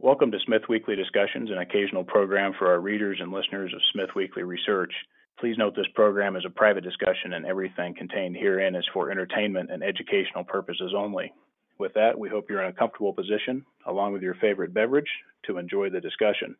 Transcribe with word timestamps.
Welcome 0.00 0.30
to 0.30 0.38
Smith 0.46 0.62
Weekly 0.68 0.94
Discussions, 0.94 1.50
an 1.50 1.58
occasional 1.58 2.04
program 2.04 2.52
for 2.56 2.68
our 2.68 2.78
readers 2.78 3.18
and 3.20 3.32
listeners 3.32 3.72
of 3.74 3.80
Smith 3.92 4.10
Weekly 4.14 4.44
Research. 4.44 4.92
Please 5.40 5.58
note 5.58 5.74
this 5.74 5.88
program 5.92 6.36
is 6.36 6.44
a 6.46 6.50
private 6.50 6.84
discussion 6.84 7.32
and 7.32 7.44
everything 7.44 7.96
contained 7.96 8.36
herein 8.36 8.76
is 8.76 8.86
for 8.94 9.10
entertainment 9.10 9.72
and 9.72 9.82
educational 9.82 10.44
purposes 10.44 10.92
only. 10.96 11.32
With 11.80 11.94
that, 11.94 12.16
we 12.16 12.28
hope 12.28 12.48
you're 12.48 12.62
in 12.62 12.70
a 12.70 12.72
comfortable 12.72 13.12
position, 13.12 13.66
along 13.88 14.12
with 14.12 14.22
your 14.22 14.36
favorite 14.36 14.72
beverage, 14.72 15.10
to 15.46 15.58
enjoy 15.58 15.90
the 15.90 16.00
discussion. 16.00 16.54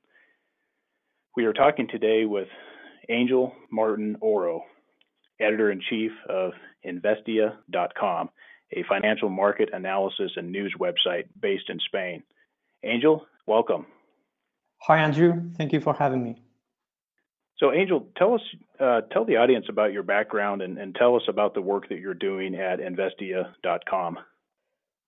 We 1.36 1.44
are 1.44 1.52
talking 1.52 1.86
today 1.86 2.24
with 2.24 2.48
Angel 3.08 3.52
Martin 3.70 4.16
Oro, 4.20 4.62
editor 5.40 5.70
in 5.70 5.80
chief 5.88 6.10
of 6.28 6.54
Investia.com, 6.84 8.30
a 8.72 8.82
financial 8.88 9.28
market 9.28 9.68
analysis 9.72 10.32
and 10.34 10.50
news 10.50 10.74
website 10.80 11.26
based 11.40 11.70
in 11.70 11.78
Spain. 11.86 12.24
Angel, 12.84 13.26
welcome. 13.48 13.86
Hi, 14.82 14.98
Andrew. 14.98 15.50
Thank 15.56 15.72
you 15.72 15.80
for 15.80 15.94
having 15.94 16.22
me. 16.22 16.42
So, 17.56 17.72
Angel, 17.72 18.06
tell 18.16 18.34
us, 18.34 18.40
uh, 18.78 19.00
tell 19.10 19.24
the 19.24 19.36
audience 19.36 19.66
about 19.68 19.92
your 19.92 20.04
background 20.04 20.62
and, 20.62 20.78
and 20.78 20.94
tell 20.94 21.16
us 21.16 21.22
about 21.26 21.54
the 21.54 21.60
work 21.60 21.88
that 21.88 21.98
you're 21.98 22.14
doing 22.14 22.54
at 22.54 22.78
Investia.com. 22.78 24.18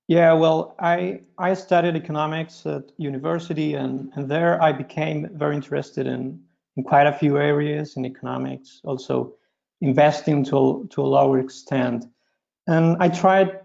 Yeah, 0.08 0.32
well, 0.32 0.74
I 0.80 1.20
I 1.38 1.54
studied 1.54 1.94
economics 1.94 2.66
at 2.66 2.90
university, 2.96 3.74
and 3.74 4.10
and 4.16 4.28
there 4.28 4.60
I 4.60 4.72
became 4.72 5.28
very 5.34 5.54
interested 5.54 6.08
in 6.08 6.42
in 6.76 6.82
quite 6.82 7.06
a 7.06 7.12
few 7.12 7.38
areas 7.38 7.96
in 7.96 8.04
economics, 8.04 8.80
also 8.82 9.34
investing 9.80 10.42
to 10.46 10.88
to 10.90 11.02
a 11.02 11.08
lower 11.16 11.38
extent. 11.38 12.06
And 12.66 12.96
I 12.98 13.08
tried 13.08 13.60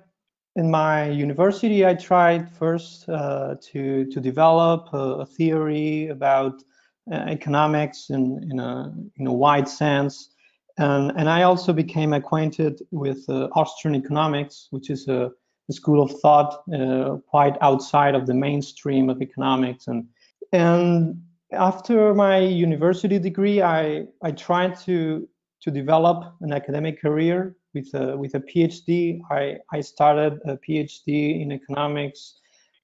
in 0.55 0.72
my 0.72 1.09
university, 1.09 1.86
I 1.86 1.95
tried 1.95 2.50
first 2.50 3.09
uh, 3.09 3.55
to 3.62 4.05
to 4.05 4.20
develop 4.22 4.94
a, 4.94 5.23
a 5.23 5.26
theory 5.26 6.08
about 6.08 6.64
uh, 7.12 7.16
economics 7.16 8.09
in 8.09 8.42
in 8.50 8.59
a 8.59 8.94
in 9.17 9.28
a 9.28 9.34
wide 9.34 9.67
sense, 9.67 10.30
and 10.78 11.12
and 11.17 11.30
I 11.30 11.44
also 11.44 11.73
became 11.73 12.14
acquainted 12.14 12.81
with 12.92 13.25
uh, 13.30 13.50
Austrian 13.53 13.95
economics, 13.95 14.67
which 14.72 14.89
is 14.89 15.08
a, 15.09 15.31
a 15.70 15.73
school 15.73 16.02
of 16.02 16.12
thought 16.22 16.64
uh, 16.73 17.17
quite 17.30 17.58
outside 17.62 18.16
of 18.16 18.25
the 18.25 18.34
mainstream 18.34 19.09
of 19.09 19.22
economics, 19.22 19.88
and 19.88 20.08
and 20.53 21.22
after 21.52 22.14
my 22.14 22.38
university 22.40 23.19
degree, 23.19 23.62
I 23.62 24.06
I 24.23 24.31
tried 24.31 24.80
to 24.86 25.28
to 25.64 25.72
develop 25.72 26.34
an 26.42 26.53
academic 26.53 27.02
career 27.02 27.58
with 27.76 27.94
a 27.94 28.18
with 28.18 28.34
a 28.34 28.40
PhD. 28.40 29.20
I 29.30 29.58
I 29.72 29.81
started 29.81 30.40
a 30.45 30.58
PhD 30.58 31.42
in 31.42 31.52
economics, 31.52 32.40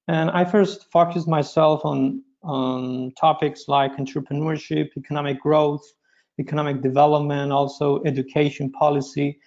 and 0.08 0.30
I 0.30 0.45
first 0.45 0.92
focused 0.92 1.28
myself 1.28 1.84
on 1.84 2.22
on 2.44 3.12
topics 3.19 3.67
like 3.67 3.95
entrepreneurship, 3.97 4.89
economic 4.97 5.39
growth, 5.42 5.84
economic 6.39 6.81
development, 6.81 7.52
also 7.52 8.03
education 8.03 8.72
policy. 8.72 9.39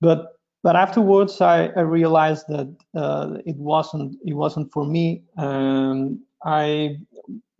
But 0.00 0.32
but 0.62 0.74
afterwards, 0.76 1.40
I, 1.40 1.66
I 1.76 1.80
realized 1.80 2.46
that 2.48 2.74
uh, 2.94 3.38
it 3.46 3.56
wasn't 3.56 4.16
it 4.24 4.34
wasn't 4.34 4.72
for 4.72 4.84
me. 4.84 5.22
Um, 5.36 6.24
I 6.44 6.98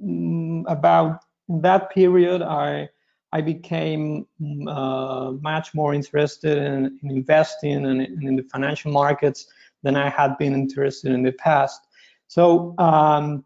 mm, 0.03 0.64
about 0.69 1.20
that 1.48 1.91
period, 1.91 2.42
I 2.42 2.89
I 3.32 3.40
became 3.42 4.26
uh, 4.66 5.32
much 5.42 5.74
more 5.74 5.92
interested 5.92 6.56
in, 6.56 6.98
in 7.02 7.10
investing 7.10 7.84
and 7.84 8.02
in, 8.02 8.26
in, 8.26 8.36
the 8.36 8.42
financial 8.44 8.90
markets 8.90 9.48
than 9.82 9.96
I 9.96 10.08
had 10.08 10.38
been 10.38 10.54
interested 10.54 11.12
in 11.12 11.22
the 11.22 11.32
past. 11.32 11.80
So 12.28 12.74
um, 12.78 13.44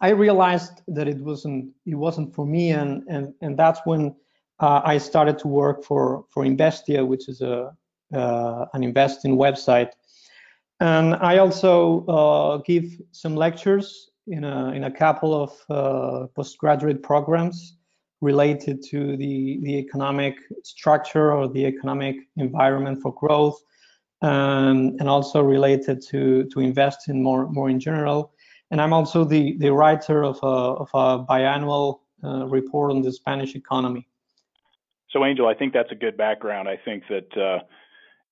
I 0.00 0.10
realized 0.10 0.82
that 0.88 1.08
it 1.08 1.18
wasn't 1.18 1.72
it 1.86 1.94
wasn't 1.94 2.34
for 2.34 2.46
me, 2.46 2.70
and 2.70 3.04
and 3.08 3.34
and 3.42 3.56
that's 3.56 3.80
when 3.84 4.14
uh, 4.60 4.80
I 4.84 4.98
started 4.98 5.38
to 5.40 5.48
work 5.48 5.84
for 5.84 6.24
for 6.30 6.44
Investia, 6.44 7.06
which 7.06 7.28
is 7.28 7.42
a 7.42 7.76
uh, 8.14 8.66
an 8.72 8.82
investing 8.82 9.36
website. 9.36 9.90
And 10.80 11.14
I 11.14 11.38
also 11.38 12.04
uh, 12.06 12.56
give 12.58 13.00
some 13.12 13.36
lectures 13.36 14.10
in 14.26 14.44
a 14.44 14.72
in 14.72 14.84
a 14.84 14.90
couple 14.90 15.34
of 15.34 15.52
uh, 15.70 16.26
postgraduate 16.34 17.02
programs 17.02 17.76
related 18.22 18.82
to 18.84 19.16
the, 19.16 19.58
the 19.62 19.76
economic 19.76 20.36
structure 20.62 21.32
or 21.32 21.48
the 21.48 21.66
economic 21.66 22.16
environment 22.36 23.02
for 23.02 23.12
growth, 23.14 23.60
um, 24.22 24.96
and 25.00 25.08
also 25.08 25.42
related 25.42 26.00
to, 26.00 26.48
to 26.52 26.60
investing 26.60 27.22
more, 27.22 27.48
more 27.50 27.68
in 27.68 27.80
general. 27.80 28.32
And 28.70 28.80
I'm 28.80 28.92
also 28.92 29.24
the, 29.24 29.56
the 29.58 29.70
writer 29.70 30.24
of 30.24 30.38
a, 30.42 30.46
of 30.46 30.88
a 30.94 31.24
biannual 31.26 31.98
uh, 32.24 32.46
report 32.46 32.92
on 32.92 33.02
the 33.02 33.12
Spanish 33.12 33.54
economy. 33.56 34.06
So, 35.10 35.26
Angel, 35.26 35.46
I 35.46 35.54
think 35.54 35.74
that's 35.74 35.92
a 35.92 35.96
good 35.96 36.16
background. 36.16 36.68
I 36.68 36.78
think 36.82 37.02
that 37.10 37.36
uh, 37.36 37.58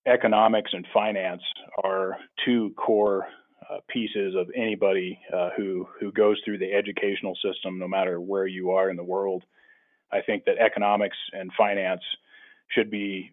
economics 0.07 0.71
and 0.73 0.87
finance 0.95 1.43
are 1.85 2.17
two 2.45 2.73
core 2.77 3.27
uh, 3.71 3.79
pieces 3.89 4.35
of 4.35 4.49
anybody 4.57 5.19
uh, 5.33 5.51
who 5.57 5.87
who 6.01 6.11
goes 6.13 6.41
through 6.45 6.59
the 6.59 6.73
educational 6.73 7.37
system, 7.45 7.79
no 7.79 7.87
matter 7.87 8.21
where 8.21 8.47
you 8.47 8.71
are 8.71 8.89
in 8.89 8.97
the 8.97 9.05
world. 9.05 9.45
I 10.13 10.21
think 10.23 10.45
that 10.45 10.59
economics 10.59 11.17
and 11.33 11.51
finance 11.57 12.03
should 12.69 12.91
be 12.91 13.33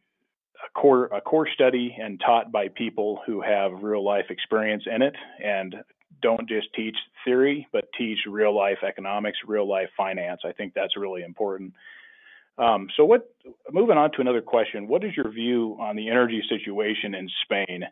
a 0.66 0.80
core 0.80 1.06
a 1.06 1.22
core 1.22 1.48
study 1.54 1.96
and 2.00 2.20
taught 2.20 2.52
by 2.52 2.68
people 2.70 3.22
who 3.26 3.42
have 3.42 3.84
real 3.84 4.04
life 4.04 4.26
experience 4.30 4.84
in 4.94 5.02
it 5.02 5.16
and 5.44 5.76
don't 6.22 6.48
just 6.50 6.68
teach 6.76 6.96
theory 7.24 7.68
but 7.72 7.86
teach 7.98 8.20
real 8.28 8.56
life 8.56 8.80
economics 8.88 9.38
real 9.46 9.68
life 9.68 9.90
finance. 9.96 10.42
I 10.46 10.52
think 10.52 10.74
that's 10.74 10.98
really 10.98 11.24
important. 11.24 11.74
Um, 12.58 12.88
so 12.98 13.06
what 13.06 13.32
moving 13.72 13.98
on 13.98 14.12
to 14.14 14.22
another 14.22 14.42
question 14.42 14.88
what 14.88 15.04
is 15.04 15.16
your 15.16 15.30
view 15.30 15.78
on 15.80 15.96
the 15.96 16.10
energy 16.10 16.42
situation 16.50 17.14
in 17.14 17.30
spain? 17.44 17.84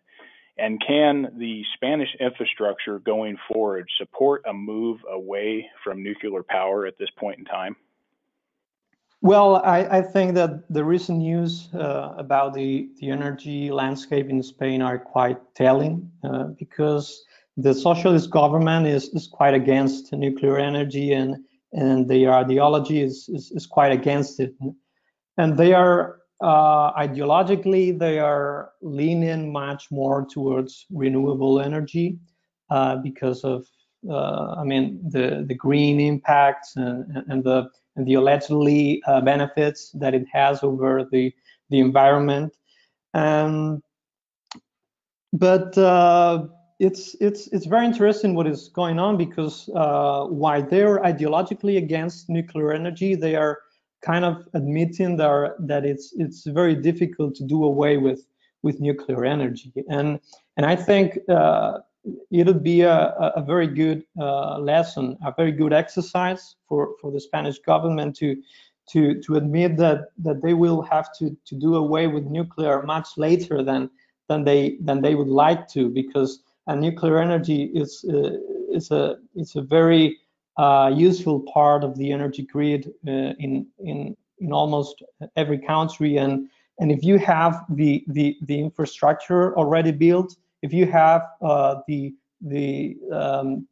And 0.57 0.81
can 0.85 1.35
the 1.37 1.63
spanish 1.75 2.07
infrastructure 2.19 2.99
going 2.99 3.37
forward 3.51 3.87
support 3.97 4.43
a 4.47 4.53
move 4.53 5.01
away 5.11 5.69
from 5.83 6.01
nuclear 6.01 6.43
power 6.43 6.85
at 6.85 6.97
this 6.97 7.09
point 7.19 7.39
in 7.39 7.45
time 7.45 7.75
well, 9.25 9.55
I, 9.65 9.79
I, 9.97 10.01
think 10.03 10.35
that 10.35 10.71
the 10.71 10.83
recent 10.83 11.17
news 11.17 11.69
uh, 11.73 12.13
about 12.15 12.53
the, 12.53 12.89
the 12.99 13.09
energy 13.09 13.71
landscape 13.71 14.29
in 14.29 14.43
Spain 14.43 14.83
are 14.83 14.99
quite 14.99 15.39
telling 15.55 16.11
uh, 16.23 16.43
because 16.59 17.25
the 17.57 17.73
socialist 17.73 18.29
government 18.29 18.85
is, 18.85 19.09
is 19.15 19.27
quite 19.27 19.55
against 19.55 20.13
nuclear 20.13 20.59
energy 20.59 21.13
and, 21.13 21.37
and 21.73 22.07
their 22.07 22.33
ideology 22.33 23.01
is, 23.01 23.27
is, 23.29 23.49
is 23.49 23.65
quite 23.65 23.91
against 23.91 24.39
it. 24.39 24.53
And 25.39 25.57
they 25.57 25.73
are 25.73 26.19
uh, 26.43 26.93
ideologically, 26.93 27.97
they 27.97 28.19
are 28.19 28.73
leaning 28.83 29.51
much 29.51 29.89
more 29.89 30.27
towards 30.31 30.85
renewable 30.91 31.59
energy 31.59 32.19
uh, 32.69 32.97
because 32.97 33.43
of, 33.43 33.65
uh, 34.07 34.53
I 34.53 34.63
mean, 34.63 35.01
the, 35.09 35.45
the 35.47 35.55
green 35.55 35.99
impacts 35.99 36.75
and, 36.75 37.23
and 37.27 37.43
the 37.43 37.71
and 37.95 38.05
the 38.05 38.15
allegedly 38.15 39.01
uh, 39.07 39.21
benefits 39.21 39.91
that 39.91 40.13
it 40.13 40.25
has 40.31 40.63
over 40.63 41.07
the 41.11 41.33
the 41.69 41.79
environment. 41.79 42.53
Um, 43.13 43.81
but 45.33 45.77
uh, 45.77 46.47
it's 46.79 47.15
it's 47.19 47.47
it's 47.47 47.65
very 47.65 47.85
interesting 47.85 48.35
what 48.35 48.47
is 48.47 48.69
going 48.69 48.99
on 48.99 49.17
because 49.17 49.69
uh, 49.75 50.25
while 50.25 50.63
they're 50.63 50.99
ideologically 50.99 51.77
against 51.77 52.29
nuclear 52.29 52.73
energy, 52.73 53.15
they 53.15 53.35
are 53.35 53.59
kind 54.01 54.25
of 54.25 54.47
admitting 54.53 55.17
that 55.17 55.55
that 55.59 55.85
it's 55.85 56.13
it's 56.17 56.45
very 56.45 56.75
difficult 56.75 57.35
to 57.35 57.43
do 57.43 57.63
away 57.63 57.97
with 57.97 58.25
with 58.63 58.79
nuclear 58.79 59.25
energy. 59.25 59.71
And 59.89 60.19
and 60.57 60.65
I 60.65 60.75
think 60.75 61.17
uh, 61.29 61.79
it 62.31 62.45
would 62.47 62.63
be 62.63 62.81
a, 62.81 63.31
a 63.35 63.41
very 63.41 63.67
good 63.67 64.03
uh, 64.19 64.59
lesson, 64.59 65.17
a 65.25 65.33
very 65.35 65.51
good 65.51 65.73
exercise 65.73 66.55
for, 66.67 66.95
for 67.01 67.11
the 67.11 67.19
Spanish 67.19 67.59
government 67.59 68.15
to 68.17 68.35
to 68.89 69.19
to 69.21 69.35
admit 69.35 69.77
that 69.77 70.09
that 70.19 70.41
they 70.43 70.53
will 70.53 70.81
have 70.83 71.09
to 71.17 71.35
to 71.45 71.55
do 71.55 71.75
away 71.75 72.07
with 72.07 72.25
nuclear 72.25 72.83
much 72.83 73.17
later 73.17 73.63
than 73.63 73.89
than 74.29 74.43
they 74.43 74.77
than 74.81 75.01
they 75.01 75.15
would 75.15 75.27
like 75.27 75.67
to 75.69 75.89
because 75.89 76.43
uh, 76.67 76.75
nuclear 76.75 77.19
energy 77.19 77.71
is 77.73 78.05
uh, 78.09 78.37
is 78.71 78.91
a 78.91 79.17
it's 79.35 79.55
a 79.55 79.61
very 79.61 80.19
uh, 80.57 80.91
useful 80.93 81.41
part 81.53 81.83
of 81.83 81.97
the 81.97 82.11
energy 82.11 82.43
grid 82.43 82.91
uh, 83.07 83.33
in 83.39 83.65
in 83.79 84.15
in 84.39 84.51
almost 84.51 85.03
every 85.35 85.57
country. 85.57 86.17
And 86.17 86.47
and 86.79 86.91
if 86.91 87.03
you 87.03 87.17
have 87.19 87.65
the 87.69 88.03
the 88.07 88.37
the 88.43 88.59
infrastructure 88.59 89.55
already 89.57 89.91
built 89.91 90.35
if 90.65 90.73
you 90.73 90.87
have 90.87 91.21
uh, 91.43 91.81
the 91.87 92.15
the 92.41 92.97
um, 93.11 93.67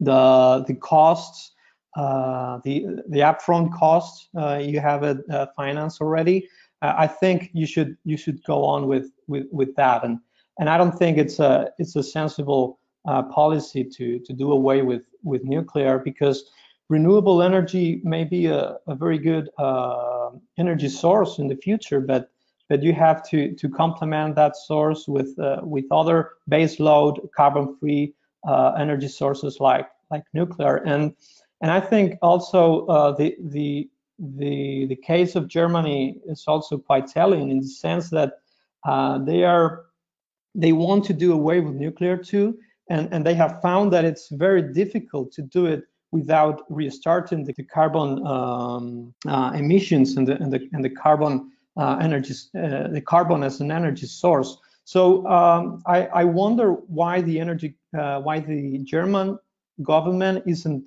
the 0.00 0.64
the 0.66 0.74
costs, 0.74 1.52
uh, 1.96 2.58
the 2.64 2.74
the 3.08 3.20
upfront 3.20 3.72
costs, 3.72 4.28
uh, 4.36 4.58
you 4.60 4.80
have 4.80 5.04
it 5.04 5.18
uh, 5.30 5.46
financed 5.56 6.00
already. 6.00 6.48
Uh, 6.82 6.94
I 6.98 7.06
think 7.06 7.50
you 7.52 7.66
should 7.66 7.96
you 8.04 8.16
should 8.16 8.42
go 8.42 8.64
on 8.64 8.88
with 8.88 9.06
with 9.28 9.46
with 9.52 9.76
that, 9.76 10.04
and 10.04 10.18
and 10.58 10.68
I 10.68 10.76
don't 10.76 10.96
think 10.98 11.18
it's 11.18 11.38
a 11.38 11.70
it's 11.78 11.94
a 11.94 12.02
sensible 12.02 12.80
uh, 13.06 13.22
policy 13.22 13.84
to 13.84 14.18
to 14.18 14.32
do 14.32 14.50
away 14.50 14.82
with 14.82 15.04
with 15.22 15.44
nuclear 15.44 16.00
because 16.00 16.50
renewable 16.88 17.42
energy 17.42 18.00
may 18.02 18.24
be 18.24 18.46
a, 18.46 18.78
a 18.88 18.94
very 18.96 19.18
good 19.18 19.50
energy 20.58 20.88
source 20.88 21.38
in 21.38 21.46
the 21.46 21.56
future, 21.56 22.00
but 22.00 22.30
but 22.68 22.82
you 22.82 22.92
have 22.92 23.28
to 23.30 23.54
to 23.54 23.68
complement 23.68 24.34
that 24.36 24.56
source 24.56 25.08
with 25.08 25.38
uh, 25.38 25.60
with 25.62 25.84
other 25.90 26.30
base 26.48 26.78
load 26.78 27.18
carbon 27.34 27.76
free 27.78 28.14
uh, 28.46 28.72
energy 28.78 29.08
sources 29.08 29.58
like 29.60 29.88
like 30.10 30.24
nuclear. 30.34 30.76
And 30.76 31.14
and 31.60 31.70
I 31.70 31.80
think 31.80 32.18
also 32.22 32.86
uh, 32.86 33.12
the 33.12 33.36
the 33.40 33.88
the 34.18 34.86
the 34.86 34.96
case 34.96 35.36
of 35.36 35.48
Germany 35.48 36.20
is 36.26 36.44
also 36.46 36.78
quite 36.78 37.06
telling 37.06 37.50
in 37.50 37.60
the 37.60 37.68
sense 37.68 38.10
that 38.10 38.40
uh, 38.84 39.18
they 39.18 39.44
are 39.44 39.86
they 40.54 40.72
want 40.72 41.04
to 41.04 41.12
do 41.12 41.32
away 41.32 41.60
with 41.60 41.74
nuclear 41.74 42.16
too, 42.16 42.58
and 42.90 43.08
and 43.12 43.24
they 43.24 43.34
have 43.34 43.60
found 43.62 43.92
that 43.92 44.04
it's 44.04 44.28
very 44.28 44.62
difficult 44.62 45.32
to 45.32 45.42
do 45.42 45.66
it 45.66 45.84
without 46.10 46.64
restarting 46.70 47.44
the, 47.44 47.52
the 47.52 47.62
carbon 47.62 48.26
um, 48.26 49.14
uh, 49.26 49.52
emissions 49.54 50.16
and 50.16 50.26
the 50.26 50.36
and 50.42 50.52
the 50.52 50.68
and 50.72 50.84
the 50.84 50.90
carbon 50.90 51.50
energy 52.00 52.34
uh, 52.56 52.88
the 52.88 53.00
carbon 53.00 53.42
as 53.42 53.60
an 53.60 53.70
energy 53.70 54.06
source. 54.06 54.58
So 54.84 55.26
um, 55.26 55.82
I, 55.86 56.06
I 56.06 56.24
wonder 56.24 56.72
why 56.72 57.20
the 57.20 57.38
energy 57.38 57.74
uh, 57.98 58.20
why 58.20 58.40
the 58.40 58.78
German 58.78 59.38
government 59.82 60.44
isn't 60.46 60.84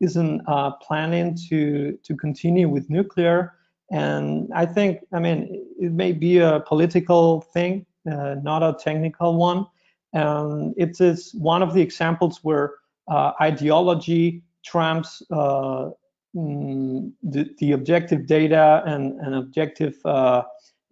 isn't 0.00 0.42
uh, 0.46 0.70
planning 0.86 1.36
to 1.48 1.98
to 2.02 2.16
continue 2.16 2.68
with 2.68 2.88
nuclear. 2.88 3.54
And 3.90 4.48
I 4.54 4.66
think, 4.66 5.00
I 5.12 5.18
mean, 5.18 5.66
it 5.78 5.92
may 5.92 6.12
be 6.12 6.38
a 6.38 6.60
political 6.60 7.40
thing, 7.40 7.86
uh, 8.10 8.36
not 8.40 8.62
a 8.62 8.76
technical 8.78 9.36
one. 9.36 9.66
And 10.12 10.74
it 10.76 11.00
is 11.00 11.34
one 11.34 11.60
of 11.60 11.74
the 11.74 11.82
examples 11.82 12.38
where 12.44 12.74
uh, 13.08 13.32
ideology 13.40 14.42
trumps 14.64 15.22
uh, 15.32 15.90
mm, 16.34 17.12
the, 17.22 17.50
the, 17.58 17.72
objective 17.72 18.26
data 18.26 18.82
and, 18.86 19.20
and 19.20 19.34
objective 19.34 19.94
uh, 20.04 20.42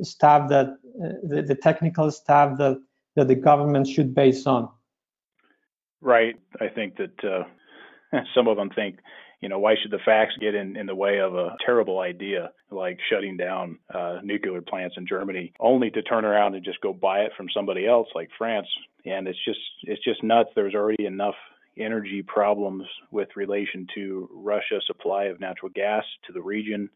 stuff 0.02 0.48
that 0.48 0.66
uh, 0.66 1.08
the, 1.22 1.42
the 1.42 1.54
technical 1.54 2.10
stuff 2.10 2.58
that, 2.58 2.80
that 3.16 3.28
the 3.28 3.34
government 3.34 3.86
should 3.86 4.14
base 4.14 4.46
on. 4.46 4.68
Right. 6.00 6.36
I 6.60 6.68
think 6.68 6.96
that 6.96 7.24
uh, 7.24 8.20
some 8.34 8.48
of 8.48 8.56
them 8.56 8.70
think 8.70 8.98
you 9.40 9.48
know, 9.48 9.58
why 9.58 9.74
should 9.80 9.92
the 9.92 10.00
facts 10.04 10.34
get 10.40 10.54
in, 10.54 10.76
in 10.76 10.86
the 10.86 10.94
way 10.94 11.20
of 11.20 11.34
a 11.34 11.54
terrible 11.64 12.00
idea 12.00 12.50
like 12.70 12.98
shutting 13.08 13.36
down 13.36 13.78
uh, 13.94 14.18
nuclear 14.22 14.60
plants 14.60 14.96
in 14.98 15.06
Germany, 15.06 15.52
only 15.60 15.90
to 15.90 16.02
turn 16.02 16.24
around 16.24 16.54
and 16.54 16.64
just 16.64 16.80
go 16.80 16.92
buy 16.92 17.20
it 17.20 17.32
from 17.36 17.46
somebody 17.54 17.86
else 17.86 18.08
like 18.14 18.30
France? 18.36 18.66
And 19.04 19.28
it's 19.28 19.38
just 19.44 19.60
it's 19.84 20.02
just 20.02 20.24
nuts. 20.24 20.50
There's 20.56 20.74
already 20.74 21.06
enough 21.06 21.36
energy 21.78 22.22
problems 22.22 22.84
with 23.10 23.28
relation 23.36 23.86
to 23.94 24.28
Russia's 24.32 24.84
supply 24.86 25.24
of 25.24 25.40
natural 25.40 25.70
gas 25.74 26.04
to 26.26 26.32
the 26.32 26.42
region, 26.42 26.90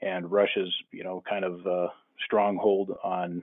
and 0.00 0.30
Russia's 0.30 0.74
you 0.92 1.04
know 1.04 1.22
kind 1.28 1.44
of 1.44 1.66
uh, 1.66 1.88
stronghold 2.24 2.92
on 3.02 3.42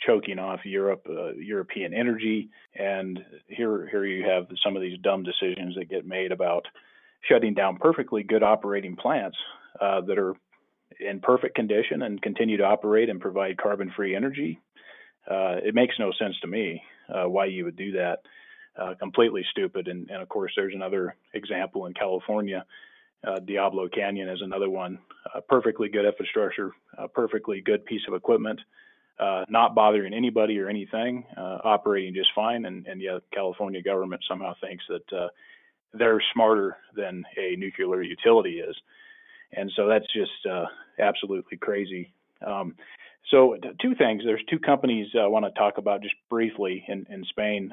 choking 0.00 0.38
off 0.38 0.60
Europe, 0.64 1.06
uh, 1.08 1.32
European 1.32 1.92
energy, 1.92 2.50
and 2.74 3.18
here 3.48 3.86
here 3.90 4.04
you 4.04 4.24
have 4.28 4.46
some 4.64 4.76
of 4.76 4.82
these 4.82 4.98
dumb 5.00 5.22
decisions 5.22 5.74
that 5.76 5.90
get 5.90 6.06
made 6.06 6.32
about 6.32 6.66
shutting 7.28 7.54
down 7.54 7.76
perfectly 7.76 8.22
good 8.22 8.42
operating 8.42 8.96
plants 8.96 9.36
uh, 9.80 10.00
that 10.02 10.18
are 10.18 10.34
in 10.98 11.20
perfect 11.20 11.54
condition 11.54 12.02
and 12.02 12.20
continue 12.20 12.56
to 12.56 12.64
operate 12.64 13.08
and 13.08 13.20
provide 13.20 13.56
carbon 13.56 13.92
free 13.94 14.14
energy. 14.14 14.60
Uh, 15.30 15.56
it 15.62 15.74
makes 15.74 15.94
no 15.98 16.12
sense 16.18 16.34
to 16.40 16.46
me 16.46 16.82
uh, 17.08 17.28
why 17.28 17.44
you 17.44 17.64
would 17.64 17.76
do 17.76 17.92
that. 17.92 18.18
Uh, 18.80 18.94
completely 18.94 19.44
stupid. 19.50 19.88
And, 19.88 20.08
and, 20.10 20.22
of 20.22 20.28
course, 20.30 20.52
there's 20.56 20.74
another 20.74 21.14
example 21.34 21.84
in 21.84 21.92
California. 21.92 22.64
Uh, 23.22 23.38
Diablo 23.40 23.88
Canyon 23.88 24.30
is 24.30 24.40
another 24.40 24.70
one. 24.70 24.98
perfectly 25.48 25.90
good 25.90 26.06
infrastructure, 26.06 26.72
perfectly 27.12 27.60
good 27.60 27.84
piece 27.84 28.00
of 28.08 28.14
equipment, 28.14 28.58
not 29.50 29.74
bothering 29.74 30.14
anybody 30.14 30.58
or 30.58 30.68
anything, 30.68 31.26
operating 31.36 32.14
just 32.14 32.30
fine. 32.34 32.64
And, 32.64 32.86
and 32.86 33.02
yet, 33.02 33.20
California 33.34 33.82
government 33.82 34.22
somehow 34.26 34.54
thinks 34.62 34.84
that 34.88 35.30
they're 35.92 36.22
smarter 36.32 36.78
than 36.96 37.24
a 37.36 37.56
nuclear 37.56 38.02
utility 38.02 38.60
is. 38.60 38.76
And 39.52 39.70
so 39.76 39.88
that's 39.88 40.06
just 40.12 40.46
uh, 40.50 40.66
absolutely 40.98 41.58
crazy. 41.58 42.12
Um, 42.46 42.76
so 43.30 43.56
two 43.82 43.94
things. 43.94 44.22
There's 44.24 44.42
two 44.48 44.58
companies 44.58 45.08
I 45.18 45.26
want 45.26 45.44
to 45.44 45.50
talk 45.58 45.78
about 45.78 46.02
just 46.02 46.14
briefly 46.30 46.84
in, 46.88 47.06
in 47.10 47.24
Spain. 47.24 47.72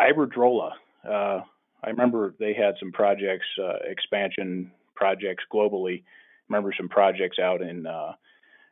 Iberdrola. 0.00 0.72
Uh, 1.04 1.40
I 1.82 1.88
remember 1.88 2.34
they 2.38 2.54
had 2.54 2.74
some 2.78 2.92
projects, 2.92 3.46
uh, 3.62 3.78
expansion 3.84 4.70
projects 4.94 5.44
globally. 5.52 6.02
Remember 6.48 6.74
some 6.76 6.88
projects 6.88 7.38
out 7.38 7.62
in 7.62 7.86
uh, 7.86 8.12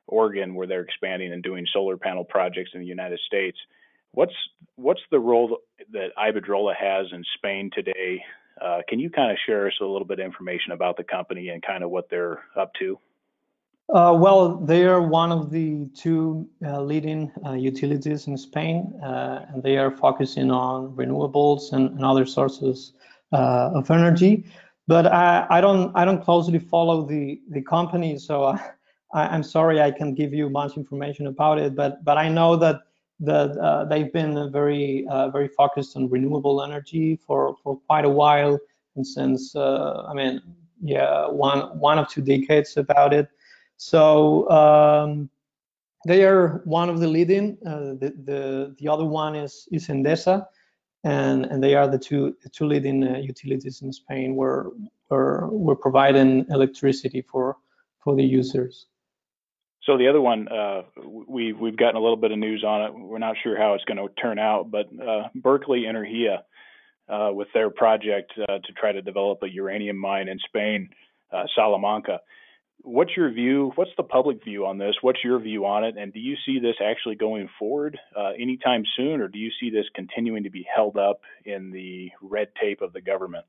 Oregon 0.06 0.54
where 0.54 0.66
they're 0.66 0.82
expanding 0.82 1.32
and 1.32 1.42
doing 1.42 1.66
solar 1.72 1.96
panel 1.96 2.24
projects 2.24 2.70
in 2.74 2.80
the 2.80 2.86
United 2.86 3.20
States. 3.26 3.58
What's 4.12 4.34
what's 4.76 5.00
the 5.10 5.20
role 5.20 5.58
that 5.92 6.08
Iberdrola 6.16 6.74
has 6.76 7.06
in 7.12 7.22
Spain 7.36 7.70
today? 7.72 8.22
Uh, 8.60 8.80
can 8.88 8.98
you 8.98 9.10
kind 9.10 9.30
of 9.30 9.38
share 9.46 9.66
us 9.66 9.74
a 9.80 9.84
little 9.84 10.06
bit 10.06 10.18
of 10.18 10.24
information 10.24 10.72
about 10.72 10.96
the 10.96 11.04
company 11.04 11.50
and 11.50 11.62
kind 11.62 11.84
of 11.84 11.90
what 11.90 12.08
they're 12.10 12.40
up 12.56 12.72
to? 12.80 12.98
Uh, 13.94 14.14
well, 14.14 14.56
they 14.56 14.84
are 14.84 15.00
one 15.00 15.32
of 15.32 15.50
the 15.50 15.86
two 15.94 16.46
uh, 16.66 16.80
leading 16.82 17.32
uh, 17.46 17.52
utilities 17.52 18.26
in 18.26 18.36
Spain, 18.36 18.92
uh, 19.02 19.46
and 19.48 19.62
they 19.62 19.78
are 19.78 19.96
focusing 19.96 20.50
on 20.50 20.94
renewables 20.94 21.72
and, 21.72 21.90
and 21.92 22.04
other 22.04 22.26
sources 22.26 22.92
uh, 23.32 23.70
of 23.74 23.90
energy. 23.90 24.44
But 24.86 25.06
I, 25.06 25.46
I, 25.48 25.60
don't 25.62 25.90
I 25.96 26.04
don't 26.04 26.22
closely 26.22 26.58
follow 26.58 27.06
the 27.06 27.40
the 27.48 27.62
company, 27.62 28.18
so 28.18 28.44
I, 29.14 29.34
am 29.34 29.42
sorry 29.42 29.80
I 29.80 29.90
can't 29.90 30.14
give 30.14 30.34
you 30.34 30.50
much 30.50 30.76
information 30.76 31.26
about 31.26 31.58
it. 31.58 31.74
But 31.74 32.04
but 32.04 32.18
I 32.18 32.28
know 32.28 32.56
that 32.56 32.82
that 33.20 33.56
uh, 33.56 33.86
they've 33.86 34.12
been 34.12 34.52
very 34.52 35.06
very 35.32 35.48
focused 35.48 35.96
on 35.96 36.10
renewable 36.10 36.62
energy 36.62 37.18
for 37.26 37.56
for 37.62 37.78
quite 37.86 38.04
a 38.04 38.08
while 38.08 38.58
and 38.96 39.06
since 39.06 39.56
I 39.56 40.12
mean 40.14 40.40
yeah 40.80 41.26
one 41.26 41.78
one 41.80 41.98
or 41.98 42.06
two 42.06 42.22
decades 42.22 42.76
about 42.76 43.12
it 43.12 43.28
so 43.78 44.48
um, 44.50 45.30
they 46.06 46.24
are 46.24 46.60
one 46.64 46.90
of 46.90 47.00
the 47.00 47.08
leading 47.08 47.56
uh, 47.66 47.94
the, 48.00 48.12
the 48.24 48.76
the 48.78 48.88
other 48.88 49.04
one 49.04 49.34
is 49.34 49.66
is 49.72 49.88
Endesa 49.88 50.46
and 51.04 51.46
and 51.46 51.62
they 51.62 51.74
are 51.74 51.88
the 51.88 51.98
two 51.98 52.36
the 52.42 52.50
two 52.50 52.66
leading 52.66 53.02
uh, 53.02 53.16
utilities 53.18 53.80
in 53.82 53.92
Spain 53.92 54.36
where 54.36 54.66
where 55.08 55.46
we're 55.50 55.76
providing 55.76 56.44
electricity 56.50 57.22
for 57.22 57.56
for 58.00 58.14
the 58.14 58.24
users 58.24 58.86
so 59.88 59.96
the 59.96 60.06
other 60.06 60.20
one, 60.20 60.48
uh, 60.48 60.82
we 61.26 61.54
we've 61.54 61.76
gotten 61.76 61.96
a 61.96 62.00
little 62.00 62.18
bit 62.18 62.30
of 62.30 62.38
news 62.38 62.62
on 62.62 62.82
it. 62.82 62.94
We're 62.94 63.16
not 63.16 63.36
sure 63.42 63.56
how 63.56 63.72
it's 63.72 63.84
going 63.84 63.96
to 63.96 64.14
turn 64.20 64.38
out, 64.38 64.70
but 64.70 64.86
uh, 65.00 65.28
Berkeley 65.34 65.84
Energia, 65.84 66.42
uh, 67.08 67.30
with 67.32 67.48
their 67.54 67.70
project 67.70 68.32
uh, 68.38 68.58
to 68.58 68.72
try 68.76 68.92
to 68.92 69.00
develop 69.00 69.42
a 69.42 69.48
uranium 69.48 69.96
mine 69.96 70.28
in 70.28 70.38
Spain, 70.40 70.90
Salamanca. 71.54 72.20
What's 72.82 73.16
your 73.16 73.30
view? 73.30 73.72
What's 73.74 73.90
the 73.96 74.02
public 74.02 74.42
view 74.44 74.64
on 74.66 74.78
this? 74.78 74.94
What's 75.02 75.22
your 75.24 75.38
view 75.40 75.66
on 75.66 75.84
it? 75.84 75.96
And 75.98 76.12
do 76.12 76.20
you 76.20 76.36
see 76.46 76.58
this 76.58 76.76
actually 76.82 77.16
going 77.16 77.48
forward 77.58 77.98
uh, 78.16 78.30
anytime 78.38 78.84
soon, 78.96 79.20
or 79.20 79.28
do 79.28 79.38
you 79.38 79.50
see 79.60 79.68
this 79.70 79.86
continuing 79.94 80.44
to 80.44 80.50
be 80.50 80.66
held 80.74 80.96
up 80.96 81.20
in 81.44 81.70
the 81.70 82.10
red 82.22 82.48
tape 82.60 82.80
of 82.80 82.92
the 82.92 83.00
government? 83.00 83.44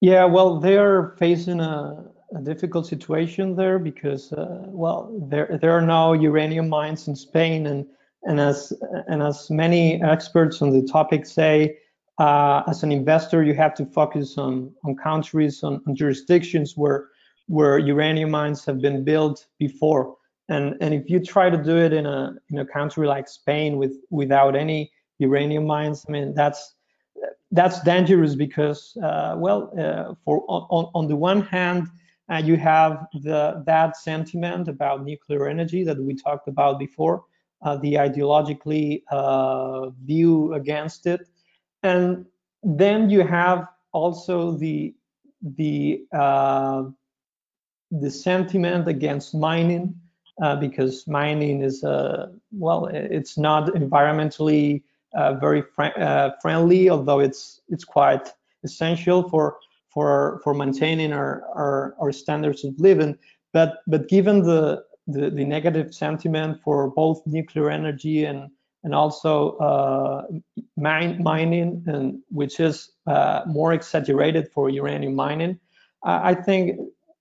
Yeah, 0.00 0.26
well, 0.26 0.60
they're 0.60 1.14
facing 1.18 1.60
a, 1.60 2.04
a 2.36 2.40
difficult 2.42 2.86
situation 2.86 3.56
there 3.56 3.78
because, 3.78 4.32
uh, 4.32 4.62
well, 4.66 5.10
there 5.28 5.58
there 5.60 5.72
are 5.72 5.82
now 5.82 6.12
uranium 6.12 6.68
mines 6.68 7.08
in 7.08 7.16
Spain, 7.16 7.66
and 7.66 7.86
and 8.24 8.38
as 8.38 8.72
and 9.08 9.22
as 9.22 9.50
many 9.50 10.00
experts 10.02 10.62
on 10.62 10.70
the 10.70 10.86
topic 10.86 11.26
say, 11.26 11.78
uh, 12.18 12.62
as 12.68 12.82
an 12.82 12.92
investor, 12.92 13.42
you 13.42 13.54
have 13.54 13.74
to 13.74 13.86
focus 13.86 14.38
on 14.38 14.72
on 14.84 14.94
countries, 14.94 15.64
on, 15.64 15.82
on, 15.86 15.96
jurisdictions 15.96 16.76
where 16.76 17.08
where 17.48 17.78
uranium 17.78 18.30
mines 18.30 18.64
have 18.64 18.80
been 18.80 19.04
built 19.04 19.46
before, 19.58 20.16
and 20.48 20.76
and 20.80 20.94
if 20.94 21.10
you 21.10 21.18
try 21.20 21.50
to 21.50 21.56
do 21.56 21.76
it 21.76 21.92
in 21.92 22.06
a 22.06 22.34
in 22.50 22.58
a 22.60 22.66
country 22.66 23.06
like 23.06 23.28
Spain 23.28 23.76
with 23.76 23.94
without 24.10 24.54
any 24.54 24.90
uranium 25.18 25.66
mines, 25.66 26.04
I 26.08 26.12
mean 26.12 26.34
that's 26.34 26.74
that's 27.50 27.80
dangerous 27.82 28.34
because, 28.34 28.96
uh, 29.02 29.34
well, 29.38 29.72
uh, 29.78 30.14
for 30.24 30.44
on, 30.48 30.90
on 30.94 31.08
the 31.08 31.16
one 31.16 31.42
hand, 31.42 31.88
uh, 32.30 32.36
you 32.36 32.56
have 32.56 33.06
the 33.22 33.62
that 33.66 33.96
sentiment 33.96 34.68
about 34.68 35.04
nuclear 35.04 35.48
energy 35.48 35.82
that 35.84 35.98
we 35.98 36.14
talked 36.14 36.46
about 36.48 36.78
before, 36.78 37.24
uh, 37.62 37.76
the 37.76 37.94
ideologically 37.94 39.02
uh, 39.10 39.88
view 40.04 40.52
against 40.52 41.06
it, 41.06 41.28
and 41.82 42.26
then 42.62 43.08
you 43.08 43.22
have 43.22 43.66
also 43.92 44.52
the 44.52 44.94
the 45.56 46.04
uh, 46.12 46.84
the 47.90 48.10
sentiment 48.10 48.88
against 48.88 49.34
mining 49.34 49.94
uh, 50.42 50.56
because 50.56 51.06
mining 51.06 51.62
is 51.62 51.82
uh, 51.82 52.28
well, 52.52 52.86
it's 52.86 53.36
not 53.36 53.68
environmentally 53.74 54.82
uh, 55.14 55.34
very 55.34 55.62
fr 55.62 55.84
uh, 55.96 56.30
friendly, 56.40 56.90
although 56.90 57.20
it's 57.20 57.60
it's 57.68 57.84
quite 57.84 58.28
essential 58.64 59.28
for 59.28 59.56
for 59.88 60.40
for 60.44 60.54
maintaining 60.54 61.12
our, 61.12 61.44
our, 61.54 61.94
our 62.00 62.12
standards 62.12 62.64
of 62.64 62.78
living. 62.78 63.18
But 63.52 63.78
but 63.86 64.08
given 64.08 64.42
the, 64.42 64.84
the, 65.06 65.30
the 65.30 65.44
negative 65.44 65.94
sentiment 65.94 66.60
for 66.62 66.90
both 66.90 67.26
nuclear 67.26 67.70
energy 67.70 68.24
and 68.24 68.50
and 68.84 68.94
also 68.94 69.56
uh, 69.56 70.26
mine, 70.76 71.20
mining, 71.22 71.82
and 71.86 72.20
which 72.30 72.60
is 72.60 72.92
uh, 73.06 73.42
more 73.46 73.72
exaggerated 73.72 74.48
for 74.52 74.70
uranium 74.70 75.16
mining, 75.16 75.58
I, 76.04 76.30
I 76.30 76.34
think 76.34 76.78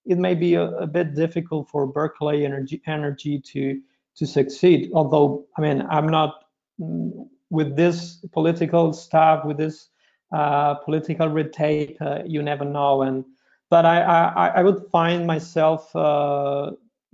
it 0.08 0.18
may 0.18 0.34
be 0.34 0.56
a, 0.56 0.70
a, 0.78 0.88
bit 0.88 1.16
difficult 1.16 1.70
for 1.70 1.86
Berkeley 1.86 2.46
Energy, 2.46 2.82
Energy 2.88 3.40
to 3.40 3.82
to 4.16 4.26
succeed. 4.26 4.90
Although, 4.94 5.46
I 5.58 5.62
mean, 5.62 5.84
I'm 5.90 6.08
not 6.08 6.46
mm, 6.80 7.28
with 7.50 7.76
this 7.76 8.26
political 8.32 8.94
stuff, 8.94 9.46
with 9.46 9.58
this 9.58 9.90
uh, 10.34 10.76
political 10.76 11.30
red 11.30 11.54
tape, 11.54 11.98
uh, 12.02 12.20
you 12.26 12.42
never 12.42 12.66
know. 12.66 13.04
And 13.04 13.26
but 13.70 13.86
I, 13.86 14.02
I, 14.02 14.48
I 14.48 14.64
would 14.64 14.84
find 14.92 15.28
myself 15.28 15.96
uh, 15.96 16.72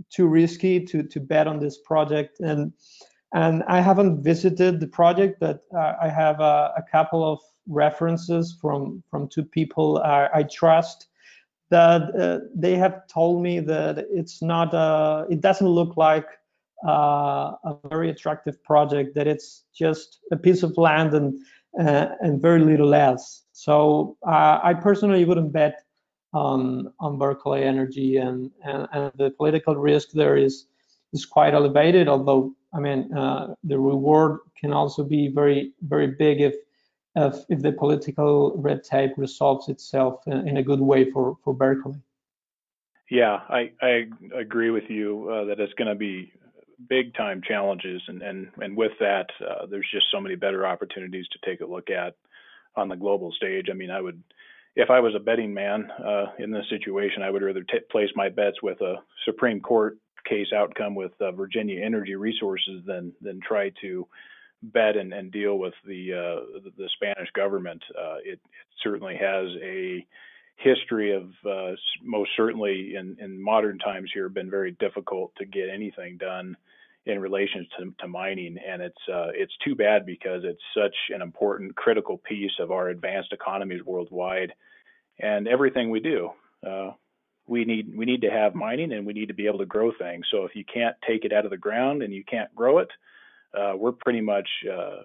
too 0.10 0.28
risky 0.28 0.86
to 0.86 1.04
to 1.04 1.20
bet 1.20 1.48
on 1.48 1.60
this 1.60 1.80
project. 1.80 2.40
And 2.40 2.74
and 3.34 3.64
I 3.68 3.82
haven't 3.82 4.24
visited 4.24 4.80
the 4.80 4.88
project, 4.88 5.40
but 5.40 5.64
I 5.76 6.08
have 6.10 6.40
a, 6.40 6.72
a, 6.78 6.84
couple 6.92 7.24
of 7.24 7.40
references 7.68 8.56
from 8.62 9.04
from 9.10 9.28
two 9.28 9.44
people 9.44 9.98
I, 9.98 10.30
I 10.34 10.44
trust 10.44 11.08
that 11.74 12.02
uh, 12.16 12.40
they 12.56 12.76
have 12.76 12.96
told 13.08 13.42
me 13.42 13.60
that 13.60 14.06
it's 14.20 14.42
not 14.42 14.74
uh, 14.74 15.26
it 15.30 15.42
doesn't 15.42 15.68
look 15.80 15.98
like 15.98 16.28
uh, 16.88 17.56
a 17.72 17.74
very 17.90 18.10
attractive 18.10 18.62
project 18.64 19.16
that 19.16 19.28
it's 19.28 19.64
just 19.74 20.20
a 20.32 20.38
piece 20.38 20.62
of 20.64 20.78
land 20.78 21.14
and 21.14 21.28
uh, 21.80 22.10
and 22.22 22.42
very 22.42 22.64
little 22.72 22.94
else. 22.94 23.26
So 23.54 24.18
uh, 24.28 24.60
i 24.70 24.72
personally 24.88 25.26
wouldn't 25.26 25.52
bet 25.52 25.76
on 26.34 26.92
on 27.00 27.18
berkeley 27.18 27.64
energy 27.64 28.18
and, 28.18 28.52
and, 28.64 28.88
and 28.92 29.12
the 29.22 29.30
political 29.32 29.76
risk 29.76 30.08
there 30.12 30.38
is 30.38 30.66
is 31.16 31.26
quite 31.26 31.54
elevated 31.54 32.08
although 32.08 32.44
i 32.78 32.80
mean 32.86 33.00
uh, 33.14 33.54
the 33.64 33.78
reward 33.92 34.40
can 34.60 34.74
also 34.74 35.04
be 35.04 35.22
very 35.28 35.60
very 35.94 36.08
big 36.08 36.42
if 36.50 36.56
if, 37.16 37.36
the 37.48 37.72
political 37.72 38.54
red 38.58 38.84
tape 38.84 39.12
resolves 39.18 39.70
itself 39.70 40.22
in, 40.28 40.48
in 40.48 40.58
a 40.58 40.64
good 40.64 40.82
way 40.82 41.12
for, 41.12 41.38
for 41.44 41.54
Berkeley. 41.54 42.02
Yeah, 43.10 43.40
I, 43.50 43.72
I 43.82 44.06
agree 44.36 44.72
with 44.72 44.90
you 44.90 45.30
uh, 45.30 45.46
that 45.46 45.60
it's 45.60 45.74
going 45.74 45.90
to 45.90 45.96
be 45.96 46.34
big 46.90 47.14
time 47.16 47.42
challenges, 47.48 48.02
and 48.08 48.22
and 48.22 48.48
and 48.58 48.76
with 48.76 48.94
that, 49.00 49.28
uh, 49.42 49.66
there's 49.68 49.88
just 49.92 50.08
so 50.12 50.20
many 50.20 50.36
better 50.36 50.66
opportunities 50.66 51.28
to 51.32 51.40
take 51.50 51.62
a 51.62 51.66
look 51.66 51.90
at 51.90 52.16
on 52.76 52.90
the 52.90 52.96
global 52.96 53.32
stage. 53.32 53.68
I 53.70 53.74
mean, 53.74 53.92
I 53.92 54.02
would, 54.02 54.24
if 54.76 54.90
I 54.90 55.00
was 55.00 55.14
a 55.16 55.20
betting 55.20 55.54
man 55.54 55.92
uh, 55.92 56.28
in 56.40 56.52
this 56.52 56.66
situation, 56.70 57.22
I 57.22 57.30
would 57.30 57.44
rather 57.44 57.64
place 57.92 58.10
my 58.16 58.30
bets 58.30 58.64
with 58.64 58.82
a 58.82 58.96
Supreme 59.26 59.60
Court 59.60 59.98
case 60.28 60.48
outcome 60.56 60.96
with 60.96 61.12
uh, 61.22 61.32
Virginia 61.32 61.84
Energy 61.84 62.16
Resources 62.16 62.82
than 62.86 63.14
than 63.22 63.40
try 63.42 63.72
to 63.82 64.08
bet 64.64 64.96
and, 64.98 65.14
and 65.14 65.32
deal 65.32 65.58
with 65.58 65.74
the, 65.86 66.14
uh, 66.14 66.60
the, 66.78 66.90
Spanish 66.96 67.30
government. 67.34 67.84
Uh, 67.98 68.16
it, 68.24 68.34
it, 68.34 68.40
certainly 68.82 69.16
has 69.16 69.48
a 69.62 70.06
history 70.58 71.16
of 71.16 71.30
uh, 71.50 71.76
most 72.04 72.32
certainly 72.36 72.96
in, 72.96 73.16
in 73.20 73.42
modern 73.42 73.78
times 73.80 74.10
here 74.14 74.28
been 74.30 74.50
very 74.50 74.72
difficult 74.72 75.32
to 75.38 75.46
get 75.46 75.70
anything 75.70 76.18
done 76.18 76.58
in 77.06 77.20
relation 77.20 77.68
to, 77.78 77.94
to 78.00 78.08
mining, 78.08 78.58
and 78.66 78.82
it's 78.82 79.10
uh, 79.12 79.28
it's 79.34 79.54
too 79.64 79.76
bad 79.76 80.06
because 80.06 80.44
it's 80.46 80.62
such 80.76 80.96
an 81.14 81.22
important 81.22 81.76
critical 81.76 82.18
piece 82.18 82.52
of 82.60 82.72
our 82.72 82.90
advanced 82.90 83.34
economies 83.34 83.84
worldwide, 83.86 84.54
and 85.20 85.48
everything 85.48 85.90
we 85.90 86.00
do. 86.00 86.30
Uh, 86.66 86.92
we 87.46 87.66
need 87.66 87.96
we 87.96 88.06
need 88.06 88.22
to 88.22 88.32
have 88.32 88.56
mining 88.56 88.94
and 88.94 89.06
we 89.06 89.14
need 89.14 89.28
to 89.28 89.34
be 89.34 89.48
able 89.48 89.60
to 89.60 89.66
grow 89.66 89.92
things. 89.92 90.26
So 90.32 90.46
if 90.46 90.56
you 90.56 90.64
can't 90.64 90.96
take 91.06 91.26
it 91.26 91.34
out 91.34 91.46
of 91.46 91.52
the 91.52 91.58
ground 91.58 92.04
and 92.04 92.14
you 92.14 92.24
can't 92.24 92.54
grow 92.56 92.80
it, 92.80 92.90
uh, 93.58 93.74
we're 93.76 93.92
pretty 93.92 94.22
much 94.22 94.48
uh, 94.72 95.02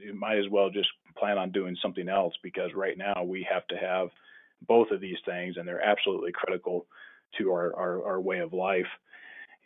you 0.00 0.14
might 0.14 0.38
as 0.38 0.48
well 0.50 0.70
just 0.70 0.88
plan 1.16 1.38
on 1.38 1.50
doing 1.50 1.76
something 1.80 2.08
else 2.08 2.34
because 2.42 2.70
right 2.74 2.98
now 2.98 3.22
we 3.22 3.46
have 3.50 3.66
to 3.68 3.76
have 3.76 4.08
both 4.66 4.90
of 4.90 5.00
these 5.00 5.18
things 5.24 5.56
and 5.56 5.66
they're 5.66 5.84
absolutely 5.84 6.32
critical 6.32 6.86
to 7.38 7.50
our, 7.50 7.74
our, 7.76 8.04
our 8.04 8.20
way 8.20 8.38
of 8.38 8.52
life 8.52 8.86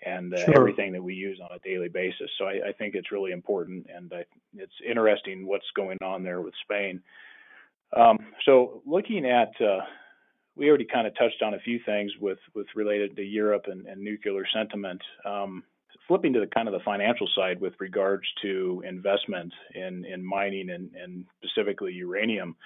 and 0.05 0.35
uh, 0.35 0.45
sure. 0.45 0.55
everything 0.59 0.93
that 0.93 1.03
we 1.03 1.15
use 1.15 1.41
on 1.43 1.55
a 1.55 1.59
daily 1.61 1.89
basis. 1.89 2.31
So 2.39 2.47
I, 2.47 2.69
I 2.69 2.73
think 2.73 2.95
it's 2.95 3.13
really 3.13 3.33
important 3.33 3.87
and 3.95 4.13
I, 4.13 4.25
it's 4.57 4.73
interesting 4.87 5.47
what's 5.47 5.67
going 5.75 5.99
on 6.03 6.23
there 6.23 6.41
with 6.41 6.55
Spain. 6.63 7.03
Um, 7.97 8.19
so 8.45 8.83
looking 8.87 9.27
at, 9.27 9.53
uh, 9.61 9.81
we 10.57 10.69
already 10.69 10.87
kind 10.87 11.07
of 11.07 11.17
touched 11.17 11.43
on 11.43 11.55
a 11.55 11.61
few 11.61 11.81
things 11.85 12.13
with, 12.21 12.39
with 12.55 12.67
related 12.75 13.17
to 13.17 13.23
Europe 13.23 13.67
and, 13.67 13.87
and 13.87 14.01
nuclear 14.01 14.47
sentiment. 14.53 15.01
Um, 15.25 15.65
flipping 16.09 16.33
to 16.33 16.41
the 16.41 16.47
kind 16.47 16.69
of 16.69 16.73
the 16.73 16.81
financial 16.85 17.29
side 17.35 17.61
with 17.61 17.75
regards 17.81 18.25
to 18.43 18.83
investment 18.87 19.53
in, 19.75 20.05
in 20.05 20.25
mining 20.25 20.71
and, 20.71 20.91
and 20.95 21.25
specifically 21.43 21.93
uranium, 21.93 22.57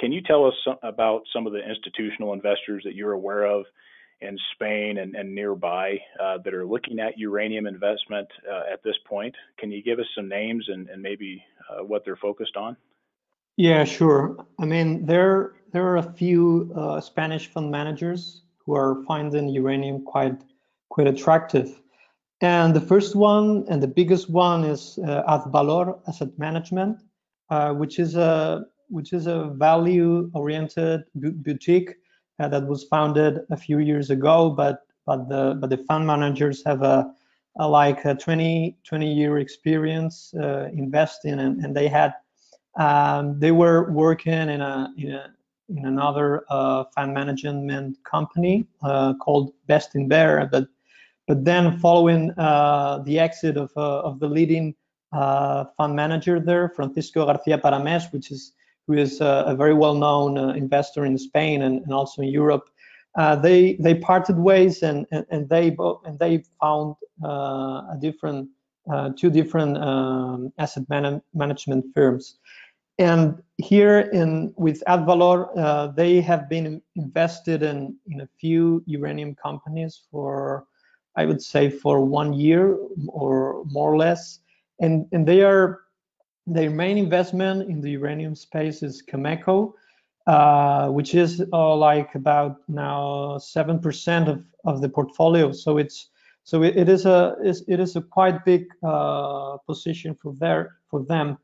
can 0.00 0.12
you 0.12 0.20
tell 0.22 0.46
us 0.46 0.54
about 0.82 1.22
some 1.32 1.46
of 1.46 1.52
the 1.52 1.60
institutional 1.60 2.32
investors 2.32 2.82
that 2.84 2.94
you're 2.94 3.12
aware 3.12 3.44
of 3.44 3.64
in 4.20 4.38
Spain 4.54 4.98
and, 4.98 5.14
and 5.14 5.34
nearby 5.34 5.98
uh, 6.20 6.38
that 6.44 6.54
are 6.54 6.66
looking 6.66 6.98
at 7.00 7.18
uranium 7.18 7.66
investment 7.66 8.28
uh, 8.50 8.72
at 8.72 8.82
this 8.82 8.96
point? 9.06 9.34
Can 9.58 9.70
you 9.70 9.82
give 9.82 9.98
us 9.98 10.06
some 10.14 10.28
names 10.28 10.64
and, 10.68 10.88
and 10.88 11.02
maybe 11.02 11.44
uh, 11.68 11.84
what 11.84 12.04
they're 12.04 12.16
focused 12.16 12.56
on? 12.56 12.76
Yeah, 13.56 13.84
sure. 13.84 14.46
I 14.58 14.64
mean, 14.64 15.04
there 15.04 15.52
there 15.72 15.86
are 15.86 15.98
a 15.98 16.12
few 16.12 16.72
uh, 16.74 17.00
Spanish 17.00 17.48
fund 17.48 17.70
managers 17.70 18.42
who 18.64 18.74
are 18.74 19.02
finding 19.06 19.48
uranium 19.48 20.04
quite 20.04 20.40
quite 20.88 21.06
attractive. 21.06 21.81
And 22.42 22.74
the 22.74 22.80
first 22.80 23.14
one 23.14 23.64
and 23.68 23.80
the 23.80 23.86
biggest 23.86 24.28
one 24.28 24.64
is 24.64 24.98
uh, 25.06 25.22
Azvalor 25.28 26.00
Asset 26.08 26.36
Management, 26.38 26.98
uh, 27.50 27.72
which 27.72 28.00
is 28.00 28.16
a 28.16 28.66
which 28.88 29.12
is 29.12 29.26
a 29.26 29.44
value-oriented 29.54 31.04
boutique 31.14 31.94
uh, 32.40 32.48
that 32.48 32.66
was 32.66 32.84
founded 32.84 33.40
a 33.50 33.56
few 33.56 33.78
years 33.78 34.10
ago. 34.10 34.50
But 34.50 34.80
but 35.06 35.28
the 35.28 35.56
but 35.60 35.70
the 35.70 35.78
fund 35.88 36.04
managers 36.04 36.64
have 36.66 36.82
a, 36.82 37.14
a 37.60 37.68
like 37.68 38.04
a 38.04 38.16
20 38.16 38.76
20 38.82 39.14
year 39.14 39.38
experience 39.38 40.34
uh, 40.34 40.68
investing, 40.72 41.38
and, 41.38 41.64
and 41.64 41.76
they 41.76 41.86
had 41.86 42.12
um, 42.76 43.38
they 43.38 43.52
were 43.52 43.92
working 43.92 44.32
in 44.32 44.60
a 44.60 44.92
in, 44.98 45.12
a, 45.12 45.30
in 45.68 45.84
another 45.86 46.42
uh, 46.50 46.84
fund 46.92 47.14
management 47.14 48.02
company 48.02 48.66
uh, 48.82 49.14
called 49.14 49.52
Bestinver, 49.68 50.50
but 50.50 50.66
but 51.26 51.44
then 51.44 51.78
following 51.78 52.32
uh, 52.38 53.02
the 53.04 53.18
exit 53.18 53.56
of, 53.56 53.70
uh, 53.76 54.00
of 54.00 54.20
the 54.20 54.28
leading 54.28 54.74
uh, 55.12 55.64
fund 55.76 55.94
manager 55.94 56.40
there, 56.40 56.70
Francisco 56.70 57.26
Garcia 57.26 57.58
Parames, 57.58 58.12
which 58.12 58.30
is 58.30 58.52
who 58.86 58.94
is 58.94 59.20
a 59.20 59.54
very 59.56 59.74
well-known 59.74 60.56
investor 60.56 61.04
in 61.04 61.16
Spain 61.16 61.62
and, 61.62 61.82
and 61.82 61.92
also 61.92 62.20
in 62.22 62.28
Europe, 62.28 62.68
they 63.40 63.76
they 63.78 63.94
parted 63.94 64.36
ways 64.36 64.82
and 64.82 65.06
and, 65.12 65.24
and 65.30 65.48
they 65.48 65.70
both 65.70 66.00
and 66.04 66.18
they 66.18 66.42
found 66.60 66.96
a 67.22 67.96
different 68.00 68.48
uh, 68.90 69.10
two 69.16 69.30
different 69.30 69.78
um, 69.78 70.52
asset 70.58 70.82
man 70.88 71.22
management 71.34 71.84
firms. 71.94 72.38
And 72.98 73.40
here 73.58 74.00
in 74.00 74.52
with 74.56 74.82
Azvalor, 74.88 75.48
uh, 75.56 75.86
they 75.88 76.20
have 76.20 76.48
been 76.48 76.82
invested 76.96 77.62
in, 77.62 77.96
in 78.06 78.22
a 78.22 78.28
few 78.40 78.82
uranium 78.86 79.34
companies 79.34 80.02
for 80.10 80.66
I 81.16 81.26
would 81.26 81.42
say 81.42 81.70
for 81.70 82.00
one 82.04 82.32
year 82.32 82.76
or 83.08 83.64
more 83.66 83.92
or 83.92 83.98
less. 83.98 84.40
And, 84.80 85.06
and 85.12 85.26
they 85.26 85.42
are 85.42 85.80
their 86.46 86.70
main 86.70 86.98
investment 86.98 87.70
in 87.70 87.80
the 87.80 87.90
uranium 87.90 88.34
space 88.34 88.82
is 88.82 89.02
Cameco, 89.02 89.74
uh, 90.26 90.88
which 90.88 91.14
is 91.14 91.44
uh, 91.52 91.76
like 91.76 92.14
about 92.14 92.56
now 92.68 93.38
seven 93.38 93.78
percent 93.78 94.28
of, 94.28 94.44
of 94.64 94.80
the 94.80 94.88
portfolio. 94.88 95.52
So 95.52 95.78
it's 95.78 96.08
so 96.44 96.62
it, 96.62 96.76
it 96.76 96.88
is 96.88 97.06
a 97.06 97.36
it 97.68 97.78
is 97.78 97.94
a 97.96 98.02
quite 98.02 98.44
big 98.44 98.66
uh, 98.82 99.58
position 99.66 100.14
for 100.14 100.34
their 100.34 100.78
for 100.90 101.04
them. 101.04 101.38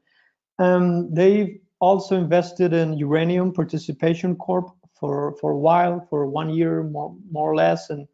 Um, 0.58 1.14
they've 1.14 1.60
also 1.80 2.16
invested 2.16 2.72
in 2.72 2.98
Uranium 2.98 3.52
Participation 3.52 4.34
Corp 4.34 4.70
for 4.98 5.36
for 5.40 5.52
a 5.52 5.58
while, 5.58 6.04
for 6.10 6.26
one 6.26 6.50
year 6.50 6.82
more 6.82 7.14
more 7.30 7.52
or 7.52 7.54
less, 7.54 7.90
and 7.90 8.08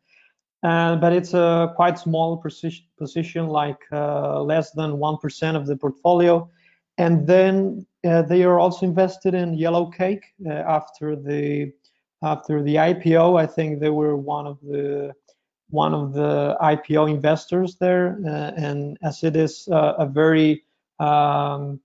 uh, 0.64 0.96
but 0.96 1.12
it's 1.12 1.34
a 1.34 1.72
quite 1.76 1.98
small 1.98 2.38
position, 2.38 2.84
position 2.98 3.46
like 3.46 3.80
uh, 3.92 4.42
less 4.42 4.72
than 4.72 4.92
1% 4.92 5.56
of 5.56 5.66
the 5.66 5.76
portfolio. 5.76 6.50
And 6.98 7.26
then 7.26 7.86
uh, 8.06 8.22
they 8.22 8.42
are 8.44 8.58
also 8.58 8.86
invested 8.86 9.34
in 9.34 9.54
Yellow 9.54 9.86
Cake 9.86 10.24
uh, 10.46 10.50
after 10.50 11.16
the 11.16 11.72
after 12.22 12.62
the 12.62 12.76
IPO. 12.76 13.38
I 13.38 13.46
think 13.46 13.80
they 13.80 13.90
were 13.90 14.16
one 14.16 14.46
of 14.46 14.58
the 14.62 15.12
one 15.70 15.92
of 15.92 16.14
the 16.14 16.56
IPO 16.60 17.10
investors 17.10 17.76
there. 17.76 18.18
Uh, 18.24 18.52
and 18.56 18.96
as 19.02 19.22
it 19.24 19.36
is 19.36 19.68
a 19.70 20.06
very 20.06 20.64
um, 21.00 21.80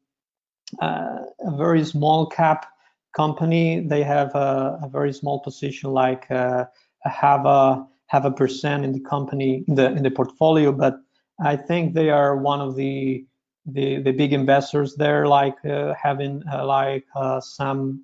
uh, 0.81 1.19
a 1.39 1.57
very 1.57 1.83
small 1.83 2.27
cap 2.27 2.67
company. 3.15 3.81
They 3.81 4.03
have 4.03 4.33
a, 4.35 4.79
a 4.83 4.89
very 4.89 5.13
small 5.13 5.39
position, 5.39 5.91
like 5.91 6.29
uh, 6.29 6.65
have 7.03 7.45
a 7.45 7.85
have 8.09 8.25
a 8.25 8.31
percent 8.31 8.83
in 8.83 8.91
the 8.91 8.99
company 8.99 9.63
in 9.67 9.75
the 9.75 9.87
in 9.97 10.03
the 10.03 10.11
portfolio. 10.11 10.71
But 10.71 10.95
I 11.43 11.55
think 11.55 11.93
they 11.93 12.09
are 12.09 12.35
one 12.35 12.61
of 12.61 12.75
the 12.75 13.25
the, 13.65 14.01
the 14.01 14.11
big 14.11 14.33
investors 14.33 14.95
there, 14.95 15.27
like 15.27 15.63
uh, 15.63 15.93
having 15.93 16.41
uh, 16.51 16.65
like 16.65 17.05
uh, 17.15 17.39
some 17.39 18.03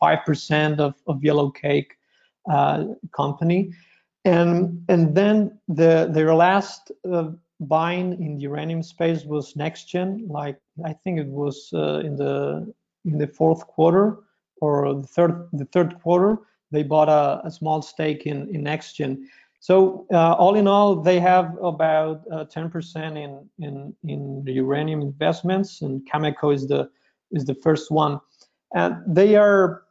five 0.00 0.18
percent 0.26 0.80
of, 0.80 0.94
of 1.06 1.24
Yellow 1.24 1.50
Cake 1.50 1.96
company, 3.12 3.72
and 4.24 4.84
and 4.88 5.14
then 5.14 5.58
the 5.68 6.08
their 6.12 6.34
last 6.34 6.92
buying 7.60 8.12
in 8.22 8.36
the 8.36 8.42
uranium 8.42 8.82
space 8.82 9.24
was 9.24 9.54
NextGen. 9.54 10.28
Like 10.28 10.58
I 10.84 10.92
think 10.92 11.18
it 11.18 11.26
was 11.26 11.70
uh, 11.72 12.00
in 12.04 12.16
the 12.16 12.72
in 13.04 13.18
the 13.18 13.26
fourth 13.26 13.66
quarter 13.66 14.18
or 14.60 14.94
the 14.94 15.06
third 15.06 15.48
the 15.52 15.64
third 15.66 16.00
quarter. 16.02 16.38
They 16.70 16.82
bought 16.82 17.08
a, 17.08 17.46
a 17.46 17.50
small 17.50 17.82
stake 17.82 18.26
in 18.26 18.54
in 18.54 18.62
NextGen. 18.64 19.24
So 19.60 20.06
uh, 20.12 20.34
all 20.34 20.54
in 20.54 20.68
all, 20.68 20.94
they 20.96 21.18
have 21.18 21.56
about 21.60 22.28
10% 22.28 22.96
uh, 22.96 23.16
in 23.16 23.48
in 23.58 23.94
in 24.04 24.44
the 24.44 24.52
uranium 24.52 25.00
investments, 25.02 25.82
and 25.82 26.08
Cameco 26.10 26.54
is 26.54 26.68
the 26.68 26.90
is 27.32 27.44
the 27.44 27.56
first 27.56 27.90
one. 27.90 28.20
And 28.74 28.96
they 29.06 29.36
are, 29.36 29.82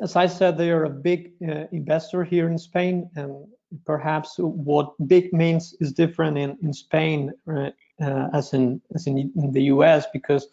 as 0.00 0.16
I 0.16 0.26
said, 0.26 0.58
they 0.58 0.70
are 0.70 0.84
a 0.84 0.90
big 0.90 1.32
uh, 1.48 1.66
investor 1.72 2.24
here 2.24 2.48
in 2.48 2.58
Spain, 2.58 3.08
and 3.16 3.46
perhaps 3.84 4.34
what 4.38 4.92
big 5.06 5.32
means 5.32 5.74
is 5.80 5.92
different 5.92 6.36
in, 6.36 6.58
in 6.62 6.72
Spain 6.72 7.32
uh, 7.48 7.70
uh, 8.00 8.28
as 8.32 8.52
in 8.52 8.80
as 8.94 9.06
in, 9.06 9.32
in 9.36 9.52
the 9.52 9.64
US 9.64 10.06
because 10.12 10.48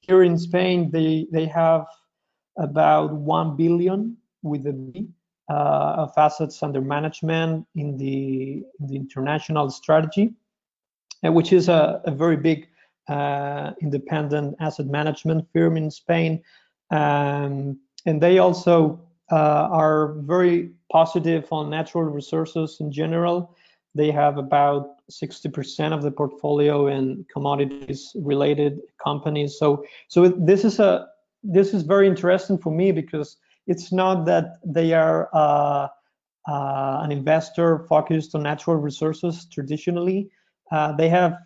here 0.00 0.22
in 0.22 0.38
Spain 0.38 0.90
they 0.90 1.26
they 1.32 1.46
have 1.46 1.86
about 2.56 3.12
one 3.12 3.56
billion 3.56 4.16
with 4.42 4.66
a 4.66 4.72
B 4.72 5.08
uh, 5.50 5.94
of 5.98 6.12
assets 6.16 6.62
under 6.62 6.80
management 6.80 7.66
in 7.74 7.96
the 7.96 8.62
the 8.80 8.96
international 8.96 9.70
strategy, 9.70 10.34
uh, 11.24 11.32
which 11.32 11.52
is 11.52 11.68
a, 11.68 12.00
a 12.04 12.10
very 12.10 12.36
big 12.36 12.68
uh, 13.08 13.72
independent 13.80 14.56
asset 14.60 14.86
management 14.86 15.46
firm 15.52 15.76
in 15.76 15.90
Spain, 15.90 16.42
um, 16.90 17.78
and 18.06 18.20
they 18.20 18.38
also 18.38 19.00
uh, 19.30 19.68
are 19.70 20.14
very 20.20 20.70
positive 20.90 21.46
on 21.50 21.70
natural 21.70 22.04
resources 22.04 22.78
in 22.80 22.92
general. 22.92 23.56
They 23.94 24.10
have 24.10 24.38
about 24.38 25.02
60% 25.10 25.92
of 25.92 26.02
the 26.02 26.10
portfolio 26.10 26.86
in 26.86 27.26
commodities 27.32 28.12
related 28.16 28.80
companies. 29.02 29.58
So, 29.58 29.84
so 30.08 30.28
this 30.28 30.64
is 30.64 30.78
a 30.78 31.08
this 31.42 31.74
is 31.74 31.82
very 31.82 32.06
interesting 32.06 32.56
for 32.56 32.70
me 32.70 32.92
because 32.92 33.36
it's 33.66 33.92
not 33.92 34.24
that 34.26 34.58
they 34.64 34.92
are 34.92 35.28
uh, 35.32 35.88
uh, 36.48 37.00
an 37.02 37.12
investor 37.12 37.86
focused 37.88 38.34
on 38.34 38.42
natural 38.42 38.76
resources 38.76 39.46
traditionally. 39.50 40.30
Uh, 40.70 40.92
they 40.92 41.08
have 41.08 41.38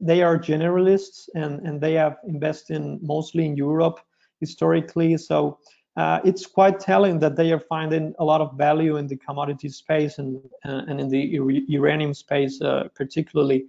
they 0.00 0.22
are 0.22 0.38
generalists 0.38 1.28
and 1.34 1.60
and 1.66 1.80
they 1.80 1.94
have 1.94 2.16
invested 2.28 2.80
mostly 3.02 3.46
in 3.46 3.56
Europe 3.56 3.98
historically. 4.40 5.16
So 5.16 5.58
uh, 5.96 6.20
it's 6.24 6.46
quite 6.46 6.78
telling 6.80 7.18
that 7.20 7.36
they 7.36 7.52
are 7.52 7.60
finding 7.60 8.14
a 8.18 8.24
lot 8.24 8.40
of 8.40 8.56
value 8.56 8.96
in 8.96 9.06
the 9.06 9.16
commodity 9.16 9.68
space 9.68 10.18
and 10.18 10.38
uh, 10.64 10.82
and 10.86 11.00
in 11.00 11.08
the 11.08 11.40
uranium 11.68 12.14
space 12.14 12.60
uh, 12.62 12.88
particularly. 12.94 13.66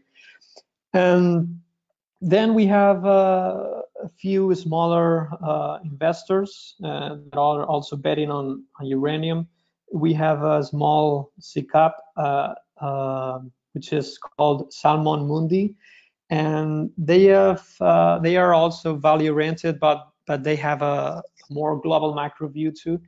And 0.93 1.59
then 2.21 2.53
we 2.53 2.65
have 2.67 3.05
a 4.03 4.09
few 4.09 4.53
smaller 4.55 5.29
uh, 5.43 5.79
investors 5.83 6.75
uh, 6.83 7.17
that 7.31 7.37
are 7.37 7.65
also 7.65 7.95
betting 7.95 8.29
on, 8.29 8.63
on, 8.79 8.85
uranium. 8.85 9.47
We 9.93 10.13
have 10.13 10.43
a 10.43 10.63
small 10.63 11.31
SICAV, 11.39 11.91
which 13.73 13.93
is 13.93 14.17
called 14.17 14.73
Salmon 14.73 15.27
Mundi, 15.27 15.75
and 16.29 16.89
they 16.97 17.25
have 17.25 17.65
they 18.21 18.38
are 18.38 18.53
also 18.53 18.95
value 18.95 19.31
oriented, 19.34 19.79
but 19.79 20.08
but 20.25 20.43
they 20.43 20.55
have 20.55 20.81
a 20.81 21.23
more 21.49 21.79
global 21.79 22.13
macro 22.13 22.47
view 22.47 22.71
too. 22.71 22.99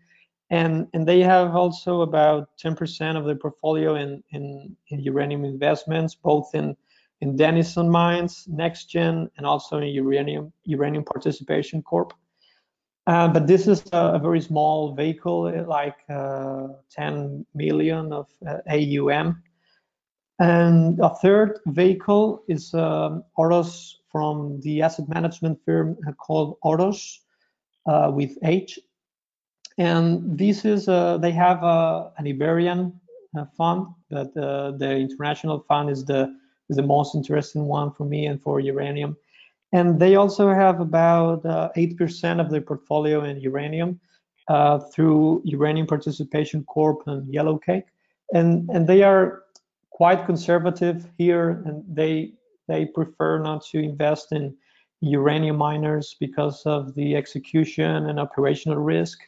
And, 0.50 0.88
and 0.94 1.06
they 1.08 1.22
have 1.22 1.56
also 1.56 2.02
about 2.02 2.50
10% 2.64 3.18
of 3.18 3.26
their 3.26 3.36
portfolio 3.36 3.96
in, 3.96 4.24
in, 4.32 4.76
in 4.90 5.00
uranium 5.02 5.44
investments, 5.44 6.16
both 6.16 6.54
in, 6.54 6.76
in 7.22 7.36
Denison 7.36 7.90
Mines, 7.90 8.48
NextGen, 8.52 9.30
and 9.38 9.46
also 9.46 9.80
in 9.80 9.88
Uranium, 9.88 10.54
Uranium 10.66 11.04
Participation 11.04 11.82
Corp. 11.82 12.14
Uh, 13.08 13.28
but 13.28 13.48
this 13.48 13.68
is 13.68 13.84
a, 13.94 14.16
a, 14.16 14.20
very 14.20 14.42
small 14.42 14.94
vehicle, 14.94 15.50
like 15.66 15.96
uh, 16.10 16.68
10 16.92 17.46
million 17.56 18.12
of 18.12 18.28
uh, 18.46 18.58
AUM. 18.70 19.42
And 20.40 21.00
a 21.00 21.16
third 21.16 21.60
vehicle 21.68 22.44
is 22.50 22.74
um, 22.74 23.24
Horos 23.38 23.94
from 24.12 24.60
the 24.62 24.82
asset 24.82 25.08
management 25.08 25.58
firm 25.66 25.98
called 26.18 26.58
Horos, 26.64 27.20
uh, 27.88 28.12
with 28.14 28.38
H. 28.44 28.78
And 29.78 30.38
this 30.38 30.66
is, 30.66 30.90
uh, 30.90 31.18
they 31.18 31.32
have 31.32 31.64
uh, 31.64 32.10
an 32.18 32.28
Iberian 32.28 33.00
fund, 33.56 33.88
but 34.10 34.34
the 34.34 34.98
international 35.00 35.64
fund 35.68 35.90
is 35.90 36.04
the, 36.04 36.36
is 36.70 36.78
the 36.78 36.84
most 36.84 37.16
interesting 37.16 37.66
one 37.66 37.92
for 37.92 38.06
me 38.06 38.26
and 38.26 38.42
for 38.42 38.60
uranium. 38.60 39.18
And 39.74 40.00
they 40.00 40.16
also 40.16 40.50
have 40.54 40.80
about 40.80 41.46
uh, 41.46 41.70
8% 41.76 42.40
of 42.40 42.50
their 42.50 42.62
portfolio 42.62 43.24
in 43.24 43.40
uranium 43.42 44.00
uh, 44.48 44.80
through 44.80 45.42
Uranium 45.44 45.88
Participation 45.88 46.64
Corp 46.64 47.06
and 47.08 47.32
Yellow 47.34 47.58
Cake. 47.58 47.86
And, 48.34 48.70
and 48.70 48.88
they 48.88 49.04
are 49.04 49.44
quite 49.92 50.26
conservative 50.26 51.08
here 51.18 51.64
and 51.66 51.84
they 51.88 52.34
they 52.68 52.86
prefer 52.86 53.40
not 53.40 53.66
to 53.66 53.80
invest 53.80 54.32
in 54.32 54.56
uranium 55.02 55.58
miners 55.58 56.16
because 56.20 56.62
of 56.66 56.94
the 56.96 57.16
execution 57.16 58.08
and 58.08 58.20
operational 58.20 58.78
risk, 58.78 59.20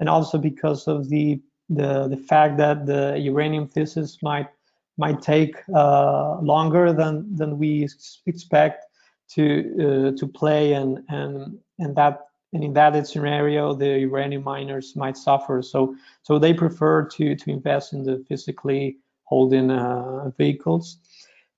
and 0.00 0.08
also 0.08 0.38
because 0.38 0.88
of 0.88 1.08
the 1.08 1.40
the, 1.70 2.08
the 2.08 2.16
fact 2.16 2.58
that 2.58 2.86
the 2.86 3.18
uranium 3.18 3.66
thesis 3.66 4.18
might 4.22 4.48
might 4.96 5.20
take 5.22 5.56
uh, 5.74 6.38
longer 6.40 6.92
than 6.92 7.34
than 7.36 7.58
we 7.58 7.88
expect 8.26 8.84
to 9.30 10.12
uh, 10.14 10.18
to 10.18 10.26
play, 10.26 10.74
and 10.74 10.98
and 11.08 11.58
and 11.78 11.96
that 11.96 12.20
and 12.52 12.62
in 12.62 12.72
that 12.74 13.06
scenario, 13.06 13.74
the 13.74 13.98
uranium 14.00 14.44
miners 14.44 14.94
might 14.96 15.16
suffer. 15.16 15.62
So 15.62 15.96
so 16.22 16.38
they 16.38 16.54
prefer 16.54 17.04
to 17.06 17.34
to 17.34 17.50
invest 17.50 17.92
in 17.92 18.04
the 18.04 18.24
physically 18.28 18.98
holding 19.24 19.70
uh, 19.70 20.30
vehicles 20.36 20.98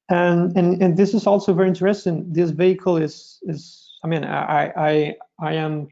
and 0.09 0.57
and 0.57 0.83
and 0.83 0.97
this 0.97 1.15
is 1.15 1.27
also 1.27 1.53
very 1.53 1.69
interesting. 1.69 2.33
This 2.33 2.51
vehicle 2.51 2.97
is 2.97 3.39
is 3.43 3.91
I 4.05 4.09
mean 4.09 4.25
I 4.25 4.73
I 4.77 5.17
I 5.41 5.55
am 5.55 5.89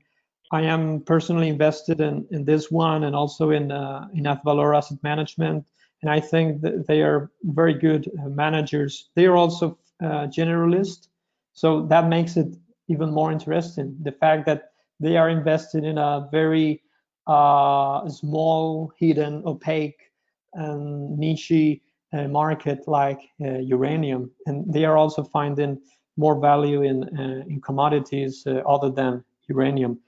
I 0.52 0.62
am 0.62 1.00
personally 1.00 1.48
invested 1.48 2.00
in 2.00 2.26
in 2.30 2.44
this 2.44 2.70
one 2.70 3.04
and 3.04 3.16
also 3.16 3.50
in 3.50 3.72
uh, 3.72 4.08
in 4.14 4.24
Azvalor 4.24 4.76
Asset 4.76 4.98
Management, 5.02 5.66
and 6.04 6.10
I 6.10 6.20
think 6.20 6.60
they 6.86 7.00
are 7.00 7.30
very 7.44 7.72
good 7.72 8.10
managers. 8.26 9.08
They 9.14 9.24
are 9.24 9.36
also 9.36 9.78
uh, 10.02 10.26
generalist, 10.26 11.08
so 11.54 11.86
that 11.86 12.08
makes 12.08 12.36
it 12.36 12.54
even 12.88 13.10
more 13.10 13.32
interesting. 13.32 13.96
The 14.02 14.12
fact 14.12 14.44
that 14.44 14.72
they 15.00 15.16
are 15.16 15.30
invested 15.30 15.82
in 15.82 15.96
a 15.96 16.28
very 16.30 16.82
uh, 17.26 18.06
small, 18.10 18.92
hidden, 18.98 19.42
opaque, 19.46 20.12
and 20.52 21.18
niche 21.18 21.80
market 22.12 22.86
like 22.86 23.20
uh, 23.42 23.60
uranium, 23.60 24.30
and 24.44 24.70
they 24.70 24.84
are 24.84 24.98
also 24.98 25.24
finding 25.24 25.80
more 26.18 26.38
value 26.38 26.82
in 26.82 27.04
uh, 27.18 27.44
in 27.48 27.62
commodities 27.62 28.44
uh, 28.46 28.60
other 28.68 28.90
than 28.90 29.24
uranium. 29.48 29.98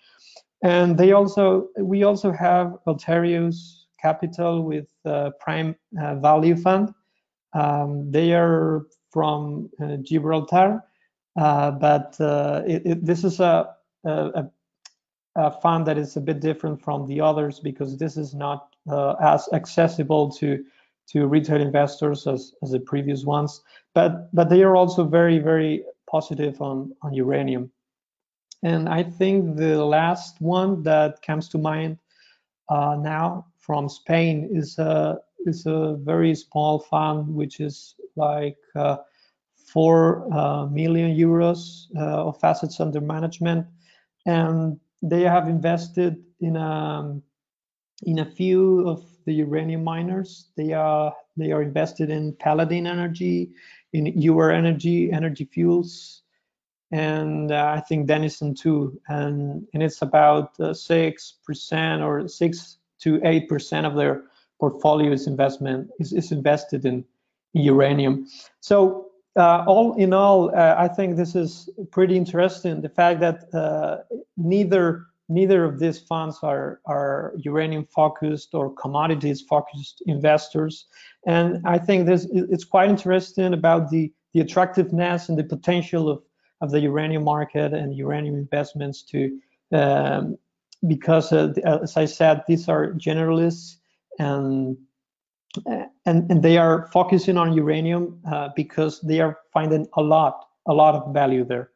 And 0.62 0.98
they 0.98 1.12
also 1.12 1.68
we 1.78 2.04
also 2.04 2.32
have 2.32 2.76
Altarius 2.86 3.86
Capital 3.98 4.62
with 4.62 4.86
Prime 5.40 5.76
Value 5.92 6.56
Fund. 6.56 6.94
Um, 7.52 8.10
they 8.10 8.34
are 8.34 8.86
from 9.10 9.70
Gibraltar, 10.02 10.82
but 11.34 12.16
it, 12.66 12.82
it, 12.84 13.06
this 13.06 13.24
is 13.24 13.40
a, 13.40 13.74
a, 14.04 14.44
a 15.36 15.50
fund 15.60 15.86
that 15.86 15.98
is 15.98 16.16
a 16.16 16.20
bit 16.20 16.40
different 16.40 16.82
from 16.82 17.06
the 17.06 17.20
others 17.20 17.60
because 17.60 17.96
this 17.96 18.16
is 18.16 18.34
not 18.34 18.74
uh, 18.90 19.14
as 19.20 19.48
accessible 19.52 20.30
to 20.30 20.64
to 21.08 21.28
retail 21.28 21.60
investors 21.60 22.26
as, 22.26 22.52
as 22.64 22.72
the 22.72 22.80
previous 22.80 23.24
ones, 23.24 23.62
but 23.94 24.34
but 24.34 24.48
they 24.48 24.62
are 24.62 24.74
also 24.74 25.04
very 25.04 25.38
very 25.38 25.84
positive 26.10 26.60
on 26.60 26.92
on 27.02 27.12
uranium. 27.14 27.70
And 28.62 28.88
I 28.88 29.02
think 29.02 29.56
the 29.56 29.84
last 29.84 30.40
one 30.40 30.82
that 30.82 31.22
comes 31.22 31.48
to 31.50 31.58
mind 31.58 31.98
uh, 32.68 32.96
now 32.98 33.46
from 33.66 33.88
Spain 33.88 34.48
is 34.52 34.78
a 34.78 35.18
is 35.44 35.66
a 35.66 35.96
very 36.00 36.34
small 36.34 36.78
fund, 36.78 37.34
which 37.34 37.58
is 37.60 37.96
like 38.14 38.56
uh, 38.76 38.98
four 39.56 40.32
uh, 40.32 40.66
million 40.66 41.16
euros 41.16 41.86
uh, 41.96 42.28
of 42.28 42.38
assets 42.44 42.78
under 42.78 43.00
management, 43.00 43.66
and 44.24 44.78
they 45.02 45.22
have 45.22 45.48
invested 45.48 46.24
in 46.40 46.56
a 46.56 46.60
um, 46.60 47.22
in 48.04 48.20
a 48.20 48.24
few 48.24 48.88
of 48.88 49.02
the 49.24 49.34
uranium 49.34 49.82
miners. 49.82 50.50
They 50.56 50.72
are 50.72 51.12
they 51.36 51.50
are 51.50 51.62
invested 51.62 52.08
in 52.08 52.34
Paladin 52.34 52.86
Energy, 52.86 53.50
in 53.92 54.06
Ur 54.28 54.52
Energy, 54.52 55.10
Energy 55.10 55.44
Fuels, 55.44 56.22
and 56.92 57.50
uh, 57.50 57.74
I 57.76 57.80
think 57.80 58.06
Denison 58.06 58.54
too. 58.54 59.00
And 59.08 59.66
and 59.74 59.82
it's 59.82 60.02
about 60.02 60.58
uh, 60.60 60.72
six 60.72 61.34
percent 61.44 62.02
or 62.02 62.28
six 62.28 62.78
to 63.00 63.20
eight 63.24 63.48
percent 63.48 63.86
of 63.86 63.94
their 63.94 64.22
portfolio 64.58 65.12
is 65.12 65.26
investment 65.26 65.90
is, 65.98 66.12
is 66.12 66.32
invested 66.32 66.84
in 66.84 67.04
uranium. 67.52 68.26
So 68.60 69.06
uh, 69.36 69.64
all 69.66 69.94
in 69.96 70.12
all, 70.12 70.54
uh, 70.56 70.74
I 70.78 70.88
think 70.88 71.16
this 71.16 71.34
is 71.34 71.68
pretty 71.90 72.16
interesting. 72.16 72.80
The 72.80 72.88
fact 72.88 73.20
that 73.20 73.52
uh, 73.54 73.98
neither 74.36 75.06
neither 75.28 75.64
of 75.64 75.78
these 75.78 75.98
funds 75.98 76.38
are 76.42 76.80
are 76.86 77.34
uranium 77.36 77.84
focused 77.84 78.54
or 78.54 78.72
commodities 78.74 79.42
focused 79.42 80.02
investors, 80.06 80.86
and 81.26 81.60
I 81.66 81.78
think 81.78 82.06
this 82.06 82.26
it's 82.32 82.64
quite 82.64 82.88
interesting 82.88 83.52
about 83.52 83.90
the 83.90 84.12
the 84.32 84.40
attractiveness 84.40 85.28
and 85.28 85.38
the 85.38 85.44
potential 85.44 86.08
of 86.08 86.22
of 86.62 86.70
the 86.70 86.80
uranium 86.80 87.24
market 87.24 87.74
and 87.74 87.94
uranium 87.94 88.36
investments 88.36 89.02
to 89.02 89.38
um, 89.72 90.38
because 90.86 91.32
uh, 91.32 91.52
as 91.64 91.96
I 91.96 92.04
said, 92.04 92.42
these 92.48 92.68
are 92.68 92.92
generalists 92.94 93.76
and 94.18 94.76
and, 95.64 96.30
and 96.30 96.42
they 96.42 96.58
are 96.58 96.88
focusing 96.92 97.38
on 97.38 97.52
uranium 97.52 98.20
uh, 98.30 98.50
because 98.54 99.00
they 99.00 99.20
are 99.20 99.38
finding 99.52 99.86
a 99.96 100.02
lot, 100.02 100.46
a 100.66 100.74
lot 100.74 100.94
of 100.94 101.14
value 101.14 101.44
there. 101.44 101.70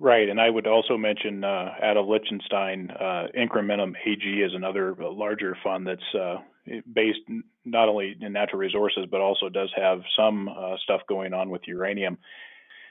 Right, 0.00 0.28
and 0.28 0.40
I 0.40 0.50
would 0.50 0.66
also 0.66 0.96
mention 0.96 1.44
uh, 1.44 1.70
out 1.82 1.96
of 1.96 2.06
Liechtenstein, 2.06 2.90
uh, 2.90 3.28
Incrementum 3.38 3.94
AG 4.04 4.24
is 4.24 4.52
another 4.54 4.94
larger 4.98 5.56
fund 5.62 5.86
that's 5.86 6.14
uh, 6.14 6.36
based 6.92 7.20
not 7.64 7.88
only 7.88 8.16
in 8.20 8.32
natural 8.32 8.58
resources 8.58 9.06
but 9.10 9.20
also 9.20 9.48
does 9.48 9.70
have 9.76 10.02
some 10.16 10.48
uh, 10.48 10.76
stuff 10.82 11.02
going 11.08 11.32
on 11.32 11.48
with 11.48 11.62
uranium. 11.66 12.18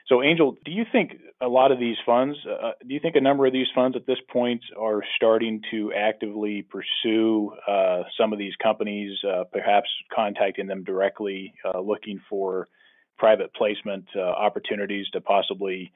So, 0.06 0.22
Angel, 0.22 0.56
do 0.64 0.70
you 0.70 0.84
think 0.92 1.12
a 1.40 1.48
lot 1.48 1.72
of 1.72 1.78
these 1.78 1.96
funds, 2.04 2.36
uh, 2.46 2.72
do 2.86 2.92
you 2.92 3.00
think 3.00 3.16
a 3.16 3.20
number 3.20 3.46
of 3.46 3.54
these 3.54 3.68
funds 3.74 3.96
at 3.96 4.06
this 4.06 4.18
point 4.30 4.62
are 4.78 5.02
starting 5.16 5.62
to 5.70 5.92
actively 5.94 6.62
pursue 6.62 7.52
uh, 7.66 8.02
some 8.18 8.32
of 8.32 8.38
these 8.38 8.52
companies, 8.62 9.16
uh, 9.24 9.44
perhaps 9.50 9.88
contacting 10.14 10.66
them 10.66 10.84
directly, 10.84 11.54
uh, 11.64 11.80
looking 11.80 12.20
for 12.28 12.68
private 13.16 13.54
placement 13.54 14.04
uh, 14.14 14.20
opportunities 14.20 15.08
to 15.10 15.22
possibly 15.22 15.90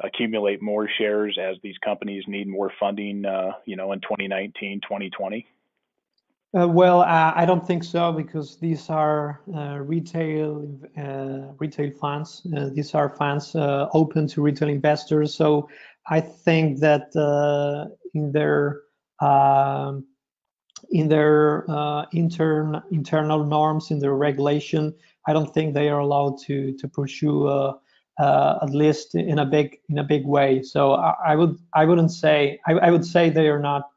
accumulate 0.00 0.60
more 0.60 0.88
shares 0.98 1.38
as 1.40 1.56
these 1.62 1.78
companies 1.78 2.24
need 2.26 2.48
more 2.48 2.72
funding, 2.80 3.24
uh, 3.24 3.52
you 3.66 3.76
know, 3.76 3.92
in 3.92 4.00
2019, 4.00 4.80
2020? 4.80 5.46
Uh, 6.56 6.68
well, 6.68 7.00
uh, 7.00 7.32
I 7.34 7.44
don't 7.44 7.66
think 7.66 7.82
so 7.82 8.12
because 8.12 8.58
these 8.58 8.88
are 8.88 9.40
uh, 9.56 9.78
retail 9.78 10.68
uh, 10.96 11.52
retail 11.58 11.90
funds. 11.90 12.46
Uh, 12.56 12.68
these 12.72 12.94
are 12.94 13.08
funds 13.08 13.56
uh, 13.56 13.88
open 13.92 14.28
to 14.28 14.42
retail 14.42 14.68
investors. 14.68 15.34
So 15.34 15.68
I 16.08 16.20
think 16.20 16.78
that 16.78 17.10
in 18.14 18.30
their 18.30 18.82
um, 19.20 20.06
in 20.90 21.08
their 21.08 21.66
intern 22.12 22.80
internal 22.92 23.44
norms, 23.44 23.90
in 23.90 23.98
their 23.98 24.14
regulation, 24.14 24.94
I 25.26 25.32
don't 25.32 25.52
think 25.52 25.74
they 25.74 25.88
are 25.88 25.98
allowed 25.98 26.38
to 26.46 26.72
to 26.78 26.86
pursue 26.86 27.48
at 28.20 28.70
least 28.70 29.16
in 29.16 29.40
a 29.40 29.46
big 29.46 29.78
in 29.88 29.98
a 29.98 30.04
big 30.04 30.24
way. 30.24 30.62
So 30.62 30.92
I, 30.92 31.14
I 31.32 31.34
would 31.34 31.56
I 31.72 31.84
wouldn't 31.84 32.12
say 32.12 32.60
I, 32.64 32.74
I 32.74 32.90
would 32.90 33.04
say 33.04 33.28
they 33.28 33.48
are 33.48 33.58
not 33.58 33.90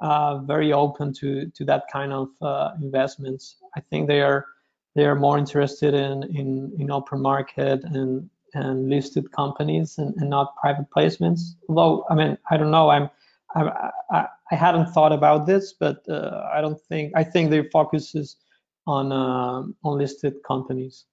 uh, 0.00 0.38
very 0.38 0.72
open 0.72 1.12
to 1.14 1.46
to 1.50 1.64
that 1.64 1.84
kind 1.92 2.12
of 2.12 2.28
uh, 2.42 2.72
investments. 2.80 3.56
I 3.76 3.80
think 3.80 4.08
they 4.08 4.20
are 4.20 4.46
they 4.94 5.04
are 5.04 5.14
more 5.14 5.38
interested 5.38 5.94
in 5.94 6.22
in 6.36 6.72
in 6.78 6.90
open 6.90 7.20
market 7.20 7.84
and 7.84 8.28
and 8.54 8.88
listed 8.88 9.30
companies 9.32 9.98
and, 9.98 10.14
and 10.16 10.30
not 10.30 10.56
private 10.56 10.86
placements. 10.96 11.40
Although 11.68 12.06
I 12.10 12.14
mean 12.14 12.38
I 12.50 12.56
don't 12.56 12.70
know 12.70 12.90
I'm 12.90 13.10
I, 13.54 14.26
I, 14.50 14.54
hadn't 14.54 14.86
thought 14.86 15.12
about 15.12 15.46
this, 15.46 15.74
but 15.78 16.02
uh, 16.08 16.48
I 16.52 16.60
don't 16.60 16.80
think 16.88 17.12
I 17.14 17.22
think 17.22 17.50
their 17.50 17.64
focus 17.72 18.14
is 18.14 18.36
on 18.86 19.12
uh, 19.12 19.62
on 19.84 19.98
listed 19.98 20.34
companies. 20.46 21.04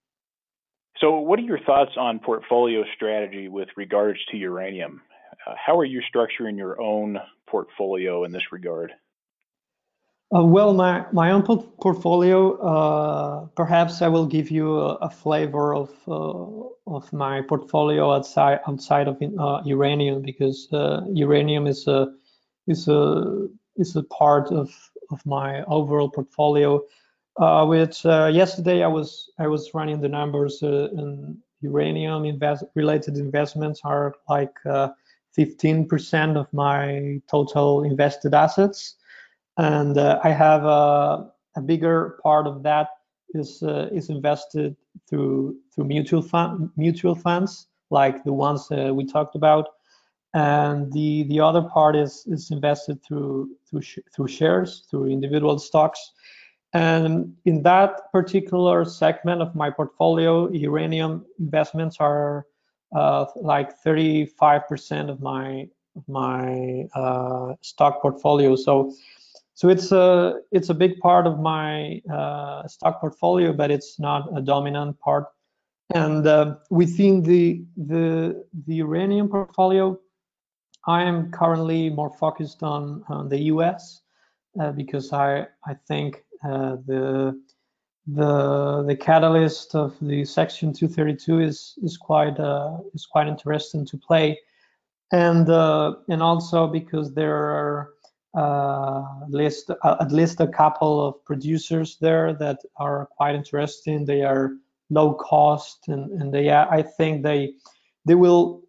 So, 1.00 1.20
what 1.20 1.40
are 1.40 1.44
your 1.44 1.60
thoughts 1.60 1.92
on 1.98 2.20
portfolio 2.20 2.84
strategy 2.96 3.48
with 3.48 3.70
regards 3.78 4.20
to 4.32 4.38
uranium? 4.38 5.02
Uh, 5.46 5.54
how 5.64 5.78
are 5.78 5.86
you 5.86 6.02
structuring 6.14 6.58
your 6.58 6.80
own 6.82 7.18
portfolio 7.52 8.24
in 8.24 8.32
this 8.32 8.52
regard? 8.52 8.92
Uh, 10.34 10.44
well, 10.44 10.74
my, 10.74 11.06
my 11.12 11.32
own 11.32 11.44
portfolio, 11.44 12.56
uh, 12.62 13.46
perhaps 13.48 14.02
I 14.02 14.08
will 14.08 14.26
give 14.26 14.50
you 14.50 14.80
a, 14.80 14.94
a 14.96 15.10
flavor 15.10 15.76
of 15.76 15.90
uh, 16.08 16.70
of 16.88 17.12
my 17.14 17.42
portfolio 17.42 18.14
outside 18.16 18.60
outside 18.68 19.08
of 19.08 19.22
uh, 19.22 19.62
uranium 19.66 20.22
because 20.22 20.70
uh, 20.72 21.02
uranium 21.14 21.68
is 21.68 21.86
a 21.88 22.14
is 22.68 22.88
a 22.88 23.48
is 23.76 23.96
a 23.98 24.04
part 24.04 24.52
of 24.52 24.70
of 25.10 25.20
my 25.26 25.64
overall 25.64 26.10
portfolio. 26.10 26.82
which 27.74 28.06
yesterday 28.42 28.84
I 28.84 28.88
was 28.98 29.10
I 29.38 29.48
was 29.48 29.74
running 29.74 30.00
the 30.02 30.10
numbers 30.20 30.62
and 30.62 31.38
uranium 31.60 32.24
invest 32.26 32.64
related 32.76 33.18
investments 33.18 33.82
are 33.84 34.16
like 34.30 34.56
15% 35.38 36.38
of 36.38 36.52
my 36.54 37.22
total 37.30 37.84
invested 37.84 38.34
assets. 38.34 38.96
And 39.58 39.98
uh, 39.98 40.20
I 40.24 40.30
have 40.30 40.66
a, 40.66 41.32
a, 41.56 41.62
bigger 41.62 42.20
part 42.24 42.48
of 42.48 42.64
that 42.64 42.90
is 43.34 43.62
uh, 43.64 43.90
is 43.92 44.10
invested 44.10 44.76
through 45.10 45.58
through 45.74 45.86
mutual 45.86 46.26
mutual 46.76 47.16
funds 47.16 47.68
like 47.90 48.24
the 48.24 48.34
ones 48.34 48.68
uh, 48.72 48.92
we 48.94 49.06
talked 49.06 49.36
about, 49.36 49.68
and 50.34 50.92
the 50.94 51.24
the 51.24 51.40
other 51.40 51.62
part 51.62 51.96
is 51.96 52.26
is 52.28 52.52
invested 52.52 53.04
through 53.04 53.50
through 53.70 53.82
sh 53.82 54.00
through 54.16 54.28
shares 54.28 54.88
through 54.90 55.08
individual 55.08 55.60
stocks. 55.60 56.14
And 56.74 57.36
in 57.44 57.64
that 57.64 58.10
particular 58.14 58.86
segment 58.86 59.42
of 59.42 59.54
my 59.56 59.70
portfolio, 59.70 60.50
uranium 60.52 61.26
investments 61.38 61.98
are 62.00 62.46
uh, 62.94 63.26
like 63.36 63.82
35% 63.84 65.10
of 65.10 65.22
my 65.22 65.68
my 66.08 66.86
uh, 66.96 67.54
stock 67.62 68.02
portfolio. 68.02 68.56
So 68.56 68.94
so 69.54 69.70
it's 69.70 69.92
a 69.92 70.40
it's 70.52 70.70
a 70.70 70.74
big 70.74 71.00
part 71.00 71.28
of 71.28 71.40
my 71.40 72.02
uh, 72.12 72.68
stock 72.68 73.00
portfolio, 73.00 73.54
but 73.54 73.70
it's 73.72 74.00
not 74.00 74.30
a 74.36 74.42
dominant 74.42 75.00
part. 75.00 75.26
And 75.94 76.26
uh, 76.26 76.56
within 76.70 77.22
the 77.22 77.64
the 77.76 78.44
the 78.66 78.76
uranium 78.76 79.28
portfolio, 79.30 80.00
I 80.88 81.04
am 81.04 81.32
currently 81.32 81.90
more 81.90 82.12
focused 82.12 82.64
on, 82.64 83.04
on 83.10 83.30
the 83.30 83.40
U.S. 83.54 84.02
Uh, 84.60 84.72
because 84.72 85.14
I 85.14 85.48
I 85.66 85.74
think 85.88 86.24
uh, 86.44 86.78
the 86.88 87.40
the 88.08 88.84
the 88.88 88.96
catalyst 88.96 89.76
of 89.76 89.96
the 90.02 90.26
section 90.26 90.74
232 90.74 91.40
is 91.40 91.76
is 91.84 91.98
quite 91.98 92.40
uh, 92.40 92.78
is 92.94 93.06
quite 93.06 93.28
interesting 93.28 93.86
to 93.86 93.98
play. 93.98 94.40
And 95.12 95.50
uh, 95.50 95.96
and 96.10 96.22
also 96.22 96.68
because 96.68 97.14
there 97.14 97.36
are 97.36 97.90
uh, 98.34 99.04
list 99.28 99.70
uh, 99.70 99.98
at 100.00 100.12
least 100.12 100.40
a 100.40 100.48
couple 100.48 101.06
of 101.06 101.24
producers 101.26 101.98
there 102.00 102.34
that 102.34 102.60
are 102.78 103.08
quite 103.18 103.36
interesting. 103.36 104.06
They 104.06 104.24
are 104.24 104.52
low 104.90 105.14
cost 105.14 105.88
and 105.88 106.12
and 106.20 106.34
they 106.34 106.52
I 106.52 106.82
think 106.82 107.24
they 107.24 107.54
they 108.06 108.16
will 108.16 108.64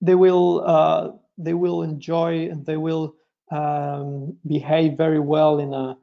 they 0.00 0.14
will 0.14 0.64
uh, 0.66 1.12
they 1.38 1.54
will 1.54 1.82
enjoy 1.82 2.48
and 2.50 2.66
they 2.66 2.76
will 2.76 3.14
um, 3.50 4.36
behave 4.46 4.96
very 4.96 5.20
well 5.20 5.58
in 5.58 5.72
a 5.72 5.96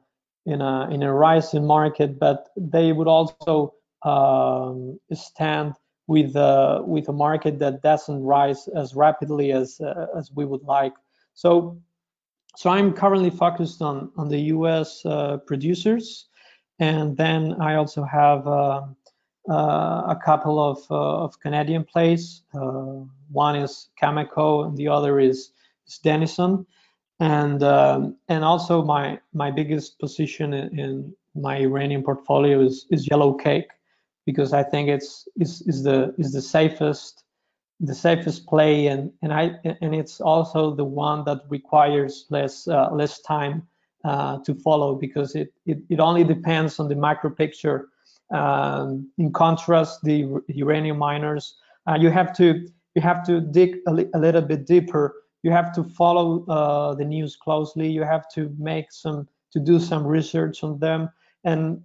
in 0.46 0.60
a 0.60 0.88
in 0.90 1.02
a 1.02 1.12
rising 1.12 1.66
market, 1.66 2.18
but 2.18 2.48
they 2.56 2.92
would 2.92 3.08
also 3.08 3.74
um, 4.02 4.98
stand 5.12 5.74
with 6.06 6.34
with 6.86 7.08
a 7.08 7.12
market 7.12 7.58
that 7.60 7.82
doesn't 7.82 8.22
rise 8.22 8.68
as 8.68 8.94
rapidly 8.94 9.52
as 9.52 9.80
uh, 9.80 10.06
as 10.16 10.32
we 10.32 10.44
would 10.44 10.62
like. 10.62 10.94
So 11.34 11.78
so 12.56 12.70
I'm 12.70 12.92
currently 12.92 13.30
focused 13.30 13.82
on 13.82 14.10
on 14.16 14.28
the 14.28 14.40
U.S. 14.56 15.04
Uh, 15.04 15.38
producers, 15.46 16.26
and 16.78 17.16
then 17.16 17.54
I 17.60 17.76
also 17.76 18.02
have 18.04 18.46
uh, 18.46 18.82
uh, 19.48 20.02
a 20.08 20.18
couple 20.24 20.58
of 20.60 20.78
uh, 20.90 21.24
of 21.24 21.38
Canadian 21.40 21.84
plays. 21.84 22.42
one 23.30 23.56
is 23.56 23.88
Cameco, 24.00 24.66
and 24.66 24.76
the 24.76 24.88
other 24.88 25.18
is, 25.18 25.52
is 25.86 25.98
Denison 25.98 26.66
and 27.22 27.62
um, 27.62 28.16
and 28.28 28.44
also 28.44 28.82
my 28.82 29.18
my 29.32 29.50
biggest 29.50 29.98
position 30.00 30.52
in, 30.52 30.78
in, 30.78 31.14
my 31.34 31.56
uranium 31.56 32.02
portfolio 32.02 32.60
is 32.60 32.84
is 32.90 33.08
yellow 33.08 33.32
cake 33.32 33.70
because 34.26 34.52
I 34.52 34.62
think 34.62 34.90
it's 34.90 35.26
is, 35.36 35.62
is 35.62 35.82
the 35.82 36.14
is 36.18 36.32
the 36.32 36.42
safest 36.42 37.24
the 37.80 37.94
safest 37.94 38.46
play 38.46 38.88
and 38.88 39.10
and 39.22 39.32
I 39.32 39.58
and 39.80 39.94
it's 39.94 40.20
also 40.20 40.74
the 40.74 40.84
one 40.84 41.24
that 41.24 41.40
requires 41.48 42.26
less 42.28 42.68
uh, 42.68 42.90
less 42.92 43.20
time 43.20 43.66
uh, 44.04 44.38
to 44.44 44.54
follow 44.54 44.94
because 44.94 45.34
it, 45.34 45.54
it 45.64 45.78
it 45.88 46.00
only 46.00 46.24
depends 46.24 46.80
on 46.80 46.88
the 46.88 46.96
macro 46.96 47.30
picture. 47.30 47.88
Um, 48.30 49.10
in 49.16 49.32
contrast, 49.32 50.02
the 50.02 50.18
uranium 50.48 50.98
miners 50.98 51.54
uh, 51.86 51.96
you 51.98 52.10
have 52.10 52.36
to 52.36 52.46
you 52.94 53.00
have 53.00 53.24
to 53.26 53.40
dig 53.40 53.78
a, 53.86 53.92
li 53.92 54.06
a 54.12 54.18
little 54.18 54.42
bit 54.42 54.66
deeper. 54.66 55.14
You 55.42 55.50
have 55.50 55.72
to 55.74 55.84
follow 55.84 56.44
uh, 56.46 56.94
the 56.94 57.04
news 57.04 57.36
closely. 57.36 57.88
You 57.88 58.02
have 58.02 58.28
to 58.34 58.54
make 58.58 58.92
some 58.92 59.28
to 59.52 59.60
do 59.60 59.78
some 59.78 60.06
research 60.06 60.62
on 60.64 60.78
them. 60.78 61.10
And 61.44 61.82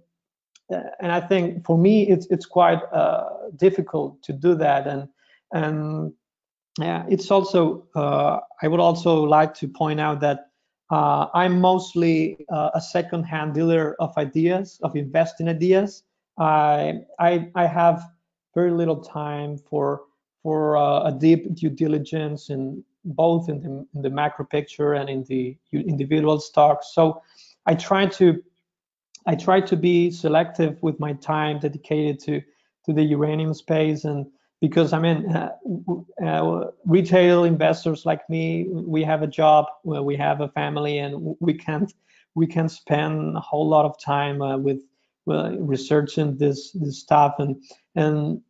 uh, 0.72 0.82
and 1.00 1.12
I 1.12 1.20
think 1.20 1.64
for 1.64 1.78
me 1.78 2.08
it's 2.08 2.26
it's 2.30 2.46
quite 2.46 2.80
uh, 2.92 3.28
difficult 3.56 4.22
to 4.22 4.32
do 4.32 4.54
that. 4.54 4.86
And 4.86 5.08
and 5.52 6.12
yeah 6.78 7.04
it's 7.08 7.30
also 7.30 7.86
uh, 7.96 8.40
I 8.62 8.68
would 8.68 8.80
also 8.80 9.24
like 9.24 9.54
to 9.54 9.68
point 9.68 10.00
out 10.00 10.20
that 10.20 10.50
uh, 10.90 11.26
I'm 11.34 11.60
mostly 11.60 12.46
uh, 12.50 12.70
a 12.74 12.80
second-hand 12.80 13.52
dealer 13.54 13.94
of 14.00 14.16
ideas 14.16 14.78
of 14.82 14.96
investing 14.96 15.48
ideas. 15.48 16.04
I 16.38 17.00
I 17.18 17.50
I 17.54 17.66
have 17.66 18.02
very 18.54 18.70
little 18.70 19.00
time 19.00 19.58
for 19.58 20.02
for 20.42 20.76
uh, 20.76 21.02
a 21.02 21.12
deep 21.12 21.54
due 21.54 21.70
diligence 21.70 22.50
in 22.50 22.84
both 23.08 23.48
in 23.48 23.60
the, 23.60 23.86
in 23.94 24.02
the 24.02 24.10
macro 24.10 24.44
picture 24.44 24.94
and 24.94 25.08
in 25.08 25.24
the 25.24 25.56
individual 25.72 26.40
stocks. 26.40 26.92
So 26.94 27.22
I 27.66 27.74
try 27.74 28.06
to 28.06 28.42
I 29.26 29.34
try 29.34 29.60
to 29.60 29.76
be 29.76 30.10
selective 30.10 30.82
with 30.82 30.98
my 30.98 31.12
time 31.14 31.58
dedicated 31.58 32.18
to 32.20 32.40
to 32.86 32.92
the 32.92 33.02
uranium 33.02 33.52
space. 33.54 34.04
And 34.04 34.26
because 34.60 34.92
I 34.92 34.98
mean 34.98 35.30
uh, 35.30 35.52
uh, 36.24 36.70
retail 36.86 37.44
investors 37.44 38.06
like 38.06 38.28
me 38.30 38.68
we 38.70 39.02
have 39.04 39.22
a 39.22 39.26
job 39.26 39.66
we 39.84 40.16
have 40.16 40.40
a 40.40 40.48
family 40.48 40.98
and 40.98 41.36
we 41.40 41.54
can't 41.54 41.92
we 42.34 42.46
can 42.46 42.68
spend 42.68 43.36
a 43.36 43.40
whole 43.40 43.68
lot 43.68 43.84
of 43.84 43.98
time 44.00 44.40
uh, 44.40 44.56
with 44.56 44.80
researching 45.28 46.36
this 46.36 46.72
this 46.72 46.98
stuff. 47.00 47.34
And 47.38 47.62
and 47.94 48.40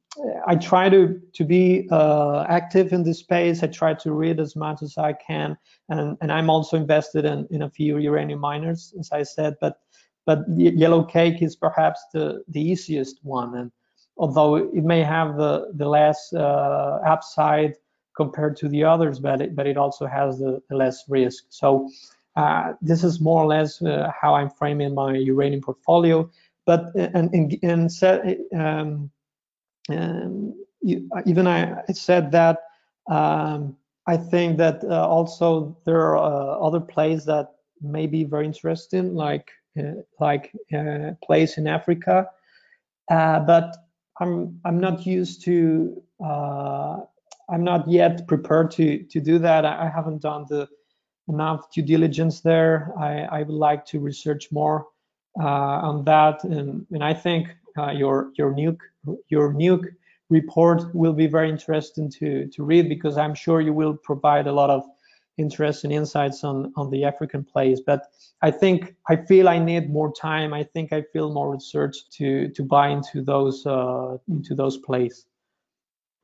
I 0.46 0.56
try 0.56 0.88
to 0.88 1.20
to 1.34 1.44
be 1.44 1.88
uh, 1.90 2.44
active 2.48 2.92
in 2.92 3.02
this 3.02 3.18
space. 3.18 3.62
I 3.62 3.68
try 3.68 3.94
to 3.94 4.12
read 4.12 4.40
as 4.40 4.56
much 4.56 4.82
as 4.82 4.98
I 4.98 5.12
can, 5.12 5.56
and 5.88 6.16
and 6.20 6.32
I'm 6.32 6.50
also 6.50 6.76
invested 6.76 7.24
in 7.24 7.46
in 7.50 7.62
a 7.62 7.70
few 7.70 7.98
uranium 7.98 8.40
miners, 8.40 8.94
as 8.98 9.10
I 9.12 9.22
said. 9.22 9.56
But 9.60 9.80
but 10.26 10.40
yellow 10.56 11.04
cake 11.04 11.42
is 11.42 11.56
perhaps 11.56 12.00
the 12.12 12.42
the 12.48 12.60
easiest 12.60 13.24
one, 13.24 13.56
and 13.56 13.70
although 14.16 14.56
it 14.56 14.84
may 14.84 15.02
have 15.02 15.36
the 15.36 15.72
the 15.74 15.88
less 15.88 16.32
uh, 16.32 17.00
upside 17.06 17.74
compared 18.16 18.56
to 18.56 18.68
the 18.68 18.82
others, 18.82 19.20
but 19.20 19.40
it, 19.40 19.54
but 19.54 19.66
it 19.66 19.76
also 19.76 20.04
has 20.06 20.38
the, 20.38 20.60
the 20.68 20.76
less 20.76 21.04
risk. 21.08 21.44
So 21.50 21.88
uh, 22.34 22.72
this 22.82 23.04
is 23.04 23.20
more 23.20 23.42
or 23.42 23.46
less 23.46 23.80
uh, 23.80 24.10
how 24.20 24.34
I'm 24.34 24.50
framing 24.50 24.94
my 24.94 25.14
uranium 25.14 25.62
portfolio. 25.62 26.28
But 26.66 26.94
and 26.94 27.32
and, 27.32 27.58
and 27.62 27.90
set, 27.90 28.38
um, 28.54 29.10
um, 29.90 30.54
you, 30.80 31.08
even 31.26 31.46
I, 31.46 31.82
I, 31.88 31.92
said 31.92 32.30
that 32.32 32.58
um, 33.10 33.76
I 34.06 34.16
think 34.16 34.58
that 34.58 34.84
uh, 34.84 35.06
also 35.06 35.76
there 35.84 36.00
are 36.00 36.16
uh, 36.16 36.66
other 36.66 36.80
plays 36.80 37.24
that 37.26 37.52
may 37.80 38.06
be 38.06 38.24
very 38.24 38.46
interesting, 38.46 39.14
like 39.14 39.50
uh, 39.78 40.02
like 40.20 40.52
uh, 40.76 41.12
plays 41.22 41.58
in 41.58 41.66
Africa. 41.66 42.28
Uh, 43.10 43.40
but 43.40 43.76
I'm 44.20 44.60
I'm 44.64 44.80
not 44.80 45.06
used 45.06 45.44
to 45.44 46.02
uh, 46.24 46.98
I'm 47.50 47.64
not 47.64 47.88
yet 47.88 48.26
prepared 48.26 48.70
to 48.72 49.02
to 49.04 49.20
do 49.20 49.38
that. 49.38 49.64
I, 49.64 49.90
haven't 49.94 50.22
done 50.22 50.46
the 50.48 50.68
enough 51.28 51.70
due 51.72 51.82
diligence 51.82 52.40
there. 52.40 52.92
I, 52.98 53.20
I 53.22 53.42
would 53.42 53.54
like 53.54 53.84
to 53.86 54.00
research 54.00 54.50
more 54.50 54.86
on 55.36 56.04
that, 56.04 56.44
and 56.44 56.86
and 56.90 57.04
I 57.04 57.14
think 57.14 57.48
uh, 57.78 57.90
your 57.90 58.30
your 58.34 58.52
nuke 58.52 58.80
your 59.28 59.54
nuke 59.54 59.86
report 60.30 60.94
will 60.94 61.12
be 61.12 61.26
very 61.26 61.48
interesting 61.48 62.10
to 62.10 62.46
to 62.48 62.62
read 62.62 62.88
because 62.88 63.16
I'm 63.16 63.34
sure 63.34 63.60
you 63.60 63.72
will 63.72 63.94
provide 63.94 64.46
a 64.46 64.52
lot 64.52 64.70
of 64.70 64.84
interesting 65.38 65.92
insights 65.92 66.44
on 66.44 66.72
on 66.76 66.90
the 66.90 67.04
African 67.04 67.44
place. 67.44 67.80
But 67.80 68.02
I 68.42 68.50
think 68.50 68.94
I 69.08 69.16
feel 69.16 69.48
I 69.48 69.58
need 69.58 69.90
more 69.90 70.12
time. 70.12 70.52
I 70.52 70.64
think 70.64 70.92
I 70.92 71.02
feel 71.12 71.32
more 71.32 71.50
research 71.52 71.96
to 72.18 72.48
to 72.48 72.62
buy 72.62 72.88
into 72.88 73.22
those 73.22 73.64
uh, 73.66 74.18
into 74.28 74.54
those 74.54 74.76
plays. 74.78 75.26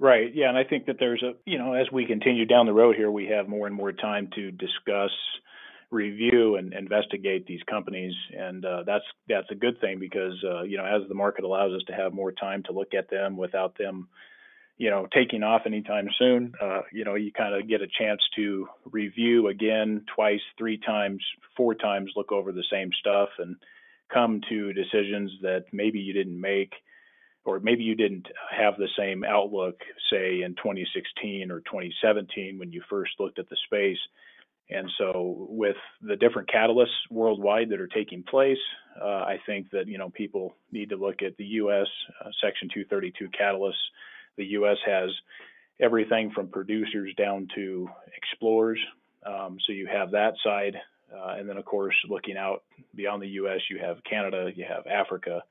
Right. 0.01 0.35
Yeah, 0.35 0.49
and 0.49 0.59
I 0.59 0.65
think 0.65 0.87
that 0.87 0.99
there's 0.99 1.23
a 1.23 1.33
you 1.47 1.59
know 1.59 1.73
as 1.73 1.91
we 1.93 2.05
continue 2.05 2.45
down 2.45 2.67
the 2.67 2.73
road 2.73 2.97
here, 2.97 3.11
we 3.11 3.27
have 3.27 3.49
more 3.49 3.67
and 3.67 3.75
more 3.75 3.93
time 3.93 4.29
to 4.35 4.51
discuss 4.51 5.13
review 5.91 6.57
and 6.57 6.73
investigate 6.73 7.47
these 7.47 7.63
companies, 7.69 8.15
and 8.37 8.65
uh, 8.65 8.83
that's 8.85 9.05
that's 9.29 9.51
a 9.51 9.55
good 9.55 9.81
thing 9.81 9.99
because 9.99 10.43
uh, 10.45 10.63
you 10.63 10.77
know 10.77 10.85
as 10.85 11.09
the 11.09 11.15
market 11.15 11.45
allows 11.45 11.73
us 11.73 11.83
to 11.87 11.93
have 11.93 12.13
more 12.13 12.33
time 12.33 12.63
to 12.65 12.73
look 12.73 12.95
at 12.95 13.11
them 13.11 13.37
without 13.37 13.77
them, 13.79 14.09
you 14.77 14.91
know, 14.91 15.07
taking 15.13 15.43
off 15.43 15.63
anytime 15.67 16.09
soon. 16.19 16.53
Uh, 16.61 16.83
you 16.93 17.05
know, 17.05 17.15
you 17.15 17.33
kind 17.33 17.55
of 17.55 17.69
get 17.69 17.83
a 17.83 17.87
chance 17.99 18.21
to 18.37 18.67
review 18.91 19.49
again, 19.49 20.05
twice, 20.15 20.43
three 20.59 20.79
times, 20.79 21.23
four 21.57 21.75
times, 21.75 22.13
look 22.17 22.33
over 22.33 22.53
the 22.53 22.65
same 22.71 22.91
stuff, 23.01 23.29
and 23.39 23.57
come 24.13 24.41
to 24.49 24.73
decisions 24.73 25.31
that 25.43 25.65
maybe 25.73 25.99
you 25.99 26.13
didn't 26.13 26.41
make 26.41 26.73
or 27.45 27.61
maybe 27.61 27.83
you 27.83 27.95
didn't 27.95 28.27
have 28.51 28.77
the 28.79 28.89
same 28.99 29.23
outlook, 29.23 29.81
say 30.11 30.43
in 30.43 30.55
2016 30.55 31.51
or 31.51 31.61
2017 31.61 32.59
when 32.59 32.73
you 32.73 32.83
first 32.89 33.13
looked 33.19 33.39
at 33.39 33.49
the 33.51 33.57
space. 33.67 33.99
And 34.71 34.91
so, 34.97 35.47
with 35.51 35.77
the 36.01 36.17
different 36.17 36.49
catalysts 36.49 36.87
worldwide 37.11 37.69
that 37.69 37.81
are 37.81 37.87
taking 37.87 38.23
place, 38.23 38.59
uh, 39.01 39.05
I 39.05 39.39
think 39.45 39.71
that 39.71 39.89
you 39.89 39.99
know 39.99 40.09
people 40.11 40.55
need 40.73 40.89
to 40.89 40.97
look 40.97 41.23
at 41.23 41.37
the 41.37 41.45
U.S. 41.45 41.87
Uh, 42.21 42.31
Section 42.43 42.69
232 42.73 43.29
catalysts. 43.29 43.73
The 44.37 44.47
U.S. 44.47 44.79
has 44.87 45.11
everything 45.81 46.31
from 46.31 46.49
producers 46.49 47.13
down 47.17 47.49
to 47.55 47.89
explorers. 48.17 48.79
Um, 49.27 49.59
so 49.67 49.73
you 49.73 49.87
have 49.87 50.11
that 50.13 50.35
side, 50.43 50.77
uh, 51.15 51.35
and 51.39 51.49
then 51.49 51.59
of 51.59 51.65
course 51.67 51.95
looking 52.09 52.39
out 52.39 52.63
beyond 52.95 53.23
the 53.23 53.29
U.S., 53.29 53.61
you 53.71 53.79
have 53.79 54.03
Canada, 54.09 54.51
you 54.55 54.65
have 54.69 54.87
Africa, 54.87 55.43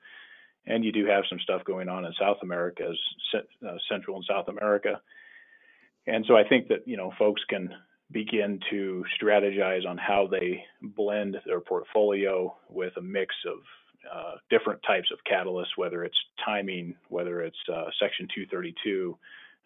and 0.66 0.84
you 0.84 0.92
do 0.92 1.06
have 1.06 1.24
some 1.30 1.40
stuff 1.40 1.64
going 1.66 1.88
on 1.88 2.06
in 2.06 2.14
South 2.20 2.38
America, 2.42 2.92
uh, 3.36 3.78
Central 3.90 4.18
and 4.18 4.26
South 4.28 4.48
America. 4.48 5.02
And 6.08 6.26
so 6.28 6.36
I 6.36 6.48
think 6.48 6.70
that 6.70 6.88
you 6.88 6.98
know 6.98 7.14
folks 7.20 7.44
can 7.48 7.74
begin 8.14 8.60
to 8.70 9.04
strategize 9.20 9.88
on 9.88 9.98
how 9.98 10.28
they 10.30 10.64
blend 10.82 11.38
their 11.46 11.60
portfolio 11.60 12.56
with 12.70 12.94
a 12.98 13.02
mix 13.02 13.34
of 13.48 13.58
uh, 14.14 14.36
different 14.50 14.80
types 14.86 15.10
of 15.12 15.20
catalysts, 15.30 15.76
whether 15.76 16.04
it's 16.04 16.18
timing, 16.46 16.96
whether 17.10 17.42
it's 17.42 17.58
uh, 17.72 17.86
Section 18.00 18.28
232, 18.36 19.18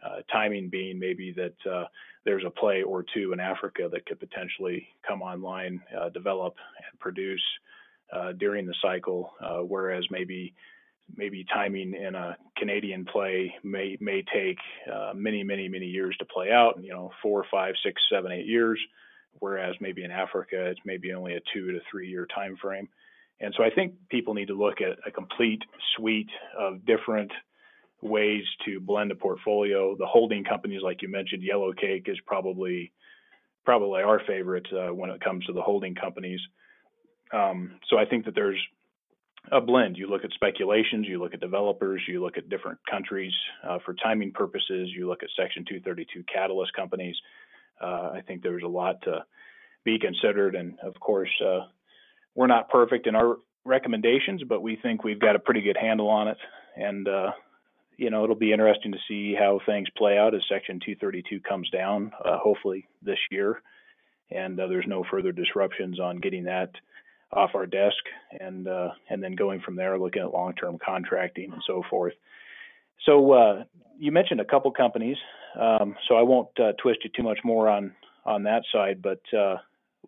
uh, 0.04 0.10
timing 0.32 0.70
being 0.70 0.98
maybe 0.98 1.34
that 1.34 1.72
uh, 1.72 1.86
there's 2.24 2.44
a 2.46 2.50
play 2.50 2.84
or 2.84 3.04
two 3.14 3.34
in 3.34 3.40
Africa 3.40 3.90
that 3.92 4.06
could 4.06 4.20
potentially 4.20 4.88
come 5.08 5.22
online, 5.22 5.82
uh, 6.00 6.10
develop, 6.10 6.56
and 6.78 7.00
produce 7.00 7.44
uh, 8.14 8.32
during 8.34 8.66
the 8.66 8.76
cycle, 8.82 9.34
whereas 9.68 10.06
maybe 10.10 10.54
maybe 11.16 11.46
timing 11.54 11.94
in 11.94 12.16
a 12.16 12.38
Canadian 12.58 13.06
play 13.06 13.54
may 13.64 13.98
may 14.00 14.24
take 14.34 14.58
uh, 14.92 15.14
many 15.16 15.44
many 15.44 15.68
many 15.68 15.86
years 15.86 16.16
to 16.20 16.26
play 16.26 16.52
out. 16.52 16.82
You 16.82 16.92
know, 16.92 17.12
four, 17.22 17.46
five, 17.50 17.76
six, 17.84 18.02
seven, 18.12 18.32
eight 18.32 18.46
years, 18.46 18.80
whereas 19.40 19.76
maybe 19.80 20.04
in 20.04 20.12
Africa 20.12 20.68
it's 20.68 20.80
maybe 20.86 21.14
only 21.14 21.36
a 21.36 21.42
two 21.54 21.72
to 21.72 21.80
three 21.90 22.10
year 22.10 22.28
time 22.34 22.58
frame. 22.62 22.88
And 23.40 23.54
so 23.56 23.64
I 23.64 23.70
think 23.70 23.94
people 24.10 24.34
need 24.34 24.48
to 24.48 24.58
look 24.58 24.82
at 24.82 24.98
a 25.06 25.12
complete 25.12 25.62
suite 25.96 26.30
of 26.58 26.86
different 26.86 27.32
ways 28.02 28.44
to 28.66 28.80
blend 28.80 29.12
a 29.12 29.16
portfolio. 29.16 29.96
The 29.98 30.06
holding 30.06 30.44
companies, 30.44 30.82
like 30.84 31.02
you 31.02 31.10
mentioned, 31.10 31.44
Yellow 31.44 31.74
Cake 31.74 32.06
is 32.08 32.18
probably 32.26 32.92
probably 33.66 34.02
our 34.02 34.22
favorite 34.26 34.68
uh, 34.72 34.94
when 34.94 35.10
it 35.10 35.22
comes 35.22 35.46
to 35.46 35.54
the 35.54 35.62
holding 35.62 35.94
companies. 35.94 36.40
Um, 37.34 37.80
so 37.90 37.98
I 37.98 38.06
think 38.06 38.26
that 38.26 38.34
there's 38.34 38.60
a 39.52 39.62
blend. 39.62 39.98
You 39.98 40.08
look 40.08 40.24
at 40.26 40.32
speculations, 40.34 41.08
you 41.08 41.20
look 41.20 41.34
at 41.34 41.40
developers, 41.40 42.02
you 42.08 42.22
look 42.22 42.38
at 42.38 42.50
different 42.50 42.80
countries 42.90 43.34
uh, 43.68 43.80
for 43.86 43.94
timing 43.94 44.32
purposes, 44.32 44.90
you 44.96 45.08
look 45.08 45.24
at 45.24 45.30
Section 45.38 45.64
232 45.68 46.24
catalyst 46.32 46.74
companies. 46.74 47.16
Uh, 47.82 48.12
I 48.14 48.22
think 48.26 48.42
there's 48.42 48.64
a 48.64 48.68
lot 48.68 49.02
to 49.04 49.24
be 49.86 50.00
considered. 50.00 50.56
And 50.56 50.78
of 50.84 51.00
course, 51.00 51.30
uh, 51.44 51.68
we're 52.36 52.48
not 52.48 52.70
perfect 52.70 53.08
in 53.08 53.16
our 53.16 53.38
recommendations, 53.66 54.44
but 54.48 54.62
we 54.62 54.78
think 54.82 55.04
we've 55.04 55.20
got 55.20 55.36
a 55.36 55.40
pretty 55.40 55.62
good 55.62 55.78
handle 55.80 56.10
on 56.10 56.28
it. 56.28 56.38
And, 56.76 57.08
uh, 57.08 57.32
you 57.98 58.10
know, 58.10 58.24
it'll 58.24 58.36
be 58.36 58.52
interesting 58.52 58.92
to 58.92 59.00
see 59.08 59.34
how 59.34 59.60
things 59.66 59.88
play 59.98 60.18
out 60.18 60.36
as 60.36 60.42
Section 60.50 60.80
232 60.80 61.40
comes 61.42 61.70
down, 61.70 62.12
uh, 62.24 62.38
hopefully 62.38 62.88
this 63.02 63.18
year. 63.32 63.62
And 64.30 64.60
uh, 64.60 64.68
there's 64.68 64.86
no 64.88 65.06
further 65.10 65.32
disruptions 65.32 66.00
on 66.00 66.18
getting 66.18 66.44
that 66.46 66.72
off 67.32 67.52
our 67.56 67.66
desk, 67.66 67.98
and 68.40 68.68
uh, 68.68 68.90
and 69.10 69.22
then 69.22 69.36
going 69.36 69.60
from 69.60 69.76
there, 69.76 69.98
looking 70.00 70.22
at 70.22 70.32
long-term 70.32 70.78
contracting 70.84 71.52
and 71.52 71.62
so 71.68 71.84
forth. 71.90 72.14
So 73.06 73.34
uh, 73.34 73.64
you 74.00 74.12
mentioned 74.12 74.42
a 74.42 74.46
couple 74.46 74.72
companies, 74.72 75.18
um, 75.60 75.96
so 76.08 76.16
I 76.16 76.22
won't 76.22 76.50
uh, 76.60 76.74
twist 76.82 77.00
you 77.04 77.10
too 77.16 77.24
much 77.24 77.40
more 77.44 77.68
on 77.70 77.94
on 78.26 78.44
that 78.44 78.64
side. 78.72 79.02
But 79.02 79.22
uh, 79.38 79.58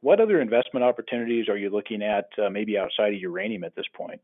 what 0.01 0.21
other 0.21 0.41
investment 0.41 0.84
opportunities 0.84 1.49
are 1.49 1.58
you 1.58 1.69
looking 1.69 2.01
at, 2.01 2.29
uh, 2.38 2.49
maybe 2.49 2.77
outside 2.77 3.13
of 3.13 3.19
uranium 3.19 3.63
at 3.63 3.75
this 3.75 3.86
point? 3.93 4.21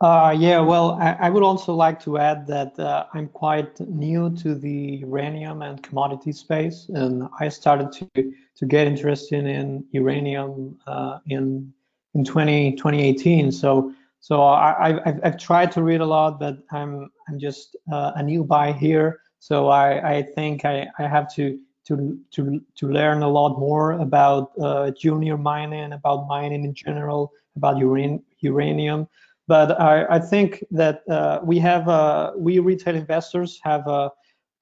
Uh, 0.00 0.34
yeah, 0.36 0.60
well, 0.60 0.92
I, 1.00 1.12
I, 1.20 1.30
would 1.30 1.44
also 1.44 1.72
like 1.72 2.00
to 2.00 2.18
add 2.18 2.46
that 2.48 3.08
I'm 3.14 3.28
quite 3.28 3.78
new 3.80 4.34
to 4.36 4.54
the 4.54 4.98
uranium 5.00 5.62
and 5.62 5.82
commodity 5.82 6.32
space, 6.32 6.90
and 6.92 7.28
I 7.38 7.48
started 7.48 7.92
to 7.92 8.32
to 8.56 8.66
get 8.66 8.86
interested 8.86 9.46
in 9.46 9.84
uranium 9.92 10.78
in 11.26 11.72
in 12.14 12.24
20, 12.24 12.76
2018. 12.76 13.52
So 13.52 13.92
so 14.20 14.42
I, 14.42 15.06
I've, 15.06 15.20
I've 15.22 15.36
tried 15.36 15.70
to 15.72 15.82
read 15.82 16.00
a 16.00 16.06
lot, 16.06 16.40
but 16.40 16.56
I'm 16.72 17.10
I'm 17.28 17.38
just 17.38 17.76
uh, 17.92 18.12
a 18.16 18.22
new 18.22 18.42
buy 18.42 18.72
here. 18.72 19.20
So 19.38 19.68
I, 19.68 20.16
I 20.16 20.22
think 20.22 20.64
I, 20.64 20.86
I 20.98 21.06
have 21.06 21.32
to 21.34 21.58
to 21.88 22.18
to 22.30 22.62
to 22.76 22.88
learn 22.88 23.22
a 23.22 23.28
lot 23.28 23.58
more 23.58 23.92
about 23.92 24.52
uh, 24.58 24.92
junior 24.92 25.36
mining, 25.36 25.92
about 25.92 26.26
mining 26.26 26.64
in 26.64 26.72
general, 26.72 27.32
about 27.56 27.76
uran, 27.76 28.22
uranium. 28.40 29.08
But 29.46 29.78
I, 29.80 30.06
I 30.08 30.18
think 30.18 30.64
that 30.70 31.02
uh, 31.08 31.40
we 31.42 31.58
have, 31.58 31.88
uh, 31.88 32.32
we 32.36 32.58
retail 32.60 32.94
investors 32.94 33.60
have 33.62 33.86
a 33.86 34.10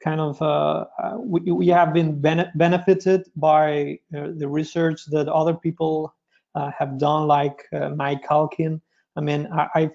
kind 0.02 0.20
of, 0.20 0.42
uh, 0.42 0.86
uh 0.98 1.16
we, 1.18 1.40
we 1.52 1.68
have 1.68 1.94
been 1.94 2.20
bene 2.20 2.50
benefited 2.56 3.28
by 3.36 4.00
uh, 4.16 4.28
the 4.34 4.48
research 4.48 5.06
that 5.06 5.28
other 5.28 5.54
people 5.54 5.94
uh, 6.06 6.21
Uh, 6.54 6.70
have 6.78 6.98
done, 6.98 7.26
like 7.26 7.64
uh, 7.72 7.88
Mike 7.90 8.26
Alkin. 8.28 8.80
I 9.16 9.20
mean, 9.22 9.48
I, 9.52 9.68
I, 9.74 9.90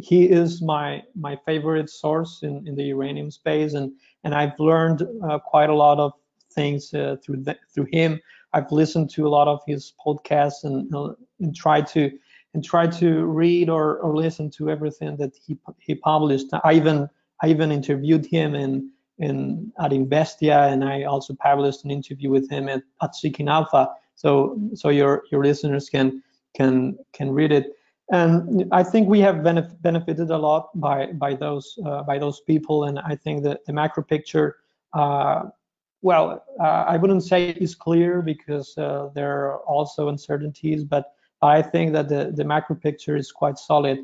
he 0.00 0.24
is 0.24 0.60
my 0.60 1.02
my 1.14 1.38
favorite 1.46 1.88
source 1.88 2.42
in, 2.42 2.66
in 2.66 2.74
the 2.74 2.84
uranium 2.84 3.30
space, 3.30 3.74
and 3.74 3.92
and 4.24 4.34
I've 4.34 4.58
learned 4.58 5.06
uh, 5.28 5.38
quite 5.38 5.70
a 5.70 5.74
lot 5.74 5.98
of 5.98 6.12
things 6.52 6.90
through 6.90 7.18
the, 7.26 7.56
through 7.72 7.88
him. 7.92 8.20
I've 8.54 8.70
listened 8.70 9.10
to 9.10 9.26
a 9.26 9.28
lot 9.28 9.48
of 9.48 9.60
his 9.66 9.92
podcasts 10.04 10.62
and, 10.64 10.92
and 11.40 11.54
tried 11.54 11.86
to 11.88 12.10
and 12.54 12.64
try 12.64 12.86
to 12.86 13.24
read 13.24 13.68
or, 13.68 13.98
or 13.98 14.16
listen 14.16 14.48
to 14.50 14.70
everything 14.70 15.16
that 15.16 15.32
he 15.44 15.58
he 15.78 15.94
published. 15.94 16.46
I 16.62 16.74
even 16.74 17.08
I 17.42 17.48
even 17.48 17.72
interviewed 17.72 18.24
him 18.24 18.54
in 18.54 18.90
in 19.18 19.72
at 19.80 19.90
Investia, 19.90 20.72
and 20.72 20.84
I 20.84 21.02
also 21.02 21.34
published 21.34 21.84
an 21.84 21.90
interview 21.90 22.30
with 22.30 22.48
him 22.50 22.68
at, 22.68 22.82
at 23.02 23.14
Seeking 23.14 23.48
Alpha. 23.48 23.90
So 24.14 24.58
so 24.74 24.88
your 24.88 25.24
your 25.30 25.42
listeners 25.42 25.88
can 25.88 26.22
can 26.54 26.96
can 27.12 27.30
read 27.30 27.52
it. 27.52 27.72
And 28.12 28.66
I 28.72 28.82
think 28.82 29.08
we 29.08 29.20
have 29.20 29.36
benef- 29.36 29.80
benefited 29.80 30.30
a 30.30 30.38
lot 30.38 30.68
by 30.74 31.12
by 31.12 31.34
those 31.34 31.78
uh, 31.86 32.02
by 32.02 32.18
those 32.18 32.40
people, 32.40 32.84
and 32.84 32.98
I 32.98 33.16
think 33.16 33.44
that 33.44 33.64
the 33.66 33.72
macro 33.72 34.02
picture. 34.02 34.56
Uh, 34.92 35.44
well, 36.02 36.44
uh, 36.60 36.84
I 36.86 36.98
wouldn't 36.98 37.24
say 37.24 37.50
is 37.50 37.74
clear 37.74 38.20
because 38.20 38.76
uh, 38.76 39.08
there 39.14 39.32
are 39.46 39.58
also 39.60 40.08
uncertainties, 40.08 40.84
but 40.84 41.14
I 41.40 41.62
think 41.62 41.92
that 41.94 42.08
the, 42.10 42.30
the 42.34 42.44
macro 42.44 42.76
picture 42.76 43.16
is 43.16 43.32
quite 43.32 43.58
solid. 43.58 43.98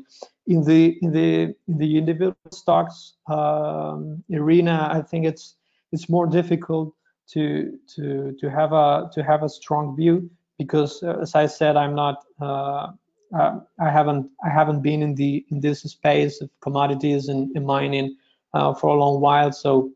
In 0.47 0.63
the 0.63 0.97
in 1.01 1.11
the 1.11 1.55
in 1.67 1.77
the 1.77 1.97
individual 1.97 2.35
stocks 2.51 3.13
um, 3.29 4.23
arena, 4.33 4.89
I 4.91 5.01
think 5.01 5.25
it's 5.25 5.55
it's 5.91 6.09
more 6.09 6.25
difficult 6.25 6.93
to 7.29 7.77
to 7.95 8.35
to 8.39 8.49
have 8.49 8.73
a 8.73 9.09
to 9.13 9.23
have 9.23 9.43
a 9.43 9.49
strong 9.49 9.95
view 9.95 10.29
because, 10.57 11.01
uh, 11.03 11.17
as 11.21 11.35
I 11.35 11.47
said, 11.47 11.75
I'm 11.75 11.95
not 11.95 12.23
uh, 12.39 12.91
uh, 13.33 13.59
I 13.79 13.89
haven't 13.89 14.29
I 14.45 14.49
haven't 14.49 14.81
been 14.81 15.01
in 15.01 15.15
the 15.15 15.45
in 15.49 15.61
this 15.61 15.81
space 15.81 16.41
of 16.41 16.49
commodities 16.61 17.29
and, 17.29 17.55
and 17.55 17.65
mining 17.65 18.17
uh, 18.53 18.73
for 18.73 18.87
a 18.95 18.99
long 18.99 19.21
while. 19.21 19.51
So 19.51 19.91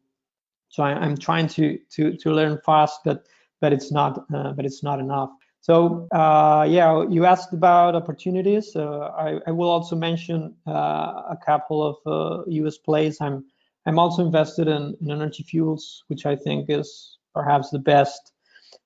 so 0.69 0.83
I, 0.83 1.05
am 1.05 1.17
trying 1.17 1.47
to 1.49 1.77
to 1.91 2.17
to 2.17 2.31
learn 2.31 2.59
fast, 2.65 3.01
but 3.03 3.25
but 3.61 3.73
it's 3.73 3.91
not 3.91 4.25
uh, 4.33 4.53
but 4.53 4.65
it's 4.65 4.83
not 4.83 4.99
enough. 4.99 5.29
So 5.61 6.07
uh, 6.11 6.65
yeah, 6.69 7.05
you 7.09 7.25
asked 7.25 7.53
about 7.53 7.95
opportunities. 7.95 8.75
Uh, 8.75 9.09
I, 9.17 9.39
I, 9.47 9.51
will 9.51 9.69
also 9.69 9.95
mention 9.95 10.55
a 10.67 11.37
couple 11.43 11.79
of 11.83 12.45
U.S. 12.47 12.77
Plays. 12.77 13.17
I'm 13.19 13.45
I'm 13.87 13.99
also 13.99 14.25
invested 14.25 14.67
in, 14.67 14.95
in, 15.01 15.11
Energy 15.11 15.43
Fuels, 15.43 16.03
which 16.07 16.25
I 16.25 16.35
think 16.35 16.69
is 16.69 17.14
perhaps 17.35 17.69
the 17.69 17.83
best 17.93 18.31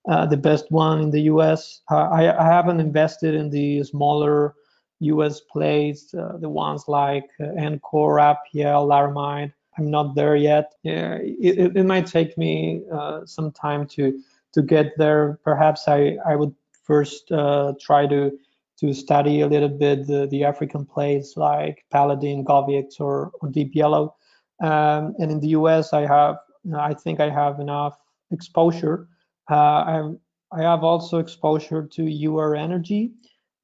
uh, 0.09 0.25
the 0.25 0.37
best 0.37 0.65
one 0.71 1.01
in 1.01 1.11
the 1.11 1.21
U.S. 1.33 1.81
Uh, 1.91 2.07
I, 2.19 2.21
I, 2.41 2.45
haven't 2.45 2.79
invested 2.79 3.35
in 3.35 3.49
the 3.49 3.83
smaller 3.83 4.55
U.S. 5.01 5.41
plays, 5.41 6.09
the 6.11 6.49
ones 6.49 6.85
like 6.87 7.27
Encore, 7.39 8.17
Appia, 8.17 8.73
Laramide. 8.91 9.51
I'm 9.77 9.91
not 9.91 10.15
there 10.15 10.35
yet. 10.35 10.73
Yeah, 10.83 11.17
it, 11.21 11.75
it 11.75 11.85
might 11.85 12.07
take 12.07 12.37
me 12.37 12.83
some 13.25 13.51
time 13.51 13.87
to 13.87 14.19
to 14.53 14.61
get 14.61 14.97
there. 14.97 15.39
Perhaps 15.43 15.87
I, 15.87 16.17
I 16.25 16.35
would 16.35 16.55
first 16.83 17.31
uh, 17.31 17.73
try 17.79 18.07
to 18.07 18.37
to 18.79 18.93
study 18.93 19.41
a 19.41 19.47
little 19.47 19.69
bit 19.69 20.07
the, 20.07 20.25
the 20.27 20.45
African 20.45 20.85
plays 20.85 21.33
like 21.35 21.83
Paladin, 21.91 22.45
GoviEx, 22.45 23.01
or, 23.01 23.31
or 23.41 23.49
Deep 23.49 23.75
Yellow. 23.75 24.15
Um, 24.61 25.15
and 25.19 25.29
in 25.31 25.39
the 25.41 25.49
US, 25.49 25.91
I 25.91 26.07
have, 26.07 26.37
I 26.73 26.93
think 26.93 27.19
I 27.19 27.29
have 27.29 27.59
enough 27.59 27.97
exposure. 28.31 29.07
Uh, 29.49 29.55
I, 29.55 30.11
I 30.51 30.61
have 30.61 30.83
also 30.83 31.19
exposure 31.19 31.85
to 31.85 32.27
Ur-Energy, 32.27 33.11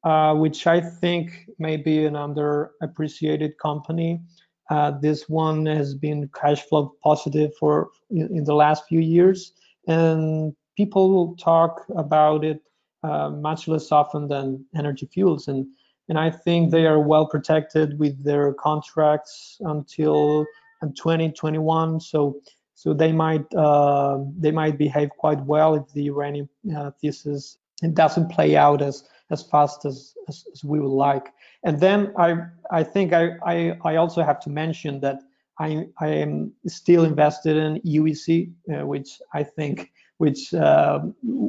uh, 0.03 0.35
which 0.35 0.67
I 0.67 0.81
think 0.81 1.47
may 1.59 1.77
be 1.77 2.05
an 2.05 2.13
underappreciated 2.13 3.53
company. 3.61 4.21
Uh, 4.69 4.91
this 4.99 5.29
one 5.29 5.65
has 5.65 5.93
been 5.93 6.29
cash 6.39 6.63
flow 6.63 6.95
positive 7.03 7.51
for 7.59 7.89
in, 8.09 8.37
in 8.37 8.43
the 8.43 8.55
last 8.55 8.85
few 8.87 8.99
years, 8.99 9.53
and 9.87 10.55
people 10.75 11.35
talk 11.37 11.85
about 11.95 12.43
it 12.43 12.61
uh, 13.03 13.29
much 13.29 13.67
less 13.67 13.91
often 13.91 14.27
than 14.27 14.65
energy 14.75 15.07
fuels. 15.11 15.47
And, 15.47 15.67
and 16.09 16.17
I 16.17 16.31
think 16.31 16.71
they 16.71 16.85
are 16.87 16.99
well 16.99 17.27
protected 17.27 17.99
with 17.99 18.23
their 18.23 18.53
contracts 18.53 19.57
until 19.61 20.45
2021. 20.81 21.99
So 21.99 22.39
so 22.75 22.93
they 22.93 23.11
might 23.11 23.45
uh, 23.55 24.19
they 24.37 24.51
might 24.51 24.77
behave 24.77 25.09
quite 25.17 25.41
well 25.45 25.75
if 25.75 25.91
the 25.93 26.03
uranium 26.03 26.47
uh, 26.77 26.91
thesis 27.01 27.57
doesn't 27.93 28.29
play 28.29 28.55
out 28.55 28.81
as 28.81 29.07
as 29.31 29.41
fast 29.41 29.85
as, 29.85 30.13
as, 30.27 30.45
as 30.53 30.63
we 30.63 30.79
would 30.79 30.95
like. 31.07 31.33
And 31.63 31.79
then 31.79 32.13
I 32.17 32.35
I 32.71 32.83
think 32.83 33.13
I, 33.13 33.31
I 33.45 33.77
I 33.83 33.95
also 33.95 34.23
have 34.23 34.39
to 34.41 34.49
mention 34.49 34.99
that 34.99 35.19
I 35.59 35.87
I 35.99 36.07
am 36.07 36.51
still 36.67 37.05
invested 37.05 37.55
in 37.55 37.81
UEC, 37.81 38.51
uh, 38.69 38.85
which 38.85 39.19
I 39.33 39.43
think 39.43 39.91
which 40.17 40.53
uh, 40.53 40.99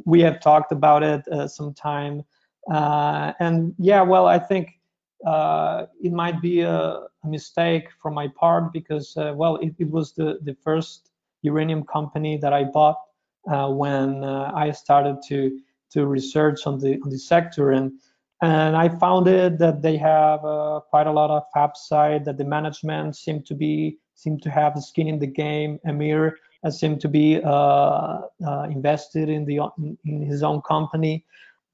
we 0.04 0.20
have 0.20 0.40
talked 0.40 0.72
about 0.72 1.02
it 1.02 1.26
uh, 1.28 1.48
some 1.48 1.74
time. 1.74 2.24
Uh, 2.70 3.32
and 3.38 3.74
yeah, 3.78 4.02
well, 4.02 4.26
I 4.26 4.38
think 4.38 4.80
uh, 5.24 5.86
it 6.02 6.12
might 6.12 6.40
be 6.42 6.60
a, 6.60 6.72
a, 6.72 7.08
mistake 7.24 7.88
from 8.02 8.14
my 8.14 8.28
part 8.28 8.72
because, 8.72 9.16
uh, 9.16 9.32
well, 9.36 9.56
it, 9.56 9.74
it, 9.78 9.90
was 9.90 10.12
the, 10.12 10.38
the 10.42 10.54
first 10.62 11.10
uranium 11.50 11.82
company 11.84 12.36
that 12.42 12.52
I 12.52 12.64
bought 12.64 12.98
uh, 13.50 13.68
when 13.82 14.24
I 14.24 14.70
started 14.72 15.16
to 15.28 15.38
to 15.92 16.06
research 16.06 16.66
on 16.66 16.78
the 16.80 16.92
on 17.04 17.10
the 17.10 17.18
sector 17.18 17.72
and 17.72 17.92
and 18.42 18.76
I 18.76 18.88
found 18.88 19.28
it 19.28 19.58
that 19.58 19.80
they 19.80 19.96
have 19.96 20.40
quite 20.90 21.06
a 21.06 21.12
lot 21.20 21.30
of 21.30 21.44
upside 21.54 22.24
that 22.26 22.36
the 22.36 22.44
management 22.44 23.16
seem 23.16 23.42
to 23.44 23.54
be 23.54 23.98
seem 24.14 24.38
to 24.40 24.50
have 24.50 24.72
skin 24.82 25.08
in 25.08 25.18
the 25.18 25.26
game. 25.26 25.78
Amir 25.86 26.36
seemed 26.70 27.00
to 27.00 27.08
be 27.08 27.40
uh, 27.42 27.48
uh, 27.48 28.66
invested 28.70 29.28
in 29.28 29.44
the 29.44 29.60
in 30.04 30.22
his 30.22 30.42
own 30.42 30.60
company. 30.62 31.24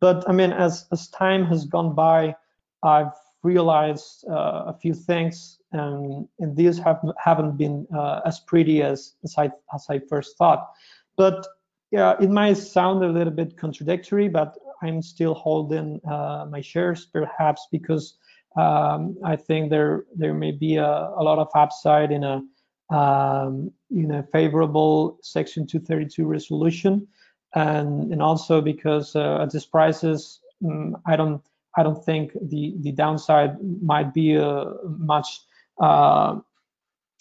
But 0.01 0.29
I 0.29 0.33
mean, 0.33 0.53
as 0.53 0.87
as 0.93 1.09
time 1.09 1.45
has 1.47 1.65
gone 1.65 1.95
by, 1.95 2.35
I've 2.83 3.13
realized 3.43 4.25
uh, 4.29 4.65
a 4.67 4.77
few 4.81 4.95
things, 4.95 5.59
and 5.73 6.29
and 6.39 6.57
these 6.57 6.79
have 6.79 7.01
haven't 7.19 7.57
been 7.57 7.87
as 8.25 8.41
pretty 8.41 8.83
as 8.83 9.15
as 9.25 9.35
I 9.39 9.51
as 9.75 9.87
I 9.89 9.99
first 10.09 10.37
thought. 10.39 10.71
But 11.17 11.47
yeah, 11.93 12.15
it 12.21 12.31
might 12.31 12.57
sound 12.57 13.05
a 13.05 13.09
little 13.09 13.33
bit 13.33 13.57
contradictory, 13.57 14.29
but 14.29 14.57
I'm 14.83 15.03
still 15.03 15.35
holding 15.35 16.01
uh, 16.11 16.47
my 16.51 16.61
shares, 16.61 17.07
perhaps 17.07 17.69
because 17.71 18.17
um, 18.57 19.17
I 19.25 19.37
think 19.37 19.71
there 19.71 20.05
there 20.15 20.35
may 20.35 20.53
be 20.53 20.77
a, 20.77 20.87
a, 21.17 21.23
lot 21.23 21.39
of 21.39 21.49
upside 21.55 22.11
in 22.11 22.25
a 22.25 22.43
um, 22.95 23.71
in 23.91 24.11
a 24.11 24.23
favorable 24.25 25.19
Section 25.23 25.67
232 25.67 26.27
resolution, 26.27 27.07
and 27.55 28.13
and 28.13 28.23
also 28.23 28.61
because 28.61 29.15
uh, 29.15 29.43
at 29.43 29.51
these 29.51 29.67
prices, 29.67 30.41
um, 30.65 30.97
I 31.07 31.17
don't 31.17 31.43
I 31.77 31.83
don't 31.83 32.05
think 32.05 32.33
the 32.35 32.75
the 32.81 32.93
downside 32.93 33.57
might 33.83 34.13
be 34.13 34.37
uh, 34.37 34.65
much 34.99 35.41
uh, 35.81 36.39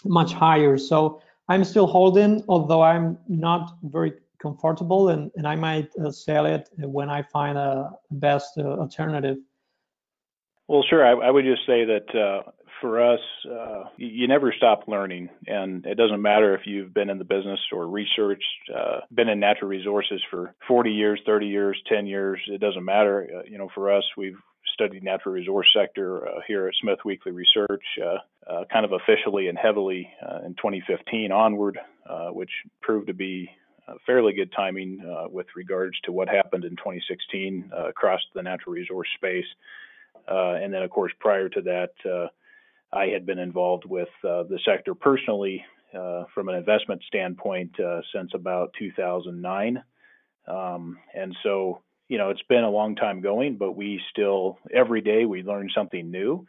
much 0.06 0.34
higher. 0.34 0.78
So 0.78 1.22
I'm 1.48 1.64
still 1.64 1.88
holding, 1.88 2.44
although 2.48 2.82
I'm 2.82 3.18
not 3.28 3.78
very 3.84 4.14
comfortable, 4.42 5.10
and 5.10 5.32
and 5.36 5.48
I 5.48 5.56
might 5.56 5.90
uh, 5.98 6.12
sell 6.12 6.46
it 6.46 6.70
when 6.78 7.10
I 7.10 7.22
find 7.22 7.58
a 7.58 7.92
best 8.12 8.58
uh, 8.58 8.64
alternative. 8.64 9.38
Well, 10.68 10.84
sure. 10.90 11.06
I, 11.06 11.28
I 11.28 11.32
would 11.32 11.44
just 11.46 11.66
say 11.66 11.84
that 11.84 12.16
uh, 12.16 12.50
for 12.82 13.14
us, 13.14 13.20
uh, 13.50 13.84
you 13.96 14.28
never 14.28 14.54
stop 14.58 14.88
learning, 14.88 15.30
and 15.48 15.86
it 15.86 15.96
doesn't 15.96 16.22
matter 16.22 16.56
if 16.56 16.62
you've 16.66 16.94
been 16.94 17.10
in 17.10 17.20
the 17.20 17.24
business 17.24 17.60
or 17.72 17.88
researched, 17.88 18.44
uh, 18.76 19.02
been 19.14 19.30
in 19.30 19.40
natural 19.40 19.70
resources 19.70 20.22
for 20.30 20.54
40 20.68 20.92
years, 20.92 21.22
30 21.26 21.46
years, 21.46 21.82
10 21.88 22.08
years. 22.08 22.40
It 22.48 22.60
doesn't 22.60 22.84
matter. 22.84 23.30
Uh, 23.38 23.44
you 23.48 23.60
know, 23.60 23.70
for 23.74 23.96
us, 23.96 24.04
we've 24.18 24.38
studied 24.74 25.04
natural 25.04 25.36
resource 25.36 25.68
sector 25.78 26.28
uh, 26.28 26.42
here 26.48 26.68
at 26.68 26.74
Smith 26.82 27.00
Weekly 27.06 27.32
Research, 27.32 27.84
uh, 28.04 28.52
uh, 28.52 28.64
kind 28.74 28.84
of 28.84 28.94
officially 28.94 29.48
and 29.48 29.58
heavily 29.58 30.10
in 30.46 30.56
2015 30.56 31.32
onward, 31.32 31.80
which 32.32 32.52
proved 32.82 33.08
to 33.08 33.14
be 33.14 33.50
fairly 34.06 34.34
good 34.34 34.52
timing 34.56 35.02
with 35.30 35.48
regards 35.56 36.00
to 36.02 36.12
what 36.12 36.28
happened 36.30 36.64
in 36.64 36.72
2016 36.72 37.72
across 37.88 38.22
the 38.34 38.42
natural 38.42 38.74
resource 38.74 39.08
space. 39.16 39.46
and 40.28 40.74
then, 40.74 40.82
of 40.82 40.90
course, 40.90 41.12
prior 41.20 41.50
to 41.50 41.62
that, 41.62 42.30
I 42.94 43.08
had 43.08 43.26
been 43.26 43.40
involved 43.40 43.86
with 43.86 44.10
the 44.24 44.60
sector 44.66 44.94
personally 44.94 45.64
uh, 45.98 46.24
from 46.34 46.50
an 46.50 46.56
investment 46.56 47.02
standpoint 47.08 47.80
uh, 47.80 48.02
since 48.14 48.32
about 48.34 48.74
2009. 48.80 49.84
Um, 50.48 50.98
and 51.14 51.36
so 51.44 51.82
you 52.12 52.18
know, 52.18 52.30
it's 52.30 52.42
been 52.50 52.66
a 52.66 52.70
long 52.70 52.98
time 52.98 53.22
going, 53.22 53.56
but 53.56 53.72
we 53.72 54.02
still 54.12 54.58
every 54.76 55.00
day 55.00 55.24
we 55.24 55.44
learn 55.44 55.70
something 55.74 56.12
new. 56.12 56.46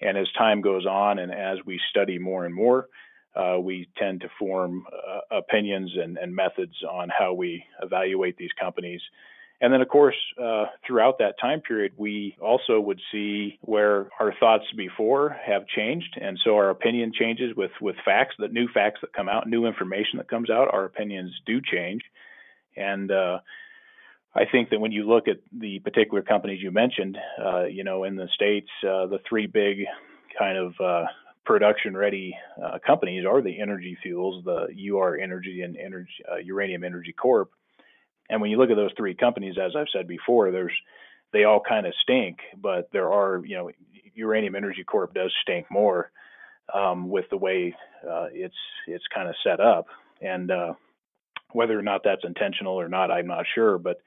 And 0.00 0.18
as 0.18 0.26
time 0.36 0.62
goes 0.62 0.84
on, 0.84 1.20
and 1.20 1.32
as 1.32 1.58
we 1.64 1.80
study 1.90 2.18
more 2.18 2.44
and 2.44 2.52
more, 2.52 2.88
uh, 3.36 3.56
we 3.60 3.88
tend 3.96 4.22
to 4.22 4.28
form 4.36 4.84
uh, 4.92 5.36
opinions 5.36 5.92
and, 5.96 6.18
and, 6.18 6.34
methods 6.34 6.74
on 6.82 7.08
how 7.16 7.34
we 7.34 7.64
evaluate 7.80 8.36
these 8.36 8.50
companies. 8.58 9.00
And 9.60 9.72
then, 9.72 9.80
of 9.80 9.88
course, 9.88 10.16
uh, 10.42 10.66
throughout 10.86 11.18
that 11.18 11.36
time 11.40 11.62
period, 11.62 11.92
we 11.96 12.36
also 12.40 12.78
would 12.78 13.00
see 13.10 13.58
where 13.62 14.10
our 14.20 14.34
thoughts 14.38 14.64
before 14.76 15.36
have 15.46 15.66
changed, 15.66 16.18
and 16.20 16.38
so 16.44 16.56
our 16.56 16.68
opinion 16.68 17.12
changes 17.18 17.56
with 17.56 17.70
with 17.80 17.96
facts, 18.04 18.34
the 18.38 18.48
new 18.48 18.68
facts 18.68 19.00
that 19.00 19.14
come 19.14 19.30
out, 19.30 19.48
new 19.48 19.64
information 19.64 20.18
that 20.18 20.28
comes 20.28 20.50
out, 20.50 20.68
our 20.74 20.84
opinions 20.84 21.32
do 21.46 21.62
change, 21.62 22.02
and 22.76 23.10
uh, 23.10 23.38
I 24.34 24.44
think 24.44 24.68
that 24.70 24.80
when 24.80 24.92
you 24.92 25.08
look 25.08 25.26
at 25.26 25.38
the 25.58 25.78
particular 25.78 26.22
companies 26.22 26.62
you 26.62 26.70
mentioned, 26.70 27.16
uh, 27.42 27.64
you 27.64 27.82
know, 27.82 28.04
in 28.04 28.16
the 28.16 28.28
states, 28.34 28.68
uh, 28.82 29.06
the 29.06 29.20
three 29.26 29.46
big 29.46 29.86
kind 30.38 30.58
of 30.58 30.74
uh, 30.78 31.06
production-ready 31.46 32.36
uh, 32.62 32.78
companies 32.86 33.24
are 33.24 33.40
the 33.40 33.58
Energy 33.58 33.96
Fuels, 34.02 34.44
the 34.44 34.66
UR 34.92 35.16
Energy, 35.16 35.62
and 35.62 35.78
Energy, 35.78 36.12
Uranium 36.44 36.84
Energy 36.84 37.14
Corp. 37.14 37.50
And 38.28 38.40
when 38.40 38.50
you 38.50 38.58
look 38.58 38.70
at 38.70 38.76
those 38.76 38.92
three 38.96 39.14
companies, 39.14 39.56
as 39.62 39.72
I've 39.76 39.86
said 39.92 40.08
before, 40.08 40.50
there's 40.50 40.72
they 41.32 41.44
all 41.44 41.60
kind 41.60 41.86
of 41.86 41.92
stink, 42.02 42.38
but 42.56 42.88
there 42.92 43.12
are, 43.12 43.42
you 43.44 43.56
know, 43.56 43.70
Uranium 44.14 44.54
Energy 44.54 44.84
Corp 44.84 45.12
does 45.12 45.32
stink 45.42 45.66
more 45.70 46.10
um, 46.72 47.08
with 47.08 47.26
the 47.30 47.36
way 47.36 47.74
uh, 48.08 48.28
it's 48.32 48.54
it's 48.86 49.04
kind 49.14 49.28
of 49.28 49.34
set 49.44 49.60
up, 49.60 49.86
and 50.20 50.50
whether 51.52 51.78
or 51.78 51.82
not 51.82 52.02
that's 52.04 52.24
intentional 52.24 52.74
or 52.74 52.88
not, 52.88 53.10
I'm 53.10 53.26
not 53.26 53.46
sure, 53.54 53.78
but 53.78 53.98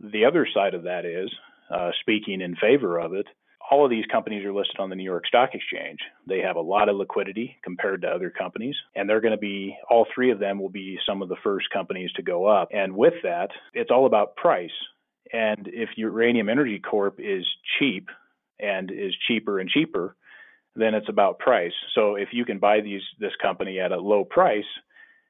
the 0.00 0.24
other 0.24 0.46
side 0.52 0.74
of 0.74 0.84
that 0.84 1.04
is, 1.04 1.30
uh, 1.70 1.90
speaking 2.00 2.40
in 2.40 2.56
favor 2.56 2.98
of 2.98 3.14
it, 3.14 3.26
all 3.70 3.84
of 3.84 3.90
these 3.90 4.06
companies 4.10 4.44
are 4.44 4.52
listed 4.52 4.80
on 4.80 4.88
the 4.88 4.96
New 4.96 5.04
York 5.04 5.26
Stock 5.26 5.50
Exchange. 5.52 5.98
They 6.26 6.40
have 6.40 6.56
a 6.56 6.60
lot 6.60 6.88
of 6.88 6.96
liquidity 6.96 7.56
compared 7.62 8.02
to 8.02 8.08
other 8.08 8.30
companies, 8.30 8.74
and 8.94 9.08
they're 9.08 9.20
going 9.20 9.32
to 9.32 9.38
be, 9.38 9.76
all 9.90 10.06
three 10.14 10.30
of 10.30 10.38
them 10.38 10.58
will 10.58 10.70
be 10.70 10.98
some 11.06 11.22
of 11.22 11.28
the 11.28 11.36
first 11.42 11.66
companies 11.70 12.10
to 12.12 12.22
go 12.22 12.46
up. 12.46 12.68
And 12.72 12.96
with 12.96 13.14
that, 13.22 13.48
it's 13.74 13.90
all 13.90 14.06
about 14.06 14.36
price. 14.36 14.70
And 15.32 15.68
if 15.72 15.90
Uranium 15.96 16.48
Energy 16.48 16.78
Corp 16.78 17.18
is 17.18 17.44
cheap 17.78 18.08
and 18.58 18.90
is 18.90 19.14
cheaper 19.26 19.58
and 19.60 19.68
cheaper, 19.68 20.16
then 20.74 20.94
it's 20.94 21.08
about 21.08 21.38
price. 21.38 21.72
So 21.94 22.14
if 22.14 22.28
you 22.32 22.44
can 22.44 22.58
buy 22.58 22.80
these 22.80 23.02
this 23.18 23.32
company 23.42 23.80
at 23.80 23.92
a 23.92 23.98
low 23.98 24.24
price, 24.24 24.64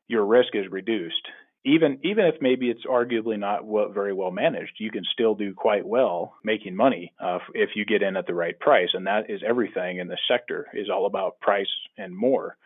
your 0.07 0.25
risk 0.25 0.55
is 0.55 0.71
reduced 0.71 1.27
even 1.65 1.99
even 2.03 2.25
if 2.27 2.37
maybe 2.41 2.71
it's 2.71 2.87
arguably 2.87 3.39
not 3.39 3.63
very 3.93 4.13
well 4.13 4.31
managed, 4.31 4.73
you 4.79 4.91
can 4.91 5.05
still 5.13 5.35
do 5.35 5.55
quite 5.55 5.87
well 5.87 6.35
making 6.45 6.75
money 6.75 7.13
uh, 7.21 7.39
if 7.55 7.71
you 7.75 7.85
get 7.85 8.03
in 8.03 8.17
at 8.17 8.27
the 8.27 8.35
right 8.35 8.59
price, 8.59 8.91
and 8.95 9.07
that 9.07 9.29
is 9.29 9.43
everything 9.47 9.99
in 9.99 10.09
the 10.09 10.19
sector 10.31 10.67
is 10.73 10.89
all 10.89 11.07
about 11.07 11.41
price 11.41 11.67
and 11.97 12.17
more. 12.17 12.57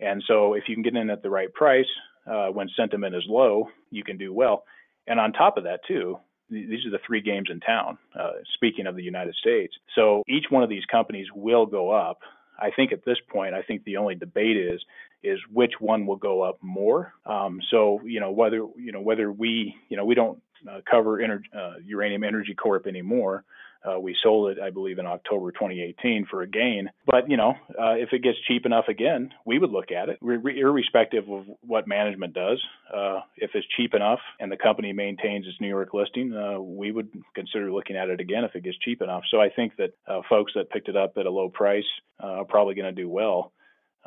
And 0.00 0.22
so 0.26 0.54
if 0.54 0.64
you 0.68 0.76
can 0.76 0.84
get 0.84 0.96
in 0.96 1.10
at 1.10 1.22
the 1.22 1.30
right 1.30 1.52
price 1.52 1.88
uh, 2.26 2.48
when 2.48 2.68
sentiment 2.76 3.16
is 3.16 3.24
low, 3.28 3.68
you 3.90 4.04
can 4.04 4.16
do 4.16 4.32
well. 4.32 4.64
And 5.06 5.18
on 5.18 5.32
top 5.32 5.56
of 5.56 5.64
that 5.64 5.80
too, 5.88 6.18
these 6.50 6.86
are 6.86 6.90
the 6.90 7.00
three 7.06 7.20
games 7.20 7.48
in 7.50 7.60
town. 7.60 7.98
Uh, 8.18 8.30
speaking 8.54 8.86
of 8.86 8.96
the 8.96 9.02
United 9.02 9.34
States, 9.34 9.74
so 9.94 10.22
each 10.28 10.46
one 10.48 10.62
of 10.62 10.70
these 10.70 10.84
companies 10.90 11.26
will 11.34 11.66
go 11.66 11.90
up. 11.90 12.20
I 12.58 12.70
think 12.74 12.92
at 12.92 13.04
this 13.04 13.18
point, 13.30 13.54
I 13.54 13.62
think 13.62 13.84
the 13.84 13.98
only 13.98 14.14
debate 14.14 14.56
is 14.56 14.80
is 15.22 15.38
which 15.52 15.72
one 15.80 16.06
will 16.06 16.16
go 16.16 16.42
up 16.42 16.58
more. 16.62 17.12
Um, 17.26 17.60
so 17.70 18.00
you 18.04 18.20
know 18.20 18.30
whether 18.30 18.56
you 18.56 18.92
know 18.92 19.00
whether 19.00 19.30
we 19.30 19.74
you 19.88 19.96
know 19.96 20.04
we 20.04 20.14
don't 20.14 20.40
uh, 20.68 20.80
cover 20.90 21.22
uh, 21.22 21.74
Uranium 21.84 22.24
Energy 22.24 22.54
Corp 22.54 22.86
anymore. 22.86 23.44
Uh, 23.84 23.98
we 23.98 24.16
sold 24.24 24.50
it, 24.50 24.58
I 24.60 24.70
believe, 24.70 24.98
in 24.98 25.06
October 25.06 25.52
2018 25.52 26.26
for 26.28 26.42
a 26.42 26.48
gain. 26.48 26.90
But 27.06 27.30
you 27.30 27.36
know, 27.36 27.54
uh, 27.80 27.92
if 27.92 28.12
it 28.12 28.22
gets 28.24 28.36
cheap 28.48 28.66
enough 28.66 28.86
again, 28.88 29.32
we 29.44 29.58
would 29.58 29.70
look 29.70 29.92
at 29.92 30.08
it, 30.08 30.18
irrespective 30.20 31.30
of 31.30 31.44
what 31.60 31.86
management 31.86 32.34
does. 32.34 32.60
Uh, 32.92 33.20
if 33.36 33.52
it's 33.54 33.66
cheap 33.76 33.94
enough 33.94 34.18
and 34.40 34.50
the 34.50 34.56
company 34.56 34.92
maintains 34.92 35.46
its 35.46 35.60
New 35.60 35.68
York 35.68 35.94
listing, 35.94 36.34
uh, 36.34 36.60
we 36.60 36.90
would 36.90 37.08
consider 37.36 37.72
looking 37.72 37.96
at 37.96 38.08
it 38.08 38.20
again 38.20 38.42
if 38.42 38.56
it 38.56 38.64
gets 38.64 38.78
cheap 38.78 39.00
enough. 39.00 39.22
So 39.30 39.40
I 39.40 39.48
think 39.48 39.74
that 39.76 39.92
folks 40.28 40.52
that 40.56 40.70
picked 40.70 40.88
it 40.88 40.96
up 40.96 41.16
at 41.16 41.26
a 41.26 41.30
low 41.30 41.48
price 41.48 41.86
are 42.18 42.44
probably 42.44 42.74
going 42.74 42.92
to 42.92 43.00
do 43.00 43.08
well. 43.08 43.52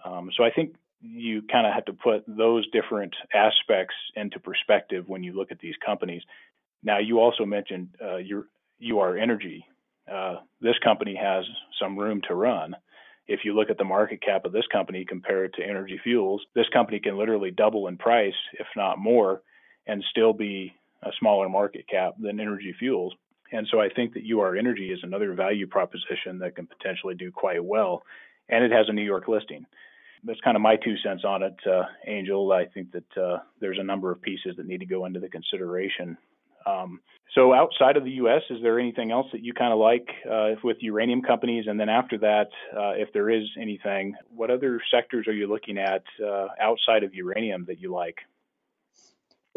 Um, 0.03 0.31
so 0.35 0.43
I 0.43 0.51
think 0.51 0.75
you 1.01 1.41
kind 1.51 1.65
of 1.65 1.73
have 1.73 1.85
to 1.85 1.93
put 1.93 2.23
those 2.27 2.69
different 2.71 3.15
aspects 3.33 3.95
into 4.15 4.39
perspective 4.39 5.05
when 5.07 5.23
you 5.23 5.33
look 5.33 5.51
at 5.51 5.59
these 5.59 5.75
companies. 5.83 6.21
Now, 6.83 6.99
you 6.99 7.19
also 7.19 7.45
mentioned 7.45 7.89
uh, 8.03 8.17
your 8.17 8.45
UR 8.83 9.17
Energy. 9.17 9.65
Uh, 10.11 10.37
this 10.61 10.77
company 10.83 11.15
has 11.15 11.45
some 11.79 11.97
room 11.97 12.21
to 12.27 12.35
run. 12.35 12.75
If 13.27 13.41
you 13.45 13.53
look 13.55 13.69
at 13.69 13.77
the 13.77 13.83
market 13.83 14.21
cap 14.21 14.45
of 14.45 14.51
this 14.51 14.65
company 14.71 15.05
compared 15.05 15.53
to 15.53 15.63
Energy 15.63 15.99
Fuels, 16.03 16.41
this 16.55 16.67
company 16.73 16.99
can 16.99 17.17
literally 17.17 17.51
double 17.51 17.87
in 17.87 17.97
price, 17.97 18.33
if 18.53 18.67
not 18.75 18.99
more, 18.99 19.41
and 19.87 20.03
still 20.09 20.33
be 20.33 20.73
a 21.03 21.11
smaller 21.19 21.49
market 21.49 21.87
cap 21.87 22.13
than 22.19 22.39
Energy 22.39 22.75
Fuels. 22.77 23.13
And 23.51 23.67
so 23.71 23.79
I 23.79 23.89
think 23.89 24.13
that 24.13 24.29
UR 24.29 24.55
Energy 24.55 24.91
is 24.91 24.99
another 25.03 25.33
value 25.33 25.67
proposition 25.67 26.39
that 26.39 26.55
can 26.55 26.67
potentially 26.67 27.15
do 27.15 27.31
quite 27.31 27.63
well, 27.63 28.03
and 28.49 28.63
it 28.63 28.71
has 28.71 28.87
a 28.89 28.93
New 28.93 29.03
York 29.03 29.27
listing 29.27 29.65
that's 30.23 30.39
kind 30.41 30.55
of 30.55 30.61
my 30.61 30.75
two 30.75 30.95
cents 30.97 31.23
on 31.25 31.43
it, 31.43 31.55
uh, 31.69 31.83
Angel. 32.07 32.51
I 32.51 32.65
think 32.65 32.91
that 32.91 33.21
uh, 33.21 33.39
there's 33.59 33.79
a 33.79 33.83
number 33.83 34.11
of 34.11 34.21
pieces 34.21 34.55
that 34.57 34.65
need 34.65 34.79
to 34.79 34.85
go 34.85 35.05
into 35.05 35.19
the 35.19 35.29
consideration. 35.29 36.17
Um, 36.65 37.01
so 37.33 37.53
outside 37.53 37.95
of 37.97 38.03
the 38.03 38.11
U.S., 38.11 38.41
is 38.49 38.61
there 38.61 38.77
anything 38.77 39.11
else 39.11 39.27
that 39.31 39.41
you 39.41 39.53
kind 39.53 39.71
of 39.71 39.79
like 39.79 40.07
uh, 40.29 40.51
with 40.63 40.77
uranium 40.81 41.21
companies? 41.21 41.65
And 41.67 41.79
then 41.79 41.89
after 41.89 42.17
that, 42.19 42.49
uh, 42.75 42.91
if 42.91 43.11
there 43.13 43.29
is 43.29 43.43
anything, 43.59 44.15
what 44.35 44.51
other 44.51 44.81
sectors 44.93 45.27
are 45.27 45.33
you 45.33 45.47
looking 45.47 45.77
at 45.77 46.03
uh, 46.23 46.47
outside 46.59 47.03
of 47.03 47.13
uranium 47.15 47.65
that 47.65 47.79
you 47.79 47.91
like? 47.91 48.17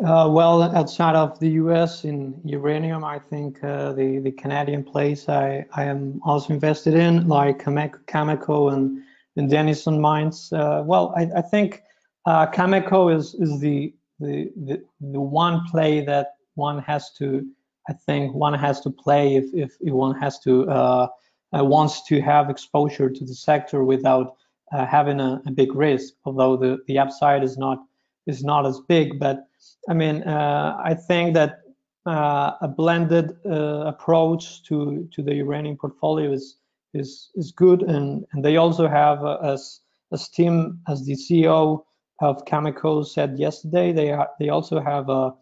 Uh, 0.05 0.29
well, 0.31 0.63
outside 0.63 1.15
of 1.15 1.39
the 1.39 1.51
U.S. 1.51 2.05
in 2.05 2.41
uranium, 2.45 3.05
I 3.05 3.19
think 3.19 3.61
the 3.61 4.21
the 4.25 4.33
Canadian 4.33 4.83
place 4.83 5.29
I, 5.29 5.65
I 5.73 5.85
am 5.85 6.21
also 6.25 6.53
invested 6.53 6.95
in, 6.95 7.29
like 7.29 7.63
Cameco 7.63 8.73
and 8.73 9.03
in 9.37 9.49
Denison 9.49 10.01
mines. 10.01 10.53
Uh, 10.53 10.83
well, 10.85 11.13
I, 11.17 11.29
I 11.37 11.43
think 11.43 11.83
uh, 12.27 12.47
Cameco 12.47 13.15
is 13.15 13.35
is 13.35 13.61
the, 13.61 13.95
the, 14.21 14.51
the 14.57 14.85
the 15.01 15.21
one 15.21 15.65
play 15.71 16.05
that 16.05 16.37
one 16.55 16.79
has 16.81 17.13
to. 17.19 17.47
I 17.89 17.93
think 17.93 18.35
one 18.35 18.55
has 18.55 18.81
to 18.83 18.91
play 18.91 19.37
if 19.37 19.47
if, 19.53 19.73
one 19.81 20.15
has 20.19 20.39
to 20.41 20.69
uh, 20.69 21.09
uh, 21.57 21.65
wants 21.65 22.03
to 22.05 22.21
have 22.21 22.49
exposure 22.49 23.11
to 23.11 23.25
the 23.25 23.35
sector 23.35 23.85
without 23.85 24.37
uh, 24.73 24.87
having 24.87 25.21
a, 25.21 25.43
a, 25.47 25.51
big 25.51 25.75
risk. 25.75 26.15
Although 26.25 26.57
the 26.57 26.79
the 26.87 26.99
upside 26.99 27.43
is 27.43 27.59
not 27.59 27.79
is 28.27 28.43
not 28.43 28.65
as 28.67 28.81
big, 28.81 29.19
but 29.19 29.47
I 29.89 29.95
mean 29.95 30.23
uh, 30.23 30.81
I 30.83 30.95
think 30.95 31.35
that 31.35 31.61
a 32.07 32.69
blended 32.69 33.37
approach 33.45 34.63
to 34.65 35.09
to 35.13 35.23
the 35.23 35.35
uranium 35.35 35.77
portfolio 35.77 36.33
is 36.33 36.57
is 36.95 37.31
is 37.35 37.53
good, 37.53 37.83
and 37.83 38.25
and 38.33 38.45
they 38.45 38.57
also 38.57 38.89
have 38.89 39.25
uh, 39.25 39.39
as 39.43 39.81
as 40.13 40.29
Tim 40.29 40.81
as 40.89 41.05
the 41.05 41.15
CEO 41.15 41.85
of 42.21 42.45
Cameco 42.45 43.05
said 43.07 43.39
yesterday, 43.39 43.93
they 43.93 44.17
they 44.39 44.49
also 44.49 44.81
have 44.81 45.09
a 45.09 45.35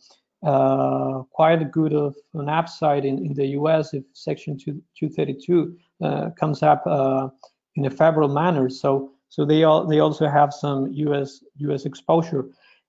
uh, 0.43 1.23
quite 1.31 1.63
a 1.63 1.65
good 1.65 1.93
of 1.93 2.17
an 2.35 2.49
upside 2.49 3.05
in, 3.05 3.19
in 3.25 3.33
the 3.35 3.47
U.S. 3.59 3.95
if 3.95 4.03
Section 4.13 4.59
2, 4.59 4.73
232 4.99 5.77
uh, 6.03 6.31
comes 6.31 6.65
up 6.65 6.83
uh, 6.85 7.29
in 7.77 7.85
a 7.85 7.91
favorable 7.91 8.35
manner. 8.35 8.69
So 8.69 9.13
so 9.29 9.45
they 9.45 9.65
all 9.65 9.87
they 9.87 10.01
also 10.01 10.29
have 10.29 10.53
some 10.53 10.89
U.S. 10.93 11.45
U.S. 11.59 11.87
exposure. 11.87 12.47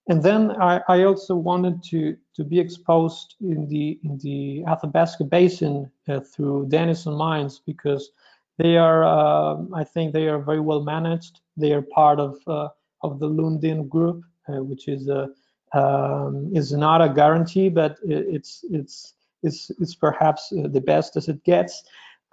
And 0.08 0.22
then 0.22 0.50
I, 0.60 0.80
I 0.88 1.04
also 1.04 1.34
wanted 1.34 1.82
to 1.84 2.16
to 2.34 2.44
be 2.44 2.58
exposed 2.60 3.36
in 3.40 3.68
the 3.68 3.98
in 4.02 4.18
the 4.18 4.64
Athabasca 4.66 5.24
Basin 5.24 5.90
uh, 6.08 6.20
through 6.20 6.66
Denison 6.68 7.14
Mines 7.14 7.60
because 7.64 8.10
they 8.58 8.76
are, 8.76 9.04
uh, 9.04 9.56
I 9.74 9.84
think, 9.84 10.12
they 10.12 10.28
are 10.28 10.38
very 10.38 10.60
well 10.60 10.82
managed. 10.82 11.40
They 11.56 11.72
are 11.72 11.82
part 11.82 12.20
of 12.20 12.36
uh, 12.46 12.68
of 13.02 13.18
the 13.18 13.28
Lundin 13.28 13.88
Group, 13.88 14.24
uh, 14.48 14.62
which 14.62 14.88
is 14.88 15.08
a 15.08 15.28
um, 15.72 16.50
is 16.54 16.72
not 16.72 17.02
a 17.02 17.08
guarantee, 17.08 17.68
but 17.68 17.98
it's 18.04 18.64
it's 18.70 19.14
it's 19.42 19.70
it's 19.80 19.94
perhaps 19.94 20.50
the 20.50 20.80
best 20.80 21.16
as 21.16 21.28
it 21.28 21.42
gets 21.44 21.82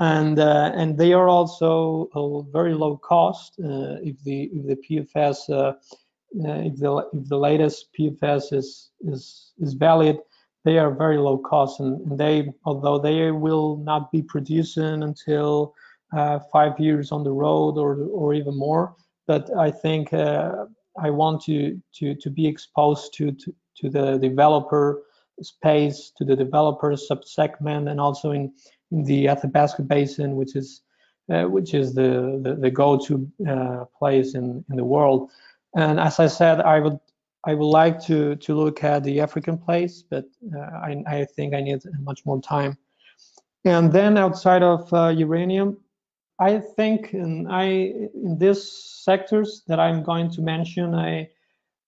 and 0.01 0.39
uh, 0.39 0.72
and 0.76 0.97
they 0.97 1.13
are 1.13 1.30
also 1.30 2.09
very 2.51 2.74
low 2.74 2.97
cost 2.97 3.59
uh, 3.63 4.01
if 4.01 4.22
the 4.24 4.49
if 4.53 4.65
the 4.65 4.76
PFS 4.76 5.76
if 6.34 6.76
the 6.78 7.09
if 7.13 7.30
the 7.30 7.38
latest 7.38 7.89
PFS 7.97 8.51
is 8.51 8.89
is 9.01 9.51
is 9.59 9.74
valid 9.74 10.17
they 10.65 10.78
are 10.80 10.91
very 10.91 11.17
low 11.17 11.38
cost 11.38 11.80
and, 11.80 12.01
and 12.01 12.19
they 12.19 12.51
although 12.65 12.97
they 12.97 13.30
will 13.32 13.78
not 13.78 14.11
be 14.11 14.24
producing 14.24 15.03
until 15.03 15.76
uh, 16.14 16.39
five 16.51 16.80
years 16.80 17.12
on 17.12 17.24
the 17.24 17.32
road 17.32 17.78
or 17.78 17.97
or 18.12 18.34
even 18.34 18.57
more 18.57 18.95
but 19.28 19.49
I 19.57 19.72
think 19.72 20.14
uh, 20.14 20.66
I 20.99 21.09
want 21.09 21.41
to 21.43 21.80
to 21.97 22.16
to 22.16 22.30
be 22.30 22.47
exposed 22.47 23.14
to 23.16 23.32
to, 23.32 23.55
to 23.78 23.89
the 23.89 24.18
developer 24.18 25.03
space 25.41 26.12
to 26.18 26.26
the 26.26 26.36
developer 26.36 26.91
subsegment 26.93 27.89
and 27.89 27.99
also 27.99 28.32
in 28.32 28.53
in 28.91 29.03
the 29.03 29.30
Athabasca 29.30 29.84
Basin, 29.84 30.36
which 30.36 30.55
is 30.55 30.82
uh, 31.32 31.43
which 31.43 31.74
is 31.74 31.93
the 31.93 32.39
the, 32.43 32.55
the 32.55 32.72
go-to 32.72 33.30
uh, 33.47 33.86
place 33.97 34.36
in 34.36 34.66
in 34.70 34.76
the 34.76 34.84
world. 34.84 35.30
And 35.76 35.99
as 35.99 36.20
I 36.20 36.28
said, 36.28 36.59
I 36.59 36.80
would 36.80 36.99
I 37.45 37.53
would 37.53 37.74
like 37.82 38.01
to 38.07 38.36
to 38.36 38.55
look 38.55 38.84
at 38.84 39.03
the 39.03 39.22
African 39.22 39.57
place, 39.57 40.03
but 40.09 40.26
uh, 40.55 40.59
I 40.59 41.03
I 41.07 41.26
think 41.36 41.53
I 41.53 41.62
need 41.62 41.82
much 41.99 42.26
more 42.26 42.41
time. 42.41 42.78
And 43.64 43.93
then 43.93 44.18
outside 44.18 44.64
of 44.64 44.91
uh, 44.91 45.14
uranium, 45.16 45.78
I 46.41 46.57
think 46.57 47.13
in 47.13 47.47
I 47.47 47.65
in 48.25 48.37
these 48.39 48.63
sectors 49.05 49.61
that 49.67 49.79
I'm 49.79 50.01
going 50.01 50.31
to 50.31 50.41
mention, 50.41 50.95
I 50.95 51.29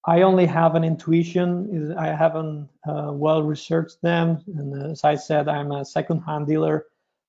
I 0.05 0.21
only 0.21 0.45
have 0.45 0.75
an 0.75 0.83
intuition. 0.83 1.95
I 1.97 2.09
haven't 2.09 2.69
uh, 2.87 3.11
well 3.13 3.41
researched 3.41 3.99
them, 4.03 4.43
and 4.55 4.91
as 4.91 5.03
I 5.03 5.15
said, 5.15 5.47
I'm 5.47 5.71
a 5.71 5.83
second-hand 5.83 6.45
dealer 6.45 6.85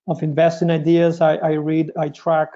of 0.07 0.23
investing 0.23 0.71
ideas. 0.71 1.23
I, 1.23 1.37
I 1.37 1.53
read, 1.53 1.93
I 1.97 2.11
track 2.11 2.51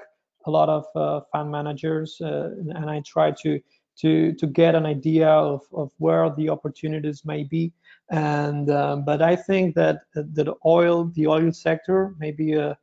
a 0.45 0.51
lot 0.51 0.69
of 0.69 0.85
uh, 0.95 1.21
fund 1.31 1.49
managers, 1.49 2.21
uh, 2.21 2.51
and 2.75 2.89
I 2.89 3.01
try 3.01 3.31
to 3.41 3.59
to 4.01 4.33
to 4.33 4.47
get 4.47 4.75
an 4.75 4.85
idea 4.85 5.29
of, 5.29 5.61
of 5.73 5.91
where 5.97 6.29
the 6.37 6.49
opportunities 6.49 7.25
may 7.25 7.43
be. 7.43 7.73
And 8.11 8.69
um, 8.69 9.03
but 9.03 9.21
I 9.23 9.35
think 9.35 9.73
that 9.75 10.01
the 10.13 10.53
oil, 10.63 11.05
the 11.15 11.25
oil 11.25 11.51
sector, 11.51 12.13
may 12.19 12.31
be 12.31 12.53
a 12.53 12.77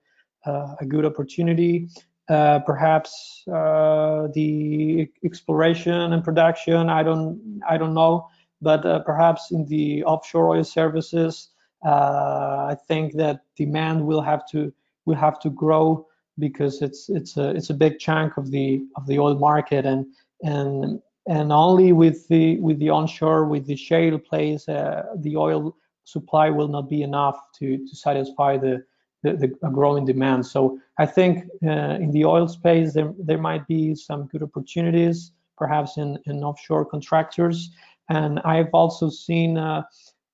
a 0.47 0.85
good 0.87 1.05
opportunity. 1.05 1.89
Uh, 2.29 2.59
perhaps 2.61 3.45
uh, 3.53 4.27
the 4.35 5.09
exploration 5.25 6.13
and 6.13 6.25
production. 6.25 6.91
I 6.91 7.03
don't 7.05 7.61
I 7.69 7.77
don't 7.77 7.95
know, 7.95 8.29
but 8.61 8.85
uh, 8.85 9.01
perhaps 9.01 9.53
in 9.53 9.65
the 9.67 10.03
offshore 10.05 10.49
oil 10.49 10.65
services 10.65 11.51
uh, 11.85 12.67
I 12.71 12.77
think 12.89 13.15
that 13.15 13.43
demand 13.57 14.05
will 14.05 14.23
have 14.23 14.47
to 14.49 14.73
will 15.05 15.15
have 15.15 15.39
to 15.41 15.51
grow 15.51 16.07
because 16.39 16.83
it's 16.83 17.09
it's 17.09 17.37
a 17.37 17.51
it's 17.51 17.71
a 17.71 17.75
big 17.75 17.99
chunk 17.99 18.37
of 18.37 18.51
the 18.51 18.83
of 18.97 19.07
the 19.07 19.19
oil 19.19 19.39
market 19.39 19.87
and 19.87 20.07
and 20.43 21.01
and 21.29 21.53
only 21.53 21.93
with 21.93 22.27
the 22.29 22.59
with 22.59 22.79
the 22.79 22.91
onshore 22.91 23.45
with 23.45 23.67
the 23.67 23.77
shale 23.77 24.19
plays 24.19 24.69
uh, 24.69 25.05
the 25.19 25.37
oil 25.37 25.77
supply 26.05 26.51
will 26.51 26.69
not 26.69 26.89
be 26.89 27.03
enough 27.03 27.39
to 27.59 27.79
to 27.87 27.97
satisfy 27.97 28.57
the 28.57 28.85
the, 29.23 29.33
the 29.33 29.49
growing 29.71 30.05
demand 30.05 30.45
so 30.45 30.79
i 30.99 31.07
think 31.07 31.45
uh, 31.65 31.97
in 32.05 32.11
the 32.11 32.25
oil 32.25 32.49
space 32.49 32.93
there 32.93 33.13
there 33.19 33.39
might 33.39 33.67
be 33.67 33.95
some 33.95 34.27
good 34.27 34.43
opportunities 34.43 35.33
perhaps 35.57 35.97
in 35.97 36.19
in 36.27 36.45
offshore 36.45 36.85
contractors 36.85 37.71
and 38.09 38.39
i've 38.41 38.73
also 38.73 39.09
seen 39.09 39.57
uh, 39.57 39.83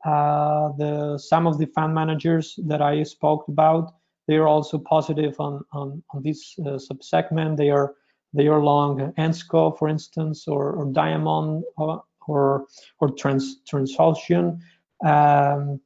uh, 0.04 0.72
the 0.78 1.16
some 1.18 1.46
of 1.46 1.58
the 1.58 1.66
fund 1.66 1.94
managers 1.94 2.58
that 2.66 2.82
I 2.82 3.02
spoke 3.04 3.46
about, 3.48 3.94
they 4.26 4.36
are 4.36 4.48
also 4.48 4.78
positive 4.78 5.38
on 5.38 5.64
on, 5.72 6.02
on 6.12 6.22
this 6.22 6.56
uh, 6.60 6.78
subsegment. 6.78 7.56
They 7.56 7.70
are 7.70 7.94
they 8.32 8.48
are 8.48 8.60
long 8.60 9.12
ENSCO, 9.18 9.78
for 9.78 9.88
instance, 9.88 10.48
or, 10.48 10.72
or 10.72 10.86
Diamond 10.86 11.64
or 11.76 12.02
or, 12.26 12.66
or 13.00 13.10
Trans 13.10 13.58
Transocean. 13.70 14.58
Um, 15.04 15.80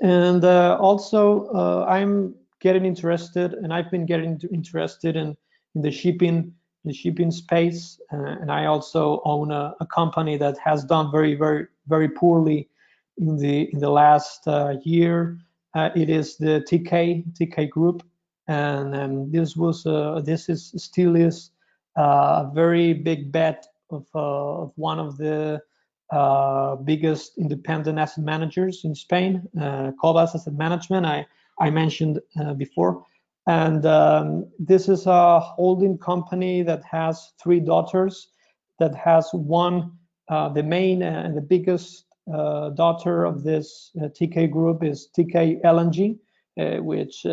and 0.00 0.44
uh, 0.44 0.76
also, 0.80 1.46
uh, 1.54 1.86
I'm 1.88 2.34
getting 2.60 2.84
interested, 2.84 3.54
and 3.54 3.72
I've 3.72 3.90
been 3.90 4.06
getting 4.06 4.40
interested 4.52 5.16
in 5.16 5.36
in 5.74 5.82
the 5.82 5.90
shipping 5.90 6.54
the 6.84 6.92
shipping 6.92 7.30
space. 7.30 8.00
Uh, 8.12 8.36
and 8.40 8.50
I 8.50 8.66
also 8.66 9.20
own 9.24 9.50
a, 9.50 9.74
a 9.80 9.86
company 9.86 10.36
that 10.38 10.56
has 10.58 10.84
done 10.84 11.10
very 11.10 11.34
very 11.34 11.66
very 11.86 12.08
poorly 12.08 12.68
in 13.18 13.36
the 13.36 13.70
in 13.72 13.78
the 13.78 13.90
last 13.90 14.46
uh, 14.46 14.74
year. 14.84 15.38
Uh, 15.74 15.90
it 15.94 16.08
is 16.08 16.36
the 16.36 16.64
Teekay 16.68 17.24
Teekay 17.34 17.70
Group, 17.70 18.02
and 18.46 18.94
um, 18.94 19.30
this 19.30 19.56
was 19.56 19.86
uh, 19.86 20.20
this 20.24 20.48
is 20.48 20.72
still 20.76 21.16
is 21.16 21.50
a 21.96 22.50
very 22.54 22.92
big 22.92 23.32
bet 23.32 23.66
of 23.90 24.06
of 24.14 24.72
one 24.76 24.98
of 24.98 25.16
the 25.16 25.60
uh, 26.10 26.76
biggest 26.76 27.38
independent 27.38 27.98
asset 27.98 28.24
managers 28.24 28.84
in 28.84 28.94
Spain, 28.94 29.42
uh, 29.60 29.92
Cobas 30.00 30.34
Asset 30.34 30.54
Management. 30.54 31.06
I 31.06 31.26
I 31.60 31.70
mentioned 31.70 32.20
uh, 32.40 32.54
before, 32.54 33.04
and 33.46 33.84
um, 33.84 34.46
this 34.58 34.88
is 34.88 35.06
a 35.06 35.40
holding 35.40 35.98
company 35.98 36.62
that 36.62 36.82
has 36.84 37.32
three 37.42 37.60
daughters. 37.60 38.28
That 38.78 38.94
has 38.94 39.28
one, 39.32 39.92
uh, 40.28 40.50
the 40.50 40.62
main 40.62 41.02
and 41.02 41.36
the 41.36 41.40
biggest 41.40 42.04
uh, 42.32 42.68
daughter 42.70 43.24
of 43.24 43.42
this 43.42 43.90
uh, 43.98 44.08
Teekay 44.08 44.50
group 44.50 44.84
is 44.84 45.08
Teekay 45.16 45.62
LNG, 45.62 46.18
uh, 46.60 46.82
which 46.82 47.24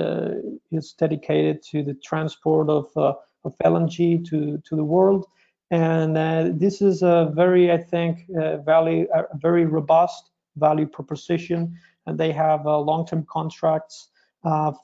is 0.72 0.94
dedicated 0.94 1.62
to 1.64 1.84
the 1.84 1.96
transport 1.96 2.70
of, 2.70 2.90
of 2.96 3.56
LNG 3.66 4.26
to, 4.30 4.62
to 4.66 4.76
the 4.76 4.84
world. 4.84 5.26
And 5.72 6.60
this 6.60 6.82
is 6.82 7.02
a 7.02 7.32
very, 7.34 7.72
I 7.72 7.78
think, 7.78 8.26
value, 8.66 9.08
a 9.14 9.24
very 9.38 9.66
robust 9.66 10.32
value 10.58 10.88
proposition. 10.88 11.76
And 12.06 12.20
they 12.20 12.32
have 12.32 12.66
long-term 12.66 13.26
contracts 13.30 14.10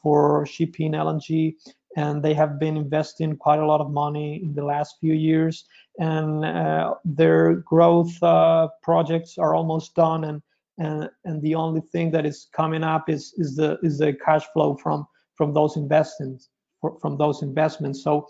for 0.01 0.45
shipping 0.45 0.93
LNG 0.93 1.55
and 1.97 2.23
they 2.23 2.34
have 2.34 2.59
been 2.59 2.77
investing 2.77 3.36
quite 3.36 3.59
a 3.59 3.65
lot 3.65 3.82
of 3.82 3.91
money 3.91 4.41
in 4.43 4.53
the 4.53 4.63
last 4.63 4.97
few 4.99 5.13
years. 5.13 5.65
And 5.99 6.45
uh, 6.45 6.95
their 7.03 7.55
growth 7.55 8.11
uh, 8.23 8.69
projects 8.82 9.38
are 9.38 9.55
almost 9.55 9.95
done. 9.95 10.23
And, 10.23 10.41
and 10.77 11.09
and 11.25 11.41
the 11.41 11.55
only 11.55 11.82
thing 11.82 12.11
that 12.11 12.25
is 12.25 12.47
coming 12.53 12.84
up 12.84 13.09
is 13.09 13.34
is 13.38 13.55
the 13.55 13.77
is 13.84 13.97
the 13.97 14.13
cash 14.13 14.45
flow 14.53 14.77
from 14.77 15.05
from 15.36 15.53
those 15.53 15.75
investments 15.75 16.49
from 17.01 17.17
those 17.17 17.43
investments. 17.43 18.03
So 18.03 18.27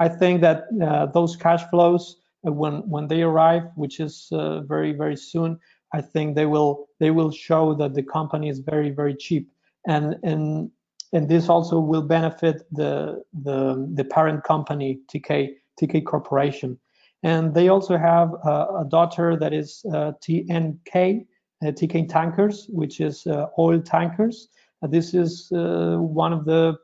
i 0.00 0.08
think 0.08 0.40
that 0.40 0.64
uh, 0.82 1.06
those 1.06 1.36
cash 1.36 1.62
flows 1.70 2.16
uh, 2.46 2.52
when 2.52 2.74
when 2.88 3.08
they 3.08 3.22
arrive 3.22 3.64
which 3.76 4.00
is 4.00 4.28
uh, 4.32 4.60
very 4.60 4.92
very 4.92 5.16
soon 5.16 5.58
i 5.92 6.00
think 6.00 6.34
they 6.34 6.46
will 6.46 6.86
they 7.00 7.10
will 7.10 7.30
show 7.30 7.74
that 7.74 7.94
the 7.94 8.02
company 8.02 8.48
is 8.48 8.58
very 8.60 8.90
very 8.90 9.14
cheap 9.14 9.50
and 9.86 10.16
and 10.22 10.70
and 11.12 11.28
this 11.28 11.48
also 11.48 11.78
will 11.78 12.02
benefit 12.02 12.62
the 12.72 13.22
the, 13.42 13.88
the 13.94 14.04
parent 14.04 14.44
company 14.44 15.00
Teekay 15.08 15.50
Teekay 15.80 16.04
Corporation. 16.04 16.78
And 17.22 17.54
they 17.54 17.68
also 17.68 17.96
have 17.96 18.34
a, 18.44 18.66
a 18.80 18.86
daughter 18.88 19.36
that 19.36 19.54
is 19.54 19.84
uh, 19.92 20.12
TNK 20.22 21.24
uh, 21.62 21.66
Teekay 21.66 22.08
Tankers, 22.08 22.66
which 22.68 23.00
is 23.00 23.26
oil 23.58 23.80
tankers. 23.80 24.48
This 24.82 25.14
is 25.14 25.48
one 25.50 26.32
of 26.34 26.44
the 26.44 26.76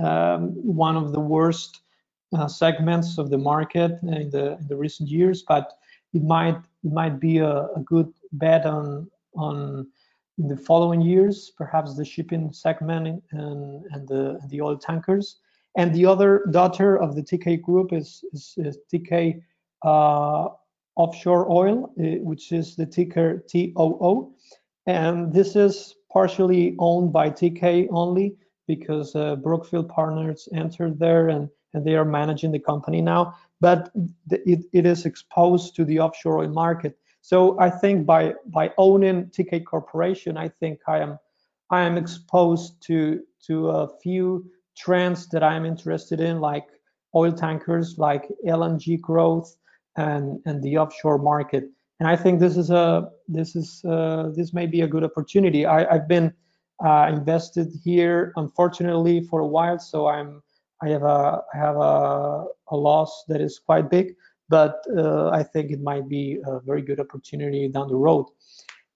um, 0.00 0.50
one 0.62 0.96
of 0.96 1.12
the 1.12 1.20
worst 1.20 1.80
uh, 2.34 2.48
segments 2.48 3.18
of 3.18 3.30
the 3.30 3.38
market 3.38 3.92
in 4.02 4.30
the 4.30 4.56
in 4.60 4.66
the 4.68 4.76
recent 4.76 5.08
years, 5.08 5.44
but 5.46 5.78
it 6.12 6.22
might 6.22 6.58
it 6.84 6.92
might 6.92 7.20
be 7.20 7.38
a, 7.38 7.68
a 7.76 7.80
good 7.84 8.12
bet 8.32 8.66
on 8.66 9.08
on 9.34 9.86
in 10.38 10.48
the 10.48 10.56
following 10.56 11.00
years, 11.00 11.52
perhaps 11.56 11.96
the 11.96 12.04
shipping 12.04 12.52
segment 12.52 13.22
and, 13.32 13.84
and 13.90 14.06
the, 14.06 14.38
the 14.48 14.60
oil 14.60 14.76
tankers. 14.76 15.36
And 15.76 15.94
the 15.94 16.06
other 16.06 16.44
daughter 16.50 16.96
of 16.96 17.14
the 17.14 17.22
Teekay 17.22 17.62
group 17.62 17.92
is, 17.92 18.24
is, 18.32 18.54
is 18.58 18.78
Teekay 18.92 19.42
uh, 19.82 20.48
Offshore 20.96 21.50
Oil, 21.50 21.92
uh, 21.98 22.22
which 22.22 22.52
is 22.52 22.76
the 22.76 22.86
ticker 22.86 23.44
TOO. 23.48 24.32
And 24.86 25.32
this 25.32 25.56
is 25.56 25.94
partially 26.12 26.76
owned 26.78 27.12
by 27.12 27.30
Teekay 27.30 27.88
only 27.90 28.36
because 28.66 29.14
uh, 29.14 29.36
Brookfield 29.36 29.88
Partners 29.88 30.48
entered 30.52 30.98
there 30.98 31.28
and, 31.28 31.48
and 31.74 31.84
they 31.84 31.94
are 31.94 32.04
managing 32.04 32.52
the 32.52 32.58
company 32.58 33.00
now. 33.00 33.34
But 33.60 33.90
it, 34.30 34.64
it 34.72 34.86
is 34.86 35.06
exposed 35.06 35.76
to 35.76 35.84
the 35.84 36.00
offshore 36.00 36.38
oil 36.38 36.48
market. 36.48 36.98
So 37.20 37.58
I 37.58 37.70
think 37.70 38.06
by 38.06 38.34
by 38.46 38.72
owning 38.78 39.26
Teekay 39.26 39.64
Corporation, 39.64 40.36
I 40.36 40.48
think 40.48 40.80
I 40.86 40.98
am 41.00 41.18
I 41.70 41.82
am 41.82 41.96
exposed 41.96 42.80
to 42.86 43.22
to 43.46 43.70
a 43.70 43.88
few 44.02 44.48
trends 44.76 45.28
that 45.28 45.42
I'm 45.42 45.64
interested 45.64 46.20
in, 46.20 46.40
like 46.40 46.66
oil 47.14 47.32
tankers, 47.32 47.98
like 47.98 48.28
LNG 48.46 49.00
growth, 49.00 49.56
and 49.96 50.40
and 50.46 50.62
the 50.62 50.78
offshore 50.78 51.18
market. 51.18 51.64
And 51.98 52.08
I 52.08 52.14
think 52.14 52.40
this 52.40 52.56
is 52.56 52.70
a 52.70 53.10
this 53.26 53.56
is 53.56 53.82
uh, 53.84 54.30
this 54.36 54.52
may 54.52 54.66
be 54.66 54.82
a 54.82 54.86
good 54.86 55.02
opportunity. 55.02 55.66
I, 55.66 55.84
I've 55.92 56.06
been 56.06 56.32
uh, 56.84 57.06
invested 57.08 57.72
here, 57.82 58.32
unfortunately, 58.36 59.22
for 59.22 59.40
a 59.40 59.46
while, 59.46 59.78
so 59.78 60.06
I'm 60.06 60.42
I 60.82 60.88
have 60.88 61.02
a 61.02 61.42
I 61.54 61.56
have 61.56 61.76
a, 61.76 62.44
a 62.68 62.76
loss 62.76 63.24
that 63.28 63.40
is 63.40 63.58
quite 63.58 63.90
big, 63.90 64.14
but 64.48 64.84
uh, 64.96 65.30
I 65.30 65.42
think 65.42 65.70
it 65.70 65.80
might 65.80 66.08
be 66.08 66.38
a 66.44 66.60
very 66.60 66.82
good 66.82 67.00
opportunity 67.00 67.68
down 67.68 67.88
the 67.88 67.96
road. 67.96 68.26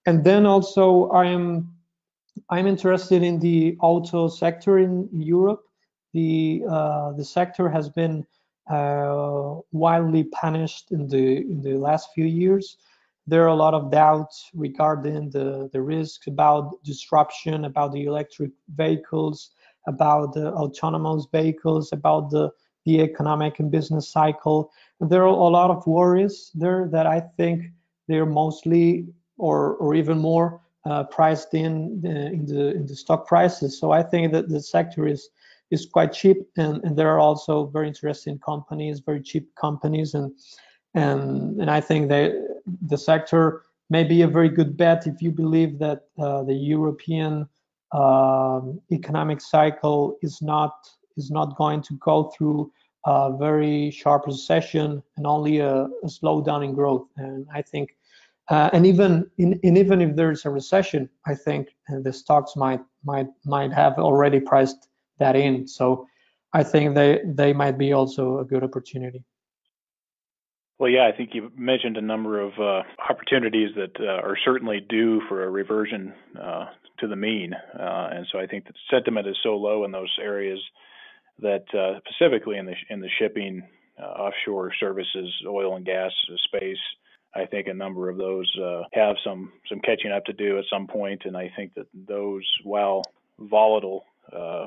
And 0.05 0.23
then 0.23 0.45
also 0.45 1.09
I 1.09 1.25
am 1.25 1.73
I'm 2.49 2.67
interested 2.67 3.23
in 3.23 3.39
the 3.39 3.77
auto 3.81 4.27
sector 4.27 4.79
in 4.79 5.09
Europe. 5.11 5.63
The 6.13 6.63
uh, 6.69 7.13
the 7.13 7.25
sector 7.25 7.69
has 7.69 7.89
been 7.89 8.25
uh, 8.69 9.55
wildly 9.71 10.25
punished 10.25 10.91
in 10.91 11.07
the 11.07 11.37
in 11.37 11.61
the 11.61 11.77
last 11.77 12.09
few 12.13 12.25
years. 12.25 12.77
There 13.27 13.43
are 13.43 13.47
a 13.47 13.55
lot 13.55 13.73
of 13.73 13.91
doubts 13.91 14.49
regarding 14.53 15.29
the 15.29 15.69
the 15.73 15.81
risks 15.81 16.27
about 16.27 16.83
disruption, 16.83 17.65
about 17.65 17.91
the 17.93 18.05
electric 18.05 18.51
vehicles, 18.75 19.51
about 19.87 20.33
the 20.33 20.51
autonomous 20.53 21.27
vehicles, 21.31 21.91
about 21.91 22.29
the 22.29 22.51
the 22.85 22.99
economic 23.01 23.59
and 23.59 23.69
business 23.69 24.09
cycle. 24.09 24.71
There 24.99 25.21
are 25.21 25.27
a 25.27 25.53
lot 25.59 25.69
of 25.69 25.85
worries 25.85 26.51
there 26.55 26.87
that 26.91 27.05
I 27.05 27.19
think 27.37 27.65
they're 28.07 28.25
mostly 28.25 29.07
or 29.37 29.75
or 29.75 29.93
even 29.95 30.17
more 30.17 30.61
uh, 30.85 31.03
priced 31.03 31.53
in 31.53 32.01
uh, 32.05 32.09
in 32.09 32.45
the 32.45 32.71
in 32.75 32.85
the 32.85 32.95
stock 32.95 33.27
prices. 33.27 33.79
So 33.79 33.91
I 33.91 34.03
think 34.03 34.31
that 34.33 34.49
the 34.49 34.61
sector 34.61 35.07
is 35.07 35.29
is 35.69 35.85
quite 35.85 36.11
cheap, 36.11 36.37
and, 36.57 36.83
and 36.83 36.97
there 36.97 37.09
are 37.09 37.19
also 37.19 37.67
very 37.67 37.87
interesting 37.87 38.37
companies, 38.39 38.99
very 38.99 39.21
cheap 39.21 39.53
companies, 39.55 40.13
and 40.13 40.31
and 40.93 41.61
and 41.61 41.69
I 41.69 41.81
think 41.81 42.09
that 42.09 42.31
the 42.87 42.97
sector 42.97 43.63
may 43.89 44.03
be 44.03 44.21
a 44.21 44.27
very 44.27 44.49
good 44.49 44.77
bet 44.77 45.05
if 45.05 45.21
you 45.21 45.31
believe 45.31 45.77
that 45.79 46.07
uh, 46.17 46.43
the 46.43 46.53
European 46.53 47.47
um, 47.93 48.79
economic 48.91 49.41
cycle 49.41 50.17
is 50.21 50.41
not 50.41 50.73
is 51.17 51.29
not 51.29 51.57
going 51.57 51.81
to 51.81 51.93
go 51.95 52.31
through 52.35 52.71
a 53.05 53.35
very 53.37 53.91
sharp 53.91 54.25
recession 54.27 55.01
and 55.17 55.27
only 55.27 55.59
a, 55.59 55.83
a 55.83 56.07
slowdown 56.07 56.63
in 56.63 56.73
growth. 56.73 57.07
And 57.17 57.47
I 57.53 57.61
think, 57.61 57.95
uh, 58.49 58.69
and 58.73 58.85
even 58.85 59.29
in, 59.37 59.59
and 59.63 59.77
even 59.77 60.01
if 60.01 60.15
there's 60.15 60.45
a 60.45 60.49
recession, 60.49 61.09
I 61.25 61.35
think 61.35 61.69
uh, 61.91 61.99
the 62.01 62.13
stocks 62.13 62.55
might 62.55 62.81
might 63.03 63.27
might 63.45 63.73
have 63.73 63.93
already 63.97 64.39
priced 64.39 64.87
that 65.19 65.35
in. 65.35 65.67
So 65.67 66.07
I 66.53 66.63
think 66.63 66.95
they 66.95 67.21
they 67.25 67.53
might 67.53 67.77
be 67.77 67.93
also 67.93 68.39
a 68.39 68.45
good 68.45 68.63
opportunity. 68.63 69.23
Well, 70.81 70.89
yeah, 70.89 71.07
I 71.07 71.15
think 71.15 71.35
you 71.35 71.51
mentioned 71.55 71.97
a 71.97 72.01
number 72.01 72.41
of 72.41 72.53
uh, 72.59 72.81
opportunities 73.07 73.69
that 73.75 73.91
uh, 73.99 74.27
are 74.27 74.35
certainly 74.43 74.79
due 74.79 75.21
for 75.29 75.43
a 75.43 75.49
reversion 75.51 76.11
uh, 76.35 76.65
to 76.97 77.07
the 77.07 77.15
mean, 77.15 77.53
uh, 77.53 78.09
and 78.11 78.25
so 78.31 78.39
I 78.39 78.47
think 78.47 78.65
the 78.65 78.73
sentiment 78.89 79.27
is 79.27 79.37
so 79.43 79.57
low 79.57 79.85
in 79.85 79.91
those 79.91 80.11
areas 80.19 80.59
that 81.37 81.65
uh, 81.75 81.99
specifically 81.99 82.57
in 82.57 82.65
the 82.65 82.73
in 82.89 82.99
the 82.99 83.09
shipping, 83.19 83.61
uh, 84.01 84.07
offshore 84.07 84.71
services, 84.79 85.31
oil 85.45 85.75
and 85.75 85.85
gas 85.85 86.09
space, 86.45 86.81
I 87.35 87.45
think 87.45 87.67
a 87.67 87.75
number 87.75 88.09
of 88.09 88.17
those 88.17 88.51
have 88.93 89.17
some 89.23 89.53
some 89.69 89.81
catching 89.81 90.11
up 90.11 90.25
to 90.25 90.33
do 90.33 90.57
at 90.57 90.65
some 90.67 90.87
point, 90.87 91.21
and 91.25 91.37
I 91.37 91.51
think 91.55 91.75
that 91.75 91.85
those, 91.93 92.49
while 92.63 93.03
volatile, 93.37 94.03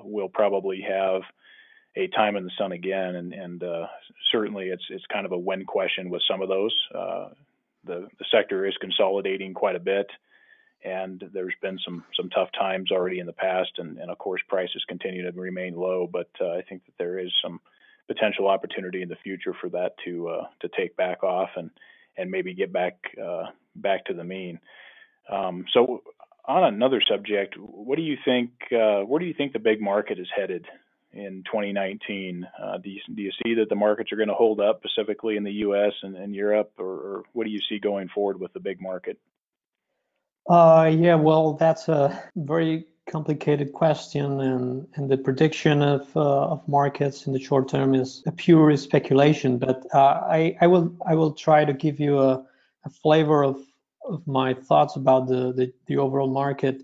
will 0.05 0.29
probably 0.29 0.81
have 0.89 1.23
a 1.97 2.09
time 2.09 2.37
in 2.37 2.45
the 2.45 2.51
sun 2.59 2.73
again, 2.73 3.17
and 3.17 3.33
and 3.33 3.63
uh, 3.63 3.87
certainly 4.33 4.67
it's 4.67 4.85
it's 4.91 5.05
kind 5.13 5.27
of 5.27 5.33
a 5.33 5.39
when 5.39 5.65
question 5.65 6.11
with 6.11 6.23
some 6.29 6.43
of 6.43 6.49
those. 6.49 6.75
Uh, 6.95 7.29
the 7.85 8.09
the 8.19 8.25
sector 8.31 8.67
is 8.67 8.75
consolidating 8.81 9.55
quite 9.55 9.77
a 9.77 9.81
bit, 9.81 10.07
and 10.85 11.23
there's 11.33 11.55
been 11.63 11.79
some 11.85 12.05
some 12.17 12.31
tough 12.31 12.49
times 12.59 12.91
already 12.91 13.21
in 13.21 13.27
the 13.27 13.33
past, 13.33 13.73
and 13.79 13.99
and 13.99 14.11
of 14.11 14.19
course 14.19 14.43
prices 14.49 14.85
continue 14.89 15.23
to 15.31 15.41
remain 15.41 15.75
low. 15.75 16.09
But 16.11 16.31
uh, 16.41 16.53
I 16.53 16.63
think 16.63 16.85
that 16.87 16.95
there 16.99 17.19
is 17.19 17.33
some 17.43 17.61
potential 18.09 18.49
opportunity 18.49 19.01
in 19.03 19.09
the 19.09 19.17
future 19.23 19.55
for 19.61 19.69
that 19.71 19.93
to 20.05 20.29
uh, 20.29 20.45
to 20.61 20.69
take 20.77 20.97
back 20.97 21.23
off 21.23 21.51
and 21.57 21.71
and 22.17 22.31
maybe 22.31 22.55
get 22.55 22.73
back 22.73 22.97
uh, 23.23 23.45
back 23.77 24.07
to 24.07 24.15
the 24.15 24.25
mean. 24.25 24.59
Um, 25.31 25.65
so 25.73 26.03
on 26.47 26.65
another 26.65 27.01
subject, 27.09 27.57
what 27.57 27.97
do 27.97 28.03
you 28.03 28.17
think? 28.25 28.51
Uh, 28.73 29.01
where 29.03 29.21
do 29.21 29.27
you 29.27 29.35
think 29.35 29.53
the 29.53 29.59
big 29.59 29.81
market 29.81 30.19
is 30.19 30.29
headed 30.35 30.67
in 31.15 31.43
2019. 31.45 32.47
Uh, 32.63 32.79
do, 32.79 32.91
you, 32.91 33.01
do 33.15 33.23
you 33.23 33.33
see 33.43 33.55
that 33.55 33.69
the 33.69 33.75
markets 33.75 34.13
are 34.13 34.17
going 34.17 34.29
to 34.29 34.35
hold 34.35 34.61
up, 34.61 34.81
specifically 34.85 35.37
in 35.37 35.45
the 35.45 35.53
U.S. 35.53 35.93
and, 36.03 36.17
and 36.17 36.35
Europe, 36.35 36.73
or, 36.79 36.87
or, 36.87 37.23
what 37.33 37.45
do 37.45 37.51
you 37.51 37.61
see 37.69 37.79
going 37.79 38.09
forward 38.09 38.41
with 38.41 38.53
the 38.53 38.61
big 38.61 38.81
market? 38.81 39.19
Uh, 40.49 40.91
yeah, 40.95 41.15
well, 41.15 41.55
that's 41.55 41.89
a 41.89 42.23
very 42.37 42.87
complicated 43.11 43.73
question, 43.73 44.41
and, 44.41 44.87
and 44.95 45.11
the 45.11 45.17
prediction 45.17 45.83
of, 45.83 46.15
uh, 46.17 46.49
of 46.49 46.67
markets 46.69 47.27
in 47.27 47.33
the 47.33 47.41
short 47.41 47.69
term 47.69 47.95
is 47.95 48.23
a 48.27 48.33
pure 48.33 48.77
speculation. 48.77 49.59
But 49.59 49.87
uh, 49.95 49.99
I, 49.99 50.57
I 50.61 50.67
will 50.67 50.95
I 51.07 51.15
will 51.15 51.33
try 51.33 51.65
to 51.65 51.73
give 51.73 52.01
you 52.01 52.19
a, 52.19 52.45
a 52.85 52.91
flavor 52.91 53.45
of, 53.45 53.59
of 54.09 54.27
my 54.27 54.55
thoughts 54.55 54.97
about 54.97 55.29
the, 55.29 55.53
the, 55.53 55.73
the 55.87 55.97
overall 55.99 56.29
market 56.29 56.83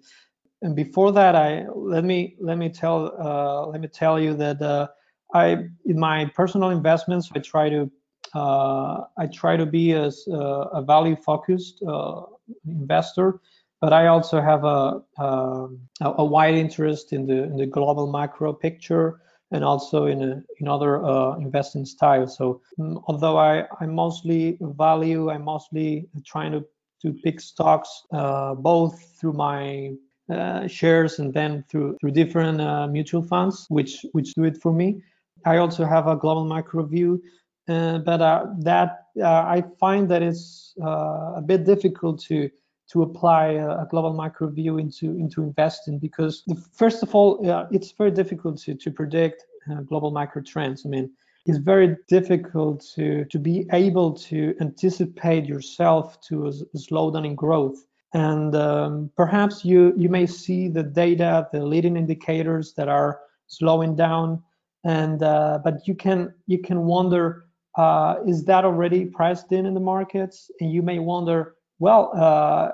and 0.62 0.76
before 0.76 1.12
that, 1.12 1.34
I 1.34 1.66
let 1.74 2.04
me 2.04 2.36
let 2.40 2.58
me 2.58 2.68
tell 2.68 3.14
uh, 3.18 3.66
let 3.66 3.80
me 3.80 3.88
tell 3.88 4.20
you 4.20 4.34
that 4.34 4.60
uh, 4.60 4.88
I 5.34 5.64
in 5.86 5.98
my 5.98 6.26
personal 6.34 6.70
investments 6.70 7.30
I 7.34 7.38
try 7.40 7.70
to 7.70 7.90
uh, 8.34 9.04
I 9.16 9.26
try 9.32 9.56
to 9.56 9.66
be 9.66 9.92
as 9.92 10.24
uh, 10.30 10.68
a 10.72 10.82
value 10.82 11.16
focused 11.16 11.82
uh, 11.86 12.22
investor, 12.66 13.40
but 13.80 13.92
I 13.92 14.08
also 14.08 14.40
have 14.40 14.64
a, 14.64 15.02
um, 15.18 15.80
a, 16.00 16.12
a 16.18 16.24
wide 16.24 16.54
interest 16.54 17.12
in 17.12 17.26
the 17.26 17.44
in 17.44 17.56
the 17.56 17.66
global 17.66 18.10
macro 18.12 18.52
picture 18.52 19.20
and 19.52 19.64
also 19.64 20.06
in 20.06 20.22
a, 20.22 20.42
in 20.60 20.68
other 20.68 21.04
uh, 21.04 21.36
investing 21.38 21.84
styles. 21.86 22.36
So 22.36 22.60
um, 22.78 23.00
although 23.06 23.38
I 23.38 23.64
I 23.80 23.86
mostly 23.86 24.58
value 24.60 25.30
I'm 25.30 25.44
mostly 25.44 26.06
trying 26.26 26.52
to 26.52 26.64
to 27.00 27.14
pick 27.24 27.40
stocks 27.40 28.02
both 28.10 29.18
through 29.18 29.32
my 29.32 29.92
uh, 30.30 30.66
shares 30.68 31.18
and 31.18 31.34
then 31.34 31.64
through 31.68 31.96
through 32.00 32.12
different 32.12 32.60
uh, 32.60 32.86
mutual 32.86 33.22
funds, 33.22 33.66
which 33.68 34.04
which 34.12 34.34
do 34.34 34.44
it 34.44 34.56
for 34.62 34.72
me. 34.72 35.02
I 35.44 35.56
also 35.56 35.84
have 35.84 36.06
a 36.06 36.16
global 36.16 36.44
macro 36.44 36.84
view, 36.84 37.22
uh, 37.68 37.98
but 37.98 38.20
uh, 38.20 38.46
that 38.60 39.06
uh, 39.20 39.26
I 39.26 39.64
find 39.78 40.08
that 40.10 40.22
it's 40.22 40.74
a 40.80 41.42
bit 41.44 41.64
difficult 41.64 42.20
to 42.28 42.48
to 42.92 43.02
apply 43.02 43.46
a, 43.52 43.86
global 43.86 44.12
macro 44.12 44.48
view 44.48 44.78
into 44.78 45.16
into 45.16 45.42
investing 45.42 45.98
because 45.98 46.44
first 46.72 47.02
of 47.02 47.14
all 47.14 47.38
it's 47.70 47.92
very 47.92 48.10
difficult 48.10 48.58
to 48.62 48.74
to 48.74 48.90
predict 48.90 49.44
global 49.88 50.10
macro 50.10 50.42
trends. 50.42 50.86
I 50.86 50.88
mean 50.88 51.10
it's 51.46 51.58
very 51.58 51.96
difficult 52.08 52.86
to 52.94 53.24
to 53.24 53.38
be 53.38 53.66
able 53.72 54.12
to 54.30 54.54
anticipate 54.60 55.44
yourself 55.46 56.20
to 56.28 56.46
a, 56.46 56.50
a 56.50 56.78
slowdown 56.78 57.26
in 57.26 57.34
growth 57.34 57.84
and 58.12 58.56
um, 58.56 59.10
perhaps 59.16 59.64
you 59.64 59.94
you 59.96 60.08
may 60.08 60.26
see 60.26 60.68
the 60.68 60.82
data 60.82 61.48
the 61.52 61.64
leading 61.64 61.96
indicators 61.96 62.74
that 62.74 62.88
are 62.88 63.20
slowing 63.46 63.94
down. 63.94 64.42
And 64.84 65.22
uh, 65.22 65.58
but 65.62 65.86
you 65.86 65.94
can 65.94 66.34
you 66.46 66.58
can 66.58 66.86
wonder 66.86 67.44
uh, 67.76 68.16
is 68.26 68.44
that 68.46 68.64
already 68.64 69.04
priced 69.04 69.52
in 69.52 69.66
in 69.66 69.74
the 69.74 69.80
markets? 69.80 70.50
And 70.60 70.72
you 70.72 70.82
may 70.82 70.98
wonder 70.98 71.54
well 71.78 72.12
uh, 72.16 72.70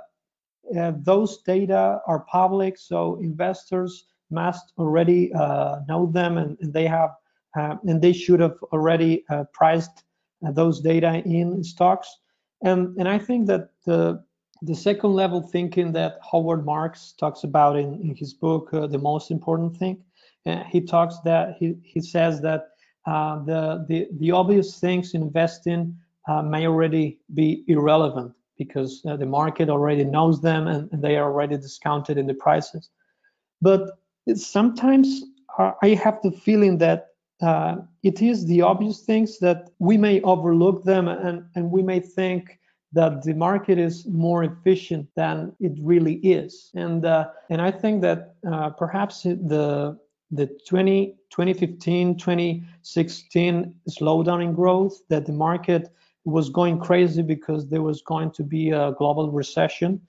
uh 0.76 0.92
those 0.96 1.42
data 1.42 2.00
are 2.06 2.20
public 2.20 2.76
so 2.78 3.18
investors 3.20 4.06
must 4.30 4.72
already 4.78 5.32
uh, 5.34 5.80
know 5.88 6.06
them 6.06 6.38
and, 6.38 6.56
and 6.60 6.72
they 6.72 6.86
have 6.86 7.10
uh, 7.58 7.76
and 7.86 8.00
they 8.00 8.12
should 8.12 8.40
have 8.40 8.56
already 8.72 9.24
priced 9.52 10.04
those 10.52 10.80
data 10.80 11.22
in 11.26 11.62
stocks. 11.62 12.08
And 12.62 12.96
and 12.96 13.08
I 13.08 13.18
think 13.18 13.46
that 13.48 13.70
the 13.84 14.24
the 14.62 14.74
second 14.74 15.12
level 15.12 15.40
thinking 15.40 15.92
that 15.92 16.18
Howard 16.30 16.64
Marks 16.64 17.12
talks 17.18 17.44
about 17.44 17.76
in, 17.76 18.00
in 18.00 18.14
his 18.14 18.32
book, 18.34 18.70
uh, 18.72 18.86
The 18.86 18.98
Most 18.98 19.30
Important 19.30 19.76
Thing, 19.76 20.02
uh, 20.46 20.62
he 20.64 20.80
talks 20.80 21.18
that 21.24 21.56
he, 21.58 21.74
he 21.82 22.00
says 22.00 22.40
that 22.42 22.68
uh, 23.06 23.44
the, 23.44 23.84
the, 23.88 24.08
the 24.18 24.30
obvious 24.30 24.78
things 24.78 25.14
in 25.14 25.22
investing 25.22 25.96
uh, 26.28 26.42
may 26.42 26.66
already 26.66 27.20
be 27.34 27.64
irrelevant 27.68 28.32
because 28.58 29.02
uh, 29.06 29.16
the 29.16 29.26
market 29.26 29.68
already 29.68 30.04
knows 30.04 30.40
them 30.40 30.66
and, 30.66 30.90
and, 30.90 31.02
they 31.02 31.16
are 31.16 31.30
already 31.30 31.56
discounted 31.56 32.16
in 32.16 32.26
the 32.26 32.34
prices. 32.34 32.90
But 33.60 33.90
sometimes 34.34 35.22
uh, 35.58 35.72
I 35.82 35.90
have 35.90 36.18
the 36.22 36.32
feeling 36.32 36.78
that 36.78 37.08
it 38.02 38.22
is 38.22 38.46
the 38.46 38.62
obvious 38.62 39.00
things 39.00 39.38
that 39.40 39.68
we 39.78 39.98
may 39.98 40.22
overlook 40.22 40.84
them 40.84 41.06
and, 41.06 41.44
and 41.54 41.70
we 41.70 41.82
may 41.82 42.00
think 42.00 42.58
that 42.96 43.22
the 43.22 43.34
market 43.34 43.78
is 43.78 44.06
more 44.06 44.42
efficient 44.44 45.06
than 45.16 45.52
it 45.60 45.72
really 45.80 46.14
is. 46.14 46.70
And 46.74 47.04
uh, 47.04 47.28
and 47.50 47.60
I 47.60 47.70
think 47.70 48.00
that 48.02 48.34
uh, 48.50 48.70
perhaps 48.70 49.22
the 49.22 49.98
the 50.32 50.46
20, 50.68 51.14
2015, 51.30 52.16
2016 52.18 53.74
slowdown 53.88 54.42
in 54.42 54.54
growth, 54.54 55.02
that 55.08 55.24
the 55.24 55.32
market 55.32 55.88
was 56.24 56.48
going 56.48 56.80
crazy 56.80 57.22
because 57.22 57.68
there 57.68 57.82
was 57.82 58.02
going 58.02 58.32
to 58.32 58.42
be 58.42 58.70
a 58.70 58.92
global 58.98 59.30
recession. 59.30 60.00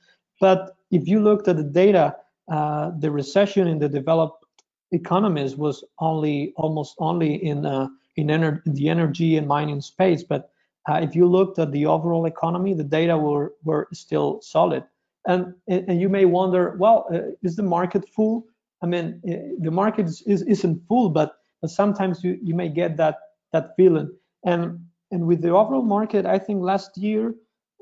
But 0.41 0.75
if 0.89 1.07
you 1.07 1.19
looked 1.19 1.47
at 1.47 1.57
the 1.57 1.63
data, 1.63 2.15
uh, 2.51 2.91
the 2.97 3.11
recession 3.11 3.67
in 3.67 3.79
the 3.79 3.89
developed 3.89 4.43
economies 4.91 5.55
was 5.55 5.83
only 5.99 6.53
almost 6.55 6.95
only 6.99 7.35
in 7.35 7.65
uh, 7.65 7.87
in, 8.15 8.27
ener- 8.27 8.65
in, 8.65 8.73
the 8.73 8.89
energy 8.89 9.37
and 9.37 9.45
mining 9.45 9.81
space. 9.81 10.23
But 10.23 10.49
uh, 10.87 10.99
if 11.01 11.15
you 11.15 11.27
looked 11.27 11.59
at 11.59 11.71
the 11.71 11.85
overall 11.85 12.25
economy, 12.25 12.73
the 12.73 12.83
data 12.83 13.17
were 13.17 13.53
were 13.63 13.87
still 13.93 14.41
solid. 14.41 14.83
And 15.27 15.53
and 15.67 15.99
you 16.01 16.09
may 16.09 16.25
wonder, 16.25 16.75
well, 16.79 17.07
uh, 17.13 17.19
is 17.43 17.55
the 17.55 17.63
market 17.63 18.07
full? 18.09 18.45
I 18.81 18.85
mean, 18.85 19.21
the 19.59 19.71
market 19.71 20.05
is, 20.05 20.21
is, 20.21 20.63
not 20.63 20.77
full, 20.87 21.09
but, 21.09 21.37
but 21.61 21.71
sometimes 21.71 22.23
you, 22.23 22.37
you 22.43 22.53
may 22.53 22.69
get 22.69 22.95
that 22.97 23.15
that 23.51 23.75
feeling. 23.75 24.09
And 24.45 24.79
and 25.11 25.25
with 25.25 25.41
the 25.41 25.49
overall 25.49 25.83
market, 25.83 26.25
I 26.25 26.37
think 26.37 26.61
last 26.61 26.97
year, 26.97 27.35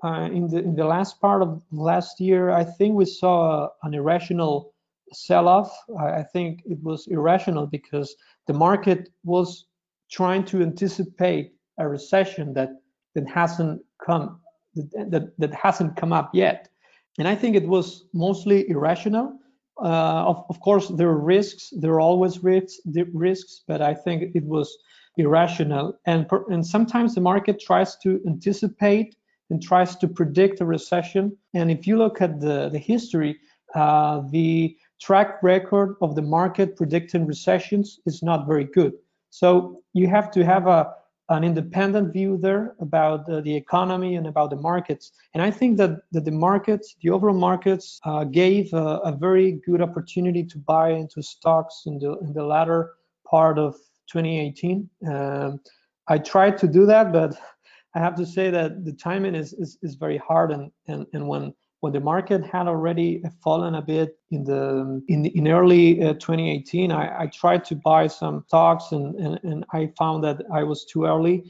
uh, 0.03 0.29
in 0.31 0.47
the 0.47 0.59
in 0.59 0.75
the 0.75 0.85
last 0.85 1.21
part 1.21 1.41
of 1.41 1.61
last 1.71 2.19
year, 2.19 2.49
I 2.49 2.63
think 2.63 2.95
we 2.95 3.05
saw 3.05 3.69
an 3.83 3.93
irrational 3.93 4.73
sell-off. 5.13 5.71
I 5.99 6.23
think 6.23 6.63
it 6.65 6.81
was 6.81 7.07
irrational 7.07 7.67
because 7.67 8.15
the 8.47 8.53
market 8.53 9.09
was 9.23 9.67
trying 10.09 10.45
to 10.45 10.61
anticipate 10.61 11.53
a 11.77 11.87
recession 11.87 12.53
that 12.53 12.69
that 13.15 13.27
hasn't 13.27 13.81
come 14.05 14.39
that, 14.75 15.11
that, 15.11 15.39
that 15.39 15.53
hasn't 15.53 15.95
come 15.95 16.13
up 16.13 16.29
yet. 16.33 16.69
And 17.17 17.27
I 17.27 17.35
think 17.35 17.55
it 17.55 17.67
was 17.67 18.05
mostly 18.13 18.69
irrational 18.69 19.39
uh, 19.81 20.23
of, 20.25 20.45
of 20.49 20.59
course, 20.61 20.87
there 20.89 21.09
are 21.09 21.19
risks. 21.19 21.73
There 21.75 21.93
are 21.93 21.99
always 21.99 22.43
risks, 22.43 22.79
risks, 23.13 23.63
but 23.67 23.81
I 23.81 23.93
think 23.93 24.35
it 24.35 24.43
was 24.45 24.77
irrational. 25.17 25.99
And 26.05 26.27
per, 26.27 26.45
and 26.49 26.65
sometimes 26.65 27.15
the 27.15 27.21
market 27.21 27.59
tries 27.59 27.97
to 27.97 28.21
anticipate 28.25 29.15
and 29.49 29.61
tries 29.61 29.95
to 29.97 30.07
predict 30.07 30.61
a 30.61 30.65
recession. 30.65 31.37
And 31.53 31.69
if 31.69 31.87
you 31.87 31.97
look 31.97 32.21
at 32.21 32.39
the 32.39 32.69
the 32.69 32.79
history, 32.79 33.37
uh, 33.75 34.21
the 34.31 34.77
track 35.01 35.43
record 35.43 35.97
of 36.01 36.15
the 36.15 36.21
market 36.21 36.77
predicting 36.77 37.25
recessions 37.25 37.99
is 38.05 38.23
not 38.23 38.47
very 38.47 38.63
good. 38.63 38.93
So 39.29 39.81
you 39.93 40.07
have 40.07 40.31
to 40.31 40.45
have 40.45 40.67
a 40.67 40.93
an 41.29 41.43
independent 41.43 42.13
view 42.13 42.37
there 42.37 42.75
about 42.79 43.27
uh, 43.29 43.41
the 43.41 43.55
economy 43.55 44.15
and 44.15 44.27
about 44.27 44.51
the 44.51 44.55
markets. 44.55 45.11
And 45.33 45.41
I 45.41 45.49
think 45.49 45.77
that, 45.77 46.01
that 46.11 46.25
the 46.25 46.31
markets, 46.31 46.95
the 47.01 47.09
overall 47.09 47.35
markets, 47.35 47.99
uh, 48.03 48.25
gave 48.25 48.71
a, 48.73 48.99
a, 49.03 49.11
very 49.11 49.53
good 49.65 49.81
opportunity 49.81 50.43
to 50.43 50.57
buy 50.59 50.91
into 50.91 51.23
stocks 51.23 51.83
in 51.87 51.97
the 51.97 52.17
in 52.19 52.33
the 52.33 52.43
latter 52.43 52.93
part 53.27 53.57
of 53.57 53.73
2018. 54.11 54.87
Um, 55.07 55.59
I 56.07 56.19
tried 56.19 56.59
to 56.59 56.67
do 56.67 56.85
that, 56.85 57.11
but 57.11 57.35
I 57.95 57.99
have 57.99 58.15
to 58.15 58.25
say 58.25 58.51
that 58.51 58.85
the 58.85 58.93
timing 58.93 59.33
is 59.33 59.53
is, 59.53 59.79
is 59.81 59.95
very 59.95 60.17
hard. 60.17 60.51
And, 60.51 60.71
and 60.87 61.07
and 61.13 61.27
when 61.27 61.53
when 61.85 61.93
the 61.93 61.99
market 61.99 62.43
had 62.43 62.67
already 62.67 63.21
fallen 63.43 63.75
a 63.75 63.81
bit 63.81 64.17
in 64.31 64.43
the 64.43 65.03
in, 65.07 65.27
in 65.27 65.47
early 65.47 66.01
uh, 66.01 66.13
2018 66.13 66.91
I, 66.91 67.21
I, 67.21 67.27
tried 67.27 67.63
to 67.65 67.75
buy 67.75 68.07
some 68.07 68.43
stocks 68.47 68.85
and, 68.91 69.13
and, 69.23 69.39
and 69.43 69.65
i 69.71 69.91
found 69.95 70.23
that 70.23 70.37
i 70.51 70.63
was 70.63 70.83
too 70.85 71.05
early. 71.05 71.43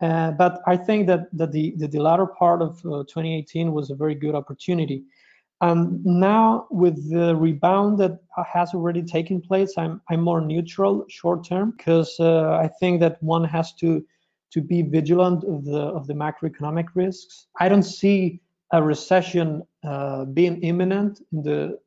Uh, 0.00 0.30
but 0.42 0.60
i 0.68 0.76
think 0.76 1.08
that, 1.08 1.22
that 1.32 1.50
the, 1.50 1.74
the, 1.78 1.88
the 1.88 1.98
latter 1.98 2.26
part 2.26 2.62
of 2.62 2.78
uh, 2.86 3.02
2018 3.14 3.72
was 3.72 3.90
a 3.90 3.96
very 3.96 4.14
good 4.14 4.36
opportunity. 4.36 5.02
And 5.60 6.04
now 6.06 6.68
with 6.70 6.96
the 7.10 7.34
rebound 7.34 7.98
that 7.98 8.20
has 8.54 8.72
already 8.74 9.02
taken 9.02 9.40
place 9.40 9.72
i'm 9.76 10.00
i'm 10.08 10.20
more 10.20 10.40
neutral 10.40 11.04
short 11.08 11.40
term 11.44 11.74
because 11.76 12.10
uh, 12.20 12.52
i 12.64 12.68
think 12.78 13.00
that 13.00 13.20
one 13.20 13.42
has 13.56 13.74
to 13.80 14.04
to 14.52 14.60
be 14.60 14.82
vigilant 14.82 15.42
of 15.44 15.64
the 15.64 15.82
of 15.98 16.06
the 16.06 16.14
macroeconomic 16.14 16.88
risks. 16.94 17.46
I 17.64 17.68
don't 17.68 17.88
see 18.00 18.40
a 18.72 18.82
recession 18.82 19.62
uh, 19.84 20.24
being 20.26 20.60
imminent 20.62 21.20
in 21.32 21.42
the 21.42 21.78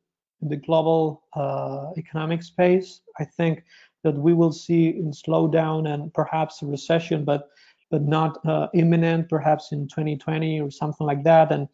in 0.42 0.48
the 0.48 0.56
global 0.56 1.22
uh, 1.34 1.90
economic 1.96 2.42
space. 2.42 3.00
I 3.18 3.24
think 3.24 3.64
that 4.02 4.14
we 4.14 4.34
will 4.34 4.52
see 4.52 4.90
a 4.90 5.02
slowdown 5.12 5.92
and 5.92 6.12
perhaps 6.12 6.62
a 6.62 6.66
recession, 6.66 7.24
but 7.24 7.48
but 7.90 8.02
not 8.02 8.44
uh, 8.46 8.68
imminent, 8.74 9.28
perhaps 9.28 9.72
in 9.72 9.86
2020 9.88 10.60
or 10.60 10.70
something 10.70 11.06
like 11.06 11.22
that. 11.24 11.52
And 11.52 11.68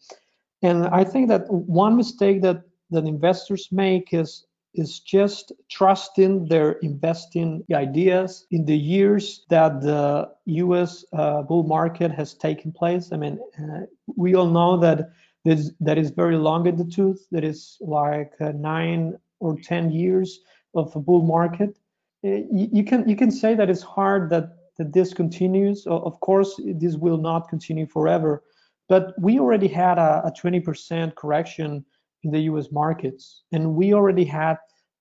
and 0.62 0.86
I 0.88 1.04
think 1.04 1.28
that 1.28 1.50
one 1.50 1.96
mistake 1.96 2.42
that 2.42 2.62
that 2.90 3.04
investors 3.04 3.68
make 3.72 4.12
is 4.12 4.46
is 4.74 5.00
just 5.00 5.52
trusting 5.68 6.46
their 6.46 6.72
investing 6.82 7.64
ideas 7.72 8.46
in 8.50 8.64
the 8.64 8.76
years 8.76 9.44
that 9.50 9.80
the 9.80 10.30
U.S. 10.46 11.04
Uh, 11.12 11.42
bull 11.42 11.64
market 11.64 12.10
has 12.12 12.34
taken 12.34 12.72
place. 12.72 13.10
I 13.12 13.16
mean, 13.16 13.38
uh, 13.58 13.86
we 14.16 14.34
all 14.34 14.48
know 14.48 14.76
that 14.78 15.10
this, 15.44 15.72
that 15.80 15.98
is 15.98 16.10
very 16.10 16.36
long 16.36 16.66
in 16.66 16.76
the 16.76 16.84
tooth. 16.84 17.26
That 17.32 17.44
is 17.44 17.78
like 17.80 18.32
uh, 18.40 18.52
nine 18.52 19.18
or 19.40 19.58
ten 19.60 19.90
years 19.90 20.40
of 20.74 20.94
a 20.94 21.00
bull 21.00 21.22
market. 21.22 21.78
Uh, 22.24 22.28
you, 22.52 22.68
you, 22.72 22.84
can 22.84 23.08
you 23.08 23.16
can 23.16 23.30
say 23.30 23.54
that 23.54 23.70
it's 23.70 23.82
hard 23.82 24.30
that 24.30 24.56
that 24.78 24.92
this 24.92 25.12
continues. 25.12 25.86
Of 25.86 26.20
course, 26.20 26.58
this 26.64 26.96
will 26.96 27.18
not 27.18 27.48
continue 27.48 27.86
forever, 27.86 28.42
but 28.88 29.14
we 29.20 29.38
already 29.38 29.68
had 29.68 29.98
a, 29.98 30.22
a 30.24 30.32
20% 30.32 31.14
correction 31.16 31.84
in 32.22 32.30
the 32.30 32.40
U.S. 32.40 32.70
markets, 32.70 33.42
and 33.52 33.74
we 33.74 33.94
already 33.94 34.24
had 34.24 34.56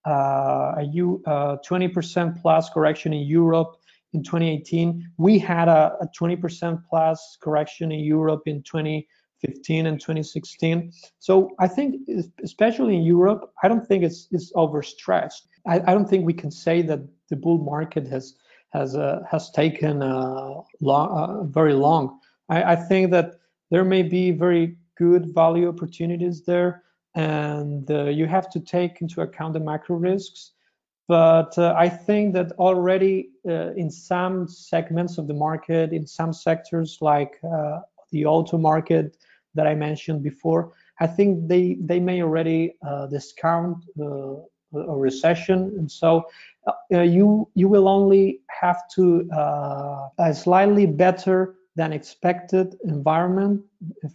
uh, 0.08 0.76
a 0.78 0.84
U, 0.94 1.22
uh, 1.26 1.58
20% 1.68 2.42
plus 2.42 2.70
correction 2.70 3.14
in 3.14 3.28
Europe 3.28 3.76
in 4.14 4.24
2018. 4.24 5.12
We 5.18 5.38
had 5.38 5.68
a, 5.68 5.98
a 6.02 6.08
20% 6.20 6.82
plus 6.90 7.38
correction 7.42 7.92
in 7.92 8.00
Europe 8.00 8.44
in 8.46 8.64
2015 8.64 9.86
and 9.86 10.00
2016. 10.00 10.92
So 11.20 11.52
I 11.60 11.68
think, 11.68 12.08
especially 12.44 12.96
in 12.96 13.04
Europe, 13.04 13.52
I 13.62 13.68
don't 13.68 13.86
think 13.86 14.04
it's, 14.04 14.28
it's 14.32 14.52
overstretched. 14.56 15.48
I, 15.68 15.80
I 15.80 15.94
don't 15.94 16.10
think 16.10 16.26
we 16.26 16.34
can 16.34 16.52
say 16.52 16.82
that 16.84 17.02
the 17.30 17.36
bull 17.36 17.60
market 17.60 18.08
has 18.08 18.36
has 18.72 18.96
uh, 18.96 19.22
has 19.30 19.50
taken 19.50 20.04
uh, 20.04 20.54
long, 20.80 21.10
uh, 21.10 21.44
very 21.46 21.74
long. 21.74 22.20
I, 22.50 22.74
I 22.74 22.76
think 22.76 23.12
that 23.12 23.36
there 23.72 23.84
may 23.84 24.04
be 24.04 24.32
very 24.32 24.78
good 24.96 25.34
value 25.34 25.68
opportunities 25.70 26.44
there 26.44 26.84
and 27.16 27.90
uh, 27.90 28.06
you 28.06 28.28
have 28.28 28.50
to 28.52 28.60
take 28.60 29.02
into 29.02 29.22
account 29.22 29.54
the 29.54 29.60
macro 29.60 29.96
risks. 29.96 30.52
But 31.08 31.58
uh, 31.58 31.74
I 31.76 31.90
think 31.90 32.36
that 32.36 32.52
already 32.54 33.30
uh, 33.48 33.74
in 33.74 33.90
some 33.90 34.48
segments 34.48 35.18
of 35.18 35.28
the 35.28 35.34
market, 35.34 35.92
in 35.92 36.06
some 36.06 36.34
sectors 36.34 37.00
like 37.02 37.40
uh, 37.44 37.80
the 38.12 38.26
auto 38.26 38.60
market 38.60 39.18
that 39.56 39.66
I 39.66 39.74
mentioned 39.74 40.22
before, 40.22 40.74
I 41.00 41.08
think 41.08 41.48
they 41.48 41.78
they 41.82 42.00
may 42.00 42.22
already 42.22 42.76
uh, 42.86 43.08
discount 43.08 43.78
a 44.00 44.96
recession, 44.96 45.74
and 45.80 45.92
so 45.92 46.26
uh, 46.68 47.02
you 47.02 47.50
you 47.56 47.68
will 47.68 47.88
only 47.88 48.42
have 48.62 48.88
to 48.96 49.28
a 50.20 50.32
slightly 50.32 50.86
better 50.86 51.56
than 51.76 51.92
expected 51.92 52.76
environment 52.84 53.62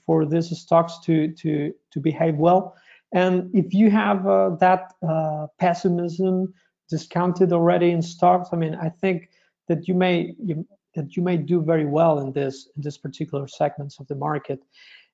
for 0.07 0.27
these 0.27 0.57
stocks 0.57 1.01
to 1.01 1.33
to 1.33 1.75
to 1.91 1.99
behave 1.99 2.37
well 2.37 2.77
and 3.15 3.49
if 3.55 3.73
you 3.73 3.91
have 3.91 4.27
uh, 4.27 4.51
that 4.57 4.93
uh, 5.09 5.47
pessimism 5.59 6.53
discounted 6.91 7.53
already 7.53 7.91
in 7.93 8.03
stocks, 8.03 8.49
I 8.53 8.57
mean, 8.57 8.75
I 8.75 8.89
think 8.89 9.31
that 9.69 9.87
you 9.87 9.95
may 9.95 10.35
you, 10.43 10.67
that 10.97 11.17
you 11.17 11.23
may 11.23 11.37
do 11.37 11.63
very 11.63 11.87
well 11.87 12.19
in 12.19 12.33
this 12.33 12.69
in 12.77 12.83
this 12.83 12.99
particular 12.99 13.47
segments 13.47 14.01
of 14.01 14.09
the 14.09 14.17
market. 14.17 14.61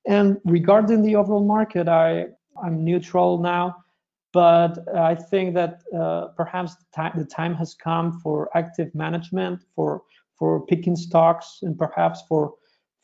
And 0.07 0.37
regarding 0.45 1.03
the 1.03 1.15
overall 1.15 1.45
market, 1.45 1.87
I 1.87 2.25
I'm 2.61 2.83
neutral 2.83 3.37
now, 3.37 3.77
but 4.33 4.79
I 4.95 5.13
think 5.13 5.53
that 5.53 5.83
uh, 5.95 6.29
perhaps 6.35 6.75
the 6.75 6.85
time, 6.95 7.13
the 7.15 7.25
time 7.25 7.53
has 7.53 7.75
come 7.75 8.19
for 8.19 8.49
active 8.57 8.93
management, 8.95 9.61
for 9.75 10.01
for 10.39 10.65
picking 10.65 10.95
stocks, 10.95 11.59
and 11.61 11.77
perhaps 11.77 12.23
for 12.27 12.55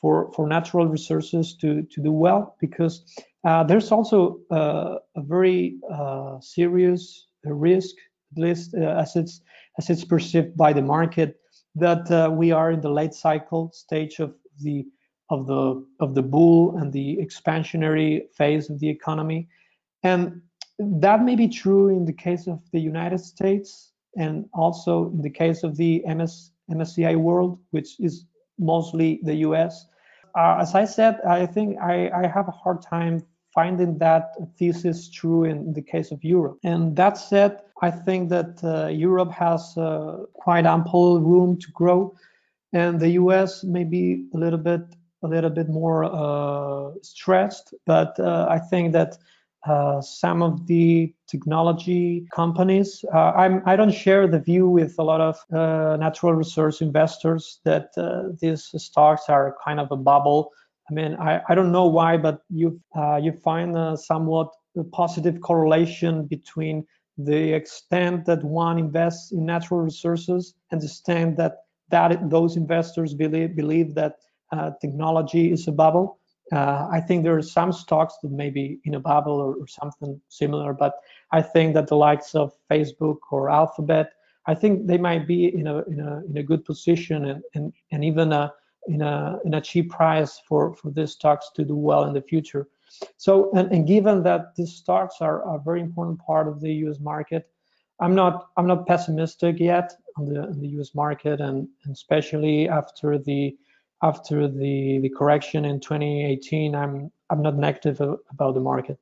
for 0.01 0.31
for 0.33 0.47
natural 0.47 0.87
resources 0.87 1.55
to 1.61 1.83
to 1.83 2.01
do 2.01 2.11
well 2.11 2.55
because 2.59 3.03
uh, 3.47 3.63
there's 3.63 3.93
also 3.93 4.41
uh, 4.51 4.95
a 5.15 5.21
very 5.21 5.77
uh, 5.89 6.37
serious 6.41 7.27
risk, 7.45 7.95
at 8.33 8.41
least 8.43 8.75
uh, 8.75 8.99
as 8.99 9.15
it's 9.15 9.39
as 9.77 9.89
it's 9.89 10.03
perceived 10.03 10.57
by 10.57 10.73
the 10.73 10.81
market, 10.81 11.39
that 11.73 12.11
uh, 12.11 12.29
we 12.29 12.51
are 12.51 12.71
in 12.71 12.81
the 12.81 12.89
late 12.89 13.13
cycle 13.13 13.71
stage 13.71 14.19
of 14.19 14.35
the 14.59 14.85
of 15.29 15.47
the 15.47 15.81
of 16.01 16.13
the 16.13 16.21
bull 16.21 16.75
and 16.77 16.91
the 16.91 17.17
expansionary 17.21 18.23
phase 18.35 18.69
of 18.69 18.81
the 18.81 18.89
economy, 18.89 19.47
and 20.03 20.41
that 20.77 21.23
may 21.23 21.37
be 21.37 21.47
true 21.47 21.87
in 21.87 22.03
the 22.03 22.17
case 22.25 22.47
of 22.47 22.59
the 22.73 22.81
United 22.81 23.19
States 23.19 23.93
and 24.17 24.45
also 24.53 25.09
in 25.11 25.21
the 25.21 25.29
case 25.29 25.63
of 25.63 25.77
the 25.77 26.03
MS, 26.05 26.51
MSCI 26.69 27.15
world, 27.15 27.59
which 27.71 27.97
is 28.01 28.25
mostly 28.59 29.21
the 29.23 29.35
U.S. 29.47 29.87
Uh, 30.35 30.57
as 30.59 30.75
I 30.75 30.83
said, 30.83 31.21
I 31.21 31.45
think 31.45 31.77
I, 31.79 32.09
I 32.09 32.27
have 32.27 32.49
a 32.49 32.51
hard 32.51 32.81
time 32.81 33.23
finding 33.57 33.97
that 33.97 34.35
thesis 34.59 35.09
true 35.09 35.43
in 35.43 35.73
the 35.73 35.81
case 35.81 36.11
of 36.11 36.23
Europe. 36.23 36.59
And 36.63 36.95
that 36.95 37.17
said, 37.17 37.61
I 37.81 37.89
think 37.89 38.29
that 38.29 38.63
uh, 38.63 38.85
Europe 38.89 39.31
has 39.31 39.75
uh, 39.75 40.25
quite 40.33 40.67
ample 40.67 41.19
room 41.21 41.57
to 41.63 41.71
grow, 41.71 42.15
and 42.71 42.99
the 42.99 43.09
U.S. 43.21 43.63
may 43.63 43.83
be 43.83 44.27
a 44.35 44.37
little 44.37 44.59
bit 44.59 44.81
a 45.23 45.27
little 45.27 45.49
bit 45.49 45.69
more 45.69 46.03
uh, 46.03 46.91
stressed. 47.01 47.73
But 47.87 48.19
uh, 48.19 48.45
I 48.47 48.59
think 48.59 48.93
that 48.93 49.17
uh, 49.65 50.01
some 50.01 50.43
of 50.43 50.67
the 50.67 51.11
technology 51.27 52.27
companies. 52.31 53.03
Uh, 53.11 53.31
I'm, 53.43 53.63
I 53.65 53.75
don't 53.75 53.91
share 53.91 54.27
the 54.27 54.39
view 54.39 54.69
with 54.69 54.93
a 54.99 55.03
lot 55.03 55.19
of 55.19 55.35
natural 55.99 56.33
resource 56.33 56.79
investors 56.81 57.59
that 57.65 57.87
these 58.39 58.69
stocks 58.77 59.23
are 59.29 59.55
kind 59.65 59.79
of 59.79 59.91
a 59.91 59.97
bubble. 59.97 60.51
I 60.89 60.93
mean, 60.93 61.15
I, 61.15 61.41
I 61.49 61.55
don't 61.55 61.71
know 61.71 61.85
why, 61.85 62.17
but 62.17 62.41
you 62.49 62.79
uh, 62.95 63.17
you 63.17 63.31
find 63.31 63.75
a 63.75 63.97
somewhat 63.97 64.49
positive 64.91 65.41
correlation 65.41 66.25
between 66.25 66.85
the 67.17 67.53
extent 67.53 68.25
that 68.25 68.43
one 68.43 68.77
invests 68.77 69.31
in 69.31 69.45
natural 69.45 69.79
resources 69.81 70.53
and 70.71 70.79
the 70.79 70.85
extent 70.85 71.37
that 71.37 71.63
that 71.89 72.29
those 72.29 72.57
investors 72.57 73.13
believe 73.13 73.55
believe 73.55 73.95
that 73.95 74.15
uh, 74.51 74.71
technology 74.79 75.51
is 75.51 75.67
a 75.67 75.71
bubble. 75.71 76.19
Uh, 76.53 76.87
I 76.89 77.01
think 77.01 77.23
there 77.23 77.35
are 77.35 77.41
some 77.41 77.73
stocks 77.73 78.15
that 78.23 78.31
may 78.31 78.49
be 78.49 78.79
in 78.85 78.95
a 78.95 78.99
bubble 79.01 79.33
or, 79.33 79.55
or, 79.55 79.67
something 79.67 80.21
similar, 80.29 80.71
but 80.71 80.93
I 81.33 81.41
think 81.41 81.73
that 81.73 81.87
the 81.87 81.97
likes 81.97 82.35
of 82.35 82.53
Facebook 82.71 83.17
or 83.31 83.49
Alphabet, 83.49 84.11
I 84.45 84.55
think 84.55 84.87
they 84.87 84.97
might 84.97 85.27
be 85.27 85.53
in 85.53 85.67
a 85.67 85.79
in 85.89 85.99
a 85.99 86.21
in 86.29 86.37
a 86.37 86.43
good 86.43 86.63
position 86.63 87.25
and 87.25 87.43
and, 87.53 87.73
and 87.91 88.05
even 88.05 88.31
a, 88.31 88.53
in 88.87 89.01
a 89.01 89.39
in 89.45 89.53
a 89.53 89.61
cheap 89.61 89.89
price 89.91 90.39
for 90.47 90.73
for 90.75 90.91
these 90.91 91.11
stocks 91.11 91.49
to 91.55 91.63
do 91.63 91.75
well 91.75 92.05
in 92.05 92.13
the 92.13 92.21
future. 92.21 92.67
So 93.17 93.51
and, 93.53 93.71
and 93.71 93.87
given 93.87 94.23
that 94.23 94.55
these 94.55 94.73
stocks 94.73 95.15
are 95.21 95.41
a 95.55 95.59
very 95.59 95.81
important 95.81 96.19
part 96.19 96.47
of 96.47 96.61
the 96.61 96.73
U.S. 96.85 96.99
market, 96.99 97.49
I'm 97.99 98.15
not 98.15 98.47
I'm 98.57 98.67
not 98.67 98.87
pessimistic 98.87 99.59
yet 99.59 99.93
on 100.17 100.25
the 100.25 100.41
on 100.43 100.59
the 100.59 100.67
U.S. 100.69 100.95
market 100.95 101.41
and, 101.41 101.67
and 101.83 101.93
especially 101.93 102.69
after 102.69 103.17
the 103.17 103.57
after 104.03 104.47
the, 104.47 104.99
the 105.01 105.09
correction 105.09 105.65
in 105.65 105.79
2018, 105.79 106.75
I'm 106.75 107.11
I'm 107.29 107.41
not 107.41 107.57
negative 107.57 107.99
about 107.99 108.53
the 108.53 108.59
market. 108.59 108.99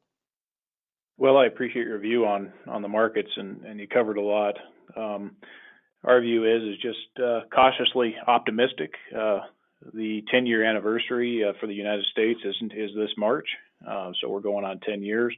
Well, 1.18 1.38
I 1.38 1.46
appreciate 1.46 1.88
your 1.88 2.00
view 2.00 2.26
on 2.26 2.52
on 2.68 2.82
the 2.82 2.88
markets, 2.88 3.30
and 3.36 3.64
and 3.66 3.80
you 3.80 3.88
covered 3.88 4.18
a 4.18 4.22
lot. 4.22 4.56
Um, 4.96 5.36
our 6.04 6.22
view 6.22 6.46
is 6.46 6.64
is 6.64 6.82
just 6.82 7.24
uh, 7.24 7.42
cautiously 7.54 8.16
optimistic. 8.28 8.94
Uh, 9.16 9.40
the 9.94 10.24
10 10.32 10.46
year 10.46 10.64
anniversary 10.64 11.44
uh, 11.44 11.54
for 11.60 11.68
the 11.68 11.74
United 11.74 12.06
States 12.06 12.40
isn't 12.44 12.74
is 12.74 12.92
this 12.96 13.12
March, 13.18 13.48
uh, 13.88 14.12
so 14.20 14.30
we're 14.30 14.40
going 14.40 14.66
on 14.66 14.80
10 14.80 15.04
years. 15.04 15.36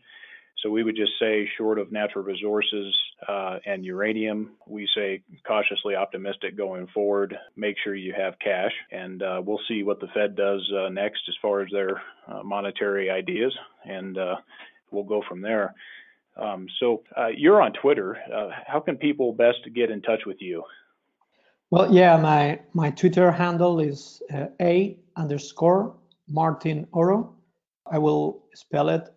So 0.63 0.71
we 0.71 0.83
would 0.83 0.95
just 0.95 1.11
say, 1.19 1.47
short 1.55 1.77
of 1.77 1.91
natural 1.91 2.23
resources 2.25 2.95
uh, 3.27 3.59
and 3.65 3.85
uranium, 3.85 4.53
we 4.67 4.87
say 4.95 5.21
cautiously 5.45 5.95
optimistic 5.95 6.57
going 6.57 6.87
forward. 6.87 7.37
Make 7.55 7.75
sure 7.83 7.93
you 7.93 8.13
have 8.17 8.39
cash, 8.39 8.71
and 8.91 9.21
uh, 9.21 9.41
we'll 9.45 9.59
see 9.67 9.83
what 9.83 9.99
the 9.99 10.07
Fed 10.15 10.35
does 10.35 10.67
uh, 10.75 10.89
next 10.89 11.21
as 11.27 11.35
far 11.43 11.61
as 11.61 11.67
their 11.71 12.01
uh, 12.27 12.41
monetary 12.43 13.11
ideas, 13.11 13.55
and 13.85 14.17
we'll 14.89 15.03
go 15.03 15.21
from 15.29 15.41
there. 15.41 15.75
Um, 16.35 16.67
so 16.79 17.03
you're 17.35 17.61
on 17.61 17.73
Twitter. 17.73 18.17
how 18.65 18.79
can 18.79 18.97
people 18.97 19.33
best 19.33 19.59
get 19.75 19.91
in 19.91 20.01
touch 20.01 20.21
with 20.25 20.37
you? 20.39 20.63
Well, 21.69 21.93
yeah, 21.93 22.15
my 22.15 22.61
my 22.73 22.91
Twitter 22.91 23.29
handle 23.29 23.81
is 23.81 24.21
uh, 24.33 24.47
a 24.61 24.97
underscore 25.17 25.95
Martin 26.29 26.87
Oro. 26.93 27.35
I 27.91 27.97
will 27.97 28.43
spell 28.55 28.87
it 28.87 29.09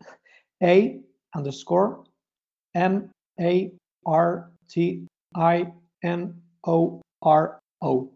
a 0.60 0.98
underscore 1.34 2.02
M 2.74 3.10
A 3.40 3.70
R 4.04 4.50
T 4.68 5.06
I 5.36 5.72
N 6.02 6.34
O 6.66 7.00
R 7.22 7.60
O. 7.82 8.10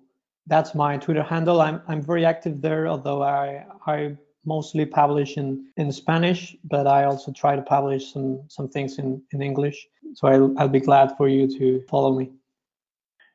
That's 0.48 0.74
my 0.74 0.96
Twitter 0.98 1.22
handle. 1.22 1.60
I'm 1.60 1.80
I'm 1.86 2.02
very 2.02 2.24
active 2.24 2.60
there, 2.60 2.88
although 2.88 3.22
I 3.22 3.64
I 3.86 4.16
mostly 4.44 4.84
publish 4.84 5.36
in, 5.36 5.66
in 5.76 5.90
Spanish, 5.92 6.56
but 6.64 6.86
I 6.86 7.04
also 7.04 7.30
try 7.32 7.54
to 7.54 7.62
publish 7.62 8.12
some 8.12 8.42
some 8.48 8.68
things 8.68 8.98
in, 8.98 9.22
in 9.30 9.42
English. 9.42 9.86
So 10.14 10.26
I'll 10.26 10.52
I'll 10.58 10.68
be 10.68 10.80
glad 10.80 11.16
for 11.16 11.28
you 11.28 11.46
to 11.56 11.82
follow 11.88 12.18
me. 12.18 12.32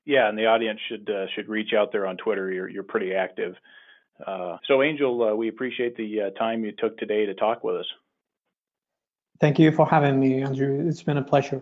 Yeah, 0.09 0.27
and 0.27 0.35
the 0.35 0.47
audience 0.47 0.79
should 0.89 1.07
uh, 1.07 1.27
should 1.35 1.47
reach 1.47 1.71
out 1.77 1.91
there 1.91 2.07
on 2.07 2.17
Twitter. 2.17 2.51
You're 2.51 2.67
you're 2.67 2.81
pretty 2.81 3.13
active. 3.13 3.53
Uh, 4.25 4.57
so 4.67 4.81
Angel, 4.81 5.21
uh, 5.21 5.35
we 5.35 5.49
appreciate 5.49 5.95
the 5.97 6.21
uh, 6.21 6.29
time 6.31 6.65
you 6.65 6.71
took 6.71 6.97
today 6.97 7.27
to 7.27 7.35
talk 7.35 7.63
with 7.63 7.75
us. 7.75 7.85
Thank 9.39 9.59
you 9.59 9.71
for 9.71 9.85
having 9.85 10.19
me, 10.19 10.41
Andrew. 10.41 10.83
It's 10.89 11.03
been 11.03 11.17
a 11.17 11.21
pleasure. 11.21 11.61